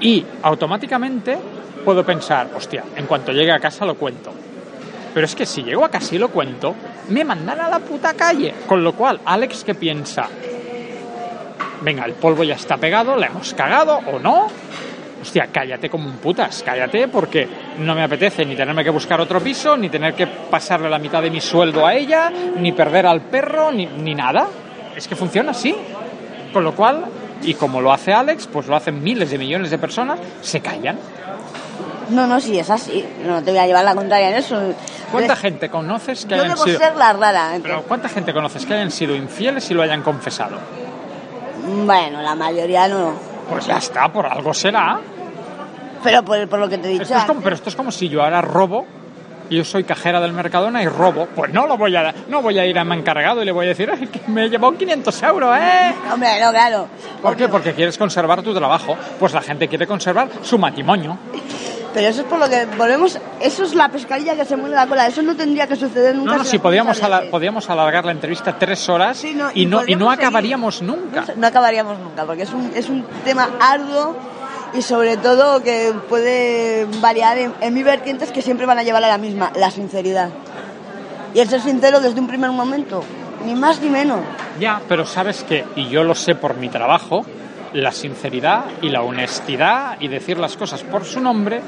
Y 0.00 0.24
automáticamente 0.42 1.38
puedo 1.84 2.04
pensar, 2.04 2.48
hostia, 2.54 2.84
en 2.96 3.06
cuanto 3.06 3.32
llegue 3.32 3.52
a 3.52 3.58
casa 3.58 3.84
lo 3.86 3.94
cuento. 3.96 4.32
Pero 5.14 5.24
es 5.26 5.34
que 5.34 5.46
si 5.46 5.62
llego 5.62 5.84
a 5.84 5.88
casa 5.90 6.14
y 6.14 6.18
lo 6.18 6.28
cuento, 6.28 6.74
me 7.08 7.24
mandan 7.24 7.60
a 7.60 7.68
la 7.68 7.78
puta 7.78 8.14
calle. 8.14 8.54
Con 8.66 8.82
lo 8.82 8.92
cual, 8.92 9.20
Alex, 9.24 9.64
¿qué 9.64 9.74
piensa? 9.74 10.28
Venga, 11.82 12.04
el 12.04 12.14
polvo 12.14 12.44
ya 12.44 12.54
está 12.54 12.76
pegado, 12.76 13.16
la 13.16 13.26
hemos 13.26 13.52
cagado 13.54 14.00
o 14.10 14.18
no. 14.18 14.48
Hostia, 15.20 15.48
cállate 15.50 15.88
como 15.88 16.06
un 16.06 16.16
putas, 16.16 16.62
cállate 16.62 17.08
porque 17.08 17.48
no 17.78 17.94
me 17.94 18.02
apetece 18.02 18.44
ni 18.44 18.54
tenerme 18.54 18.84
que 18.84 18.90
buscar 18.90 19.20
otro 19.20 19.40
piso, 19.40 19.76
ni 19.76 19.88
tener 19.88 20.14
que 20.14 20.26
pasarle 20.26 20.88
la 20.90 20.98
mitad 20.98 21.22
de 21.22 21.30
mi 21.30 21.40
sueldo 21.40 21.86
a 21.86 21.94
ella, 21.94 22.30
ni 22.30 22.72
perder 22.72 23.06
al 23.06 23.22
perro, 23.22 23.72
ni, 23.72 23.86
ni 23.86 24.14
nada. 24.14 24.46
Es 24.94 25.08
que 25.08 25.16
funciona 25.16 25.52
así. 25.52 25.74
Con 26.52 26.62
lo 26.62 26.74
cual, 26.74 27.04
y 27.44 27.54
como 27.54 27.80
lo 27.80 27.92
hace 27.92 28.12
Alex, 28.12 28.46
pues 28.46 28.66
lo 28.66 28.76
hacen 28.76 29.02
miles 29.02 29.30
de 29.30 29.38
millones 29.38 29.70
de 29.70 29.78
personas, 29.78 30.18
se 30.42 30.60
callan. 30.60 30.98
No, 32.10 32.26
no, 32.26 32.40
sí, 32.40 32.58
es 32.58 32.68
así. 32.70 33.04
No 33.24 33.42
te 33.42 33.50
voy 33.50 33.60
a 33.60 33.66
llevar 33.66 33.84
la 33.84 33.94
contraria 33.94 34.30
en 34.30 34.36
eso. 34.36 34.60
¿Cuánta 35.10 35.36
gente 35.36 35.70
conoces 35.70 36.24
que 36.24 36.36
Yo 36.36 36.42
hayan 36.42 36.54
debo 36.54 36.64
sido... 36.64 36.78
ser 36.78 36.96
la 36.96 37.12
rara. 37.12 37.52
Pero. 37.62 37.82
¿cuánta 37.82 38.08
gente 38.08 38.32
conoces 38.32 38.66
que 38.66 38.74
hayan 38.74 38.90
sido 38.90 39.14
infieles 39.14 39.70
y 39.70 39.74
lo 39.74 39.82
hayan 39.82 40.02
confesado? 40.02 40.58
Bueno, 41.86 42.20
la 42.20 42.34
mayoría 42.34 42.88
no. 42.88 43.12
Pues 43.48 43.66
ya 43.66 43.78
está, 43.78 44.12
por 44.12 44.26
algo 44.26 44.52
será. 44.52 45.00
Pero 46.02 46.22
por, 46.24 46.46
por 46.48 46.58
lo 46.58 46.68
que 46.68 46.78
te 46.78 46.88
he 46.88 46.92
dicho. 46.92 47.04
Esto 47.04 47.16
es 47.16 47.24
como, 47.24 47.40
pero 47.40 47.54
esto 47.54 47.70
es 47.70 47.76
como 47.76 47.90
si 47.90 48.08
yo 48.08 48.22
ahora 48.22 48.42
robo 48.42 48.86
yo 49.50 49.64
soy 49.64 49.84
cajera 49.84 50.20
del 50.20 50.32
Mercadona 50.32 50.82
y 50.82 50.88
robo. 50.88 51.26
Pues 51.34 51.52
no 51.52 51.66
lo 51.66 51.76
voy 51.76 51.94
a 51.96 52.14
no 52.28 52.42
voy 52.42 52.58
a 52.58 52.66
ir 52.66 52.78
a 52.78 52.84
mi 52.84 52.94
encargado 52.96 53.42
y 53.42 53.44
le 53.44 53.52
voy 53.52 53.66
a 53.66 53.68
decir 53.70 53.90
"Ay, 53.90 54.06
que 54.06 54.20
me 54.28 54.48
llevó 54.48 54.72
500 54.72 55.22
euros, 55.22 55.56
¿eh? 55.60 55.94
Hombre, 56.12 56.28
no, 56.42 56.50
claro. 56.50 56.88
¿Por 57.22 57.36
qué? 57.36 57.48
Porque 57.48 57.72
quieres 57.74 57.96
conservar 57.98 58.42
tu 58.42 58.54
trabajo. 58.54 58.96
Pues 59.18 59.32
la 59.32 59.40
gente 59.42 59.68
quiere 59.68 59.86
conservar 59.86 60.28
su 60.42 60.58
matrimonio. 60.58 61.18
Pero 61.92 62.08
eso 62.08 62.22
es 62.22 62.26
por 62.26 62.40
lo 62.40 62.48
que 62.48 62.66
volvemos. 62.76 63.16
Eso 63.40 63.62
es 63.62 63.72
la 63.72 63.88
pescadilla 63.88 64.34
que 64.34 64.44
se 64.44 64.56
mueve 64.56 64.74
la 64.74 64.88
cola. 64.88 65.06
Eso 65.06 65.22
no 65.22 65.36
tendría 65.36 65.68
que 65.68 65.76
suceder 65.76 66.16
nunca. 66.16 66.32
No, 66.32 66.38
no, 66.38 66.44
si 66.44 66.58
podíamos, 66.58 67.00
ala- 67.04 67.22
podíamos 67.30 67.70
alargar 67.70 68.04
la 68.04 68.10
entrevista 68.10 68.58
tres 68.58 68.88
horas 68.88 69.16
Sí, 69.18 69.32
no, 69.32 69.50
y, 69.54 69.62
y 69.62 69.66
no, 69.66 69.82
y 69.86 69.94
no 69.94 70.10
seguir. 70.10 70.24
acabaríamos 70.26 70.82
nunca. 70.82 71.24
No 71.36 71.46
acabaríamos 71.46 71.96
nunca, 72.00 72.24
porque 72.24 72.42
es 72.42 72.52
un, 72.52 72.72
es 72.74 72.88
un 72.88 73.04
tema 73.24 73.48
arduo 73.60 74.16
y 74.74 74.82
sobre 74.82 75.16
todo 75.16 75.62
que 75.62 75.92
puede 76.08 76.86
variar 77.00 77.38
en, 77.38 77.52
en 77.60 77.74
mis 77.74 77.84
vertientes 77.84 78.30
que 78.32 78.42
siempre 78.42 78.66
van 78.66 78.78
a 78.78 78.82
llevar 78.82 79.04
a 79.04 79.08
la 79.08 79.18
misma, 79.18 79.52
la 79.56 79.70
sinceridad. 79.70 80.30
Y 81.34 81.40
el 81.40 81.48
ser 81.48 81.60
sincero 81.60 82.00
desde 82.00 82.20
un 82.20 82.26
primer 82.26 82.50
momento, 82.50 83.02
ni 83.44 83.54
más 83.54 83.80
ni 83.80 83.88
menos. 83.88 84.20
Ya, 84.58 84.80
pero 84.88 85.06
sabes 85.06 85.42
que, 85.44 85.64
y 85.76 85.88
yo 85.88 86.04
lo 86.04 86.14
sé 86.14 86.34
por 86.34 86.56
mi 86.56 86.68
trabajo, 86.68 87.24
la 87.72 87.92
sinceridad 87.92 88.64
y 88.82 88.88
la 88.88 89.02
honestidad 89.02 89.96
y 90.00 90.08
decir 90.08 90.38
las 90.38 90.56
cosas 90.56 90.82
por 90.82 91.04
su 91.04 91.20
nombre 91.20 91.60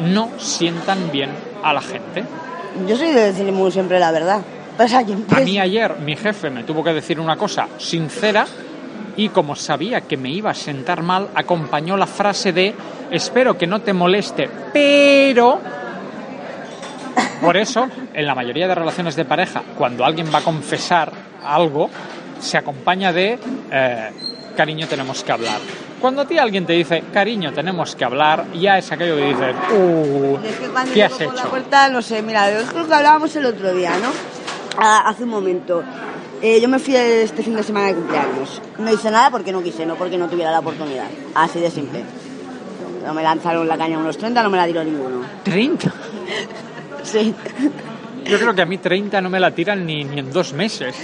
no 0.00 0.30
sientan 0.38 1.10
bien 1.10 1.30
a 1.62 1.72
la 1.72 1.80
gente. 1.80 2.24
Yo 2.86 2.96
soy 2.96 3.12
de 3.12 3.32
decir 3.32 3.52
muy 3.52 3.72
siempre 3.72 3.98
la 3.98 4.12
verdad. 4.12 4.40
Pues 4.76 4.94
A 4.94 5.02
mí 5.40 5.58
ayer 5.58 5.96
mi 5.98 6.14
jefe 6.14 6.50
me 6.50 6.62
tuvo 6.62 6.84
que 6.84 6.92
decir 6.92 7.18
una 7.18 7.36
cosa 7.36 7.66
sincera 7.78 8.46
y 9.18 9.30
como 9.30 9.56
sabía 9.56 10.02
que 10.02 10.16
me 10.16 10.30
iba 10.30 10.50
a 10.50 10.54
sentar 10.54 11.02
mal, 11.02 11.28
acompañó 11.34 11.96
la 11.96 12.06
frase 12.06 12.52
de 12.52 12.72
espero 13.10 13.58
que 13.58 13.66
no 13.66 13.80
te 13.80 13.92
moleste, 13.92 14.48
pero... 14.72 15.60
Por 17.40 17.56
eso, 17.56 17.88
en 18.14 18.26
la 18.26 18.34
mayoría 18.34 18.68
de 18.68 18.74
relaciones 18.76 19.16
de 19.16 19.24
pareja, 19.24 19.62
cuando 19.76 20.04
alguien 20.04 20.28
va 20.32 20.38
a 20.38 20.42
confesar 20.42 21.10
algo, 21.44 21.90
se 22.38 22.58
acompaña 22.58 23.12
de 23.12 23.38
eh, 23.72 24.10
cariño 24.56 24.86
tenemos 24.86 25.24
que 25.24 25.32
hablar. 25.32 25.58
Cuando 26.00 26.22
a 26.22 26.24
ti 26.24 26.38
alguien 26.38 26.64
te 26.64 26.74
dice 26.74 27.02
cariño 27.12 27.52
tenemos 27.52 27.96
que 27.96 28.04
hablar, 28.04 28.44
ya 28.54 28.78
es 28.78 28.90
aquello 28.92 29.16
que 29.16 29.26
dices, 29.26 29.56
uh, 29.72 30.38
Es 30.44 30.56
que 30.58 30.68
cuando 30.68 30.94
¿qué 30.94 31.02
has 31.04 31.18
la 31.18 31.24
hecho? 31.26 31.50
puerta, 31.50 31.88
no 31.88 32.02
sé, 32.02 32.22
mira, 32.22 32.50
es 32.50 32.72
lo 32.72 32.86
que 32.86 32.94
hablábamos 32.94 33.34
el 33.34 33.46
otro 33.46 33.74
día, 33.74 33.90
¿no? 33.98 34.10
Ah, 34.78 35.02
hace 35.08 35.24
un 35.24 35.30
momento. 35.30 35.82
Eh, 36.40 36.60
yo 36.60 36.68
me 36.68 36.78
fui 36.78 36.94
este 36.94 37.42
fin 37.42 37.54
de 37.56 37.62
semana 37.62 37.88
de 37.88 37.94
cumpleaños. 37.94 38.62
No 38.78 38.92
hice 38.92 39.10
nada 39.10 39.30
porque 39.30 39.50
no 39.52 39.62
quise, 39.62 39.84
no 39.86 39.96
porque 39.96 40.16
no 40.18 40.28
tuviera 40.28 40.50
la 40.52 40.60
oportunidad. 40.60 41.06
Así 41.34 41.58
de 41.60 41.70
simple. 41.70 42.02
No 43.04 43.12
me 43.14 43.22
lanzaron 43.22 43.66
la 43.66 43.76
caña 43.76 43.98
unos 43.98 44.16
30, 44.18 44.42
no 44.42 44.50
me 44.50 44.56
la 44.58 44.66
tiró 44.66 44.84
ninguno. 44.84 45.22
¿30? 45.44 45.90
Sí. 47.04 47.34
Yo 48.24 48.38
creo 48.38 48.54
que 48.54 48.60
a 48.60 48.66
mí 48.66 48.76
30 48.76 49.20
no 49.22 49.30
me 49.30 49.40
la 49.40 49.50
tiran 49.52 49.86
ni, 49.86 50.04
ni 50.04 50.18
en 50.18 50.30
dos 50.30 50.52
meses. 50.52 50.94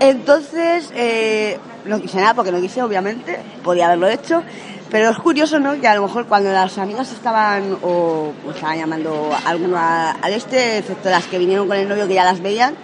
Entonces, 0.00 0.90
eh, 0.94 1.58
no 1.84 2.00
quise 2.00 2.18
nada 2.18 2.34
porque 2.34 2.50
no 2.50 2.60
quise, 2.60 2.82
obviamente. 2.82 3.38
Podía 3.62 3.86
haberlo 3.86 4.08
hecho. 4.08 4.42
Pero 4.90 5.10
es 5.10 5.18
curioso, 5.18 5.58
¿no? 5.60 5.80
Que 5.80 5.88
a 5.88 5.94
lo 5.94 6.02
mejor 6.02 6.26
cuando 6.26 6.50
las 6.52 6.78
amigas 6.78 7.12
estaban 7.12 7.76
o 7.82 8.32
o 8.46 8.50
estaban 8.50 8.78
llamando 8.78 9.30
a 9.32 9.48
alguno 9.48 9.76
a- 9.76 10.12
al 10.12 10.32
este, 10.32 10.78
excepto 10.78 11.10
las 11.10 11.26
que 11.26 11.38
vinieron 11.38 11.66
con 11.68 11.76
el 11.76 11.88
novio 11.88 12.06
que 12.08 12.14
ya 12.14 12.24
las 12.24 12.40
veían, 12.40 12.74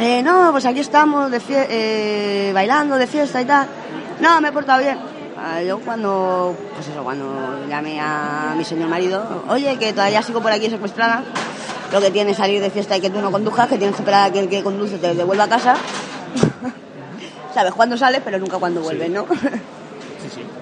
eh, 0.00 0.22
no, 0.22 0.50
pues 0.50 0.64
aquí 0.66 0.80
estamos 0.80 1.30
de 1.30 1.40
eh, 1.48 2.50
bailando 2.54 2.96
de 2.96 3.06
fiesta 3.06 3.40
y 3.40 3.44
tal. 3.44 3.68
No, 4.20 4.40
me 4.40 4.48
he 4.48 4.52
portado 4.52 4.80
bien. 4.80 4.98
Ah, 5.38 5.62
Yo 5.62 5.78
cuando, 5.80 6.54
pues 6.74 6.88
eso, 6.88 7.02
cuando 7.02 7.66
llamé 7.68 7.98
a 8.00 8.54
mi 8.56 8.64
señor 8.64 8.88
marido, 8.88 9.44
oye, 9.48 9.76
que 9.78 9.92
todavía 9.92 10.22
sigo 10.22 10.40
por 10.42 10.52
aquí 10.52 10.68
secuestrada, 10.68 11.22
lo 11.92 12.00
que 12.00 12.10
tiene 12.10 12.32
es 12.32 12.36
salir 12.36 12.60
de 12.60 12.70
fiesta 12.70 12.96
y 12.96 13.00
que 13.00 13.10
tú 13.10 13.20
no 13.20 13.30
condujas, 13.30 13.68
que 13.68 13.78
tienes 13.78 13.96
que 13.96 14.02
esperar 14.02 14.28
a 14.28 14.32
que 14.32 14.40
el 14.40 14.48
que 14.48 14.62
conduce 14.62 14.98
te 14.98 15.14
devuelva 15.14 15.44
a 15.44 15.48
casa. 15.48 15.74
Sabes 17.54 17.72
cuándo 17.74 17.96
sales, 17.96 18.20
pero 18.24 18.38
nunca 18.38 18.58
cuándo 18.58 18.80
vuelves, 18.80 19.10
¿no? 19.10 19.26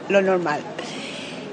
Lo 0.08 0.22
normal. 0.22 0.60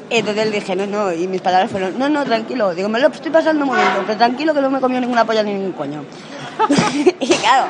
Entonces 0.09 0.45
le 0.45 0.51
dije, 0.51 0.75
no, 0.75 0.85
no, 0.85 1.11
y 1.11 1.27
mis 1.27 1.41
palabras 1.41 1.71
fueron, 1.71 1.97
no, 1.97 2.07
no, 2.09 2.23
tranquilo. 2.23 2.75
Digo, 2.75 2.87
me 2.89 2.99
lo 2.99 3.07
estoy 3.07 3.31
pasando 3.31 3.65
muy 3.65 3.75
bien, 3.77 3.89
pero 4.05 4.17
tranquilo 4.17 4.53
que 4.53 4.61
no 4.61 4.69
me 4.69 4.79
comió 4.79 5.01
ninguna 5.01 5.25
polla 5.25 5.41
ni 5.41 5.53
ningún 5.53 5.71
coño. 5.71 6.03
y 7.19 7.27
claro, 7.27 7.67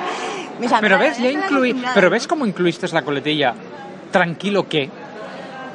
mis 0.60 0.72
Pero 0.80 1.00
ves, 1.00 1.18
ya 1.18 1.32
incluí, 1.32 1.76
pero 1.94 2.10
ves 2.10 2.28
cómo 2.28 2.46
incluiste 2.46 2.88
la 2.90 3.02
coletilla. 3.02 3.54
Tranquilo 4.12 4.68
que. 4.68 4.90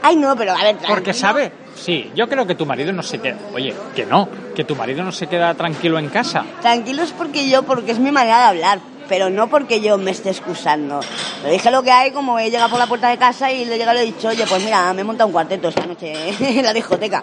Ay, 0.03 0.17
no, 0.17 0.35
pero 0.37 0.53
a 0.53 0.55
ver, 0.55 0.77
tranquilo. 0.77 0.89
Porque 0.89 1.13
sabe, 1.13 1.53
sí, 1.75 2.11
yo 2.15 2.29
creo 2.29 2.47
que 2.47 2.55
tu 2.55 2.65
marido 2.65 2.93
no 2.93 3.03
se 3.03 3.19
queda. 3.19 3.37
Oye, 3.53 3.75
que 3.95 4.07
no, 4.07 4.29
que 4.55 4.65
tu 4.65 4.75
marido 4.75 5.05
no 5.05 5.13
se 5.13 5.27
queda 5.27 5.53
tranquilo 5.55 5.99
en 5.99 6.09
casa. 6.09 6.45
Tranquilo 6.63 7.03
es 7.03 7.13
porque 7.13 7.49
yo, 7.51 7.63
porque 7.65 7.93
es 7.93 7.99
mi 7.99 8.11
manera 8.11 8.39
de 8.39 8.45
hablar, 8.45 8.81
pero 9.09 9.29
no 9.29 9.49
porque 9.49 9.83
yo 9.83 9.99
me 9.99 10.13
esté 10.13 10.31
excusando. 10.31 11.01
Le 11.45 11.51
dije 11.51 11.71
lo 11.71 11.83
que 11.83 11.91
hay, 11.91 12.13
como 12.13 12.39
he 12.39 12.51
llegado 12.51 12.71
por 12.71 12.79
la 12.79 12.87
puerta 12.87 13.11
de 13.11 13.19
casa 13.19 13.53
y 13.53 13.67
le 13.67 13.75
he 13.75 13.79
llegado 13.79 13.99
y 13.99 14.03
le 14.03 14.09
he 14.09 14.13
dicho, 14.13 14.29
oye, 14.29 14.47
pues 14.49 14.65
mira, 14.65 14.91
me 14.95 15.03
he 15.03 15.05
montado 15.05 15.27
un 15.27 15.33
cuarteto 15.33 15.69
esta 15.69 15.85
noche 15.85 16.15
en 16.41 16.65
la 16.65 16.73
discoteca. 16.73 17.23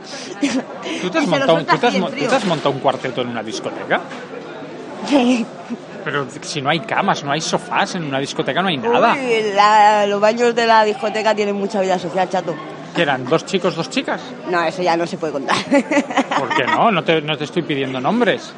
¿Tú 1.01 1.09
te 1.09 1.17
has, 1.17 1.25
montado, 1.25 1.63
tú 1.63 1.71
has 1.71 1.79
te 1.79 2.35
has 2.35 2.45
montado 2.45 2.71
un 2.71 2.79
cuarteto 2.79 3.21
en 3.21 3.29
una 3.29 3.41
discoteca? 3.41 4.01
Pero 6.03 6.25
si 6.41 6.61
no 6.61 6.69
hay 6.69 6.79
camas, 6.79 7.23
no 7.23 7.31
hay 7.33 7.41
sofás, 7.41 7.95
en 7.95 8.03
una 8.05 8.19
discoteca 8.19 8.61
no 8.61 8.69
hay 8.69 8.77
nada. 8.77 9.13
Uy, 9.13 9.51
la- 9.53 10.05
los 10.07 10.21
baños 10.21 10.55
de 10.55 10.65
la 10.65 10.85
discoteca 10.85 11.35
tienen 11.35 11.55
mucha 11.55 11.81
vida 11.81 11.99
social, 11.99 12.29
chato. 12.29 12.55
¿Que 12.95 13.01
eran 13.01 13.25
dos 13.25 13.45
chicos, 13.45 13.75
dos 13.75 13.89
chicas? 13.89 14.21
No, 14.49 14.63
eso 14.63 14.81
ya 14.81 14.95
no 14.97 15.05
se 15.05 15.17
puede 15.17 15.33
contar. 15.33 15.57
¿Por 16.39 16.49
qué 16.55 16.63
no? 16.65 16.89
No 16.91 17.03
te, 17.03 17.21
no 17.21 17.37
te 17.37 17.43
estoy 17.43 17.61
pidiendo 17.63 17.99
nombres. 17.99 18.53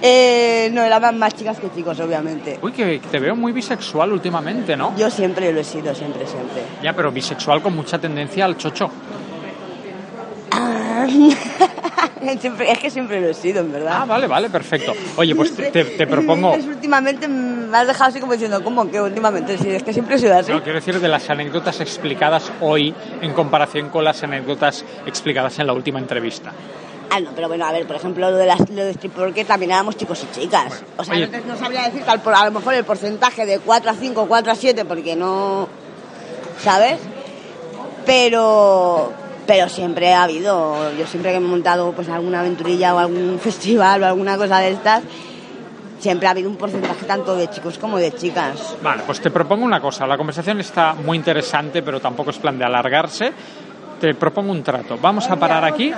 Eh, 0.00 0.70
no, 0.72 0.82
eran 0.82 1.18
más 1.18 1.34
chicas 1.34 1.58
que 1.58 1.68
chicos, 1.74 1.98
obviamente. 2.00 2.58
Uy, 2.62 2.70
que 2.72 3.00
te 3.10 3.18
veo 3.18 3.34
muy 3.34 3.50
bisexual 3.52 4.12
últimamente, 4.12 4.76
¿no? 4.76 4.94
Yo 4.96 5.10
siempre 5.10 5.52
lo 5.52 5.60
he 5.60 5.64
sido, 5.64 5.92
siempre, 5.94 6.26
siempre. 6.26 6.62
Ya, 6.82 6.94
pero 6.94 7.10
bisexual 7.10 7.60
con 7.60 7.74
mucha 7.74 7.98
tendencia 7.98 8.44
al 8.44 8.56
chocho. 8.56 8.88
Es 12.68 12.78
que 12.78 12.90
siempre 12.90 13.20
lo 13.20 13.28
he 13.28 13.34
sido, 13.34 13.60
en 13.60 13.72
verdad. 13.72 13.98
Ah, 14.02 14.04
vale, 14.04 14.26
vale, 14.26 14.50
perfecto. 14.50 14.92
Oye, 15.16 15.34
pues 15.34 15.54
te, 15.54 15.70
te- 15.70 16.06
propongo... 16.06 16.54
Es 16.54 16.64
últimamente 16.66 17.28
me 17.28 17.76
has 17.76 17.86
dejado 17.86 18.10
así 18.10 18.20
como 18.20 18.32
diciendo, 18.32 18.62
¿cómo 18.64 18.90
que 18.90 19.00
últimamente? 19.00 19.58
Sí, 19.58 19.68
es 19.70 19.82
que 19.82 19.92
siempre 19.92 20.16
he 20.16 20.18
sido 20.18 20.36
así. 20.36 20.52
No, 20.52 20.62
quiero 20.62 20.78
decir 20.78 21.00
de 21.00 21.08
las 21.08 21.28
anécdotas 21.30 21.80
explicadas 21.80 22.50
hoy 22.60 22.94
en 23.20 23.32
comparación 23.32 23.88
con 23.90 24.04
las 24.04 24.22
anécdotas 24.22 24.84
explicadas 25.06 25.58
en 25.58 25.66
la 25.66 25.72
última 25.72 25.98
entrevista. 25.98 26.52
Ah, 27.10 27.20
no, 27.20 27.30
pero 27.34 27.48
bueno, 27.48 27.64
a 27.64 27.72
ver, 27.72 27.86
por 27.86 27.96
ejemplo, 27.96 28.30
lo 28.30 28.36
de, 28.36 28.44
las, 28.46 28.60
lo 28.68 28.84
de 28.84 28.90
stripper, 28.90 29.32
que 29.32 29.44
también 29.44 29.70
éramos 29.72 29.96
chicos 29.96 30.22
y 30.30 30.40
chicas. 30.40 30.82
o 30.98 31.04
sea, 31.04 31.14
oye. 31.14 31.26
no, 31.28 31.54
no 31.54 31.58
sabría 31.58 31.82
decir 31.84 32.02
tal, 32.04 32.20
por- 32.20 32.34
a 32.34 32.44
lo 32.44 32.50
mejor 32.50 32.74
el 32.74 32.84
porcentaje 32.84 33.46
de 33.46 33.58
4 33.60 33.90
a 33.90 33.94
5, 33.94 34.26
4 34.28 34.52
a 34.52 34.54
7, 34.54 34.84
porque 34.84 35.16
no. 35.16 35.68
¿Sabes? 36.62 36.98
Pero. 38.04 39.12
Pero 39.48 39.68
siempre 39.68 40.12
ha 40.12 40.24
habido. 40.24 40.92
Yo 40.98 41.06
siempre 41.06 41.32
que 41.32 41.40
me 41.40 41.46
he 41.46 41.50
montado 41.50 41.90
pues 41.92 42.08
alguna 42.10 42.40
aventurilla 42.40 42.94
o 42.94 42.98
algún 42.98 43.38
festival 43.42 44.02
o 44.02 44.06
alguna 44.06 44.36
cosa 44.36 44.58
de 44.58 44.72
estas, 44.72 45.02
siempre 45.98 46.28
ha 46.28 46.32
habido 46.32 46.50
un 46.50 46.56
porcentaje 46.56 47.06
tanto 47.06 47.34
de 47.34 47.48
chicos 47.48 47.78
como 47.78 47.96
de 47.98 48.12
chicas. 48.12 48.76
Vale, 48.82 49.02
pues 49.06 49.20
te 49.20 49.30
propongo 49.30 49.64
una 49.64 49.80
cosa. 49.80 50.06
La 50.06 50.18
conversación 50.18 50.60
está 50.60 50.92
muy 50.92 51.16
interesante, 51.16 51.82
pero 51.82 51.98
tampoco 51.98 52.28
es 52.30 52.38
plan 52.38 52.58
de 52.58 52.66
alargarse. 52.66 53.32
Te 53.98 54.14
propongo 54.14 54.52
un 54.52 54.62
trato. 54.62 54.98
Vamos 55.00 55.28
a 55.30 55.36
parar 55.36 55.64
aquí 55.64 55.92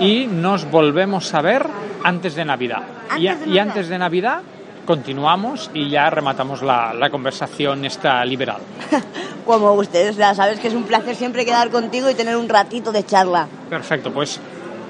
y 0.00 0.26
nos 0.26 0.68
volvemos 0.68 1.32
a 1.34 1.42
ver 1.42 1.66
antes 2.02 2.34
de 2.34 2.44
Navidad. 2.44 2.82
Y, 3.18 3.26
Antes 3.28 3.44
de 3.46 3.50
y 3.50 3.58
Navidad. 3.58 3.68
antes 3.68 3.88
de 3.90 3.98
Navidad 3.98 4.40
continuamos 4.88 5.70
y 5.74 5.90
ya 5.90 6.08
rematamos 6.08 6.62
la, 6.62 6.94
la 6.94 7.10
conversación 7.10 7.84
esta 7.84 8.24
liberal. 8.24 8.62
Como 9.44 9.74
ustedes, 9.74 10.16
ya 10.16 10.34
sabes 10.34 10.60
que 10.60 10.68
es 10.68 10.74
un 10.74 10.84
placer 10.84 11.14
siempre 11.14 11.44
quedar 11.44 11.68
contigo 11.68 12.08
y 12.08 12.14
tener 12.14 12.38
un 12.38 12.48
ratito 12.48 12.90
de 12.90 13.04
charla. 13.04 13.46
Perfecto, 13.68 14.10
pues 14.10 14.40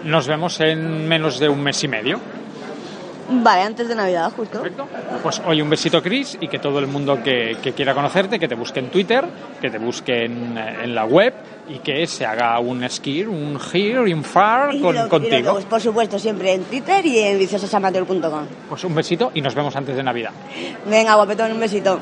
nos 0.05 0.28
vemos 0.28 0.61
en 0.61 1.09
menos 1.09 1.40
de 1.40 1.49
un 1.49 1.61
mes 1.61 1.82
y 1.82 1.88
medio. 1.88 2.20
Vale, 3.31 3.62
antes 3.62 3.87
de 3.89 3.95
Navidad, 3.95 4.33
justo. 4.35 4.62
Pues 5.22 5.43
hoy 5.47 5.61
un 5.61 5.68
besito, 5.68 6.03
Chris, 6.03 6.39
y 6.41 6.49
que 6.49 6.59
todo 6.59 6.79
el 6.79 6.87
mundo 6.87 7.22
que, 7.22 7.57
que 7.62 7.72
quiera 7.72 7.93
conocerte, 7.95 8.39
que 8.39 8.49
te 8.49 8.55
busque 8.55 8.81
en 8.81 8.89
Twitter, 8.91 9.24
que 9.61 9.68
te 9.70 9.76
busque 9.79 10.24
en, 10.24 10.57
en 10.57 10.95
la 10.95 11.05
web 11.05 11.35
y 11.68 11.81
que 11.81 12.07
se 12.07 12.24
haga 12.24 12.59
un 12.59 12.89
skir, 12.89 13.29
un 13.29 13.59
here 13.72 14.09
y 14.09 14.14
un 14.14 14.24
far 14.24 14.74
Y 14.74 14.81
con- 14.81 14.95
lo- 14.95 15.01
y 15.01 15.05
lo- 15.05 15.09
contigo. 15.11 15.53
pues, 15.53 15.66
por 15.66 15.81
supuesto, 15.81 16.18
siempre 16.18 16.55
en 16.55 16.64
Twitter 16.64 17.05
y 17.05 17.18
en 17.18 17.39
viciosoamateur.com. 17.39 18.47
Pues 18.68 18.85
un 18.85 18.95
besito 18.95 19.31
y 19.35 19.43
nos 19.43 19.55
vemos 19.55 19.76
antes 19.76 19.95
de 19.95 20.03
Navidad. 20.03 20.31
Venga, 20.87 21.14
guapetón, 21.16 21.53
un 21.53 21.61
besito. 21.61 21.99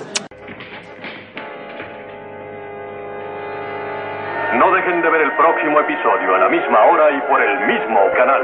No 4.55 4.70
dejen 4.74 5.03
de 5.03 5.11
ver 5.11 5.20
el 5.22 5.33
próximo 5.37 5.81
episodio 5.81 6.35
a 6.35 6.39
la 6.39 6.49
misma 6.49 6.85
hora 6.87 7.11
y 7.11 7.20
por 7.29 7.43
el 7.43 7.66
mismo 7.66 7.99
canal. 8.16 8.43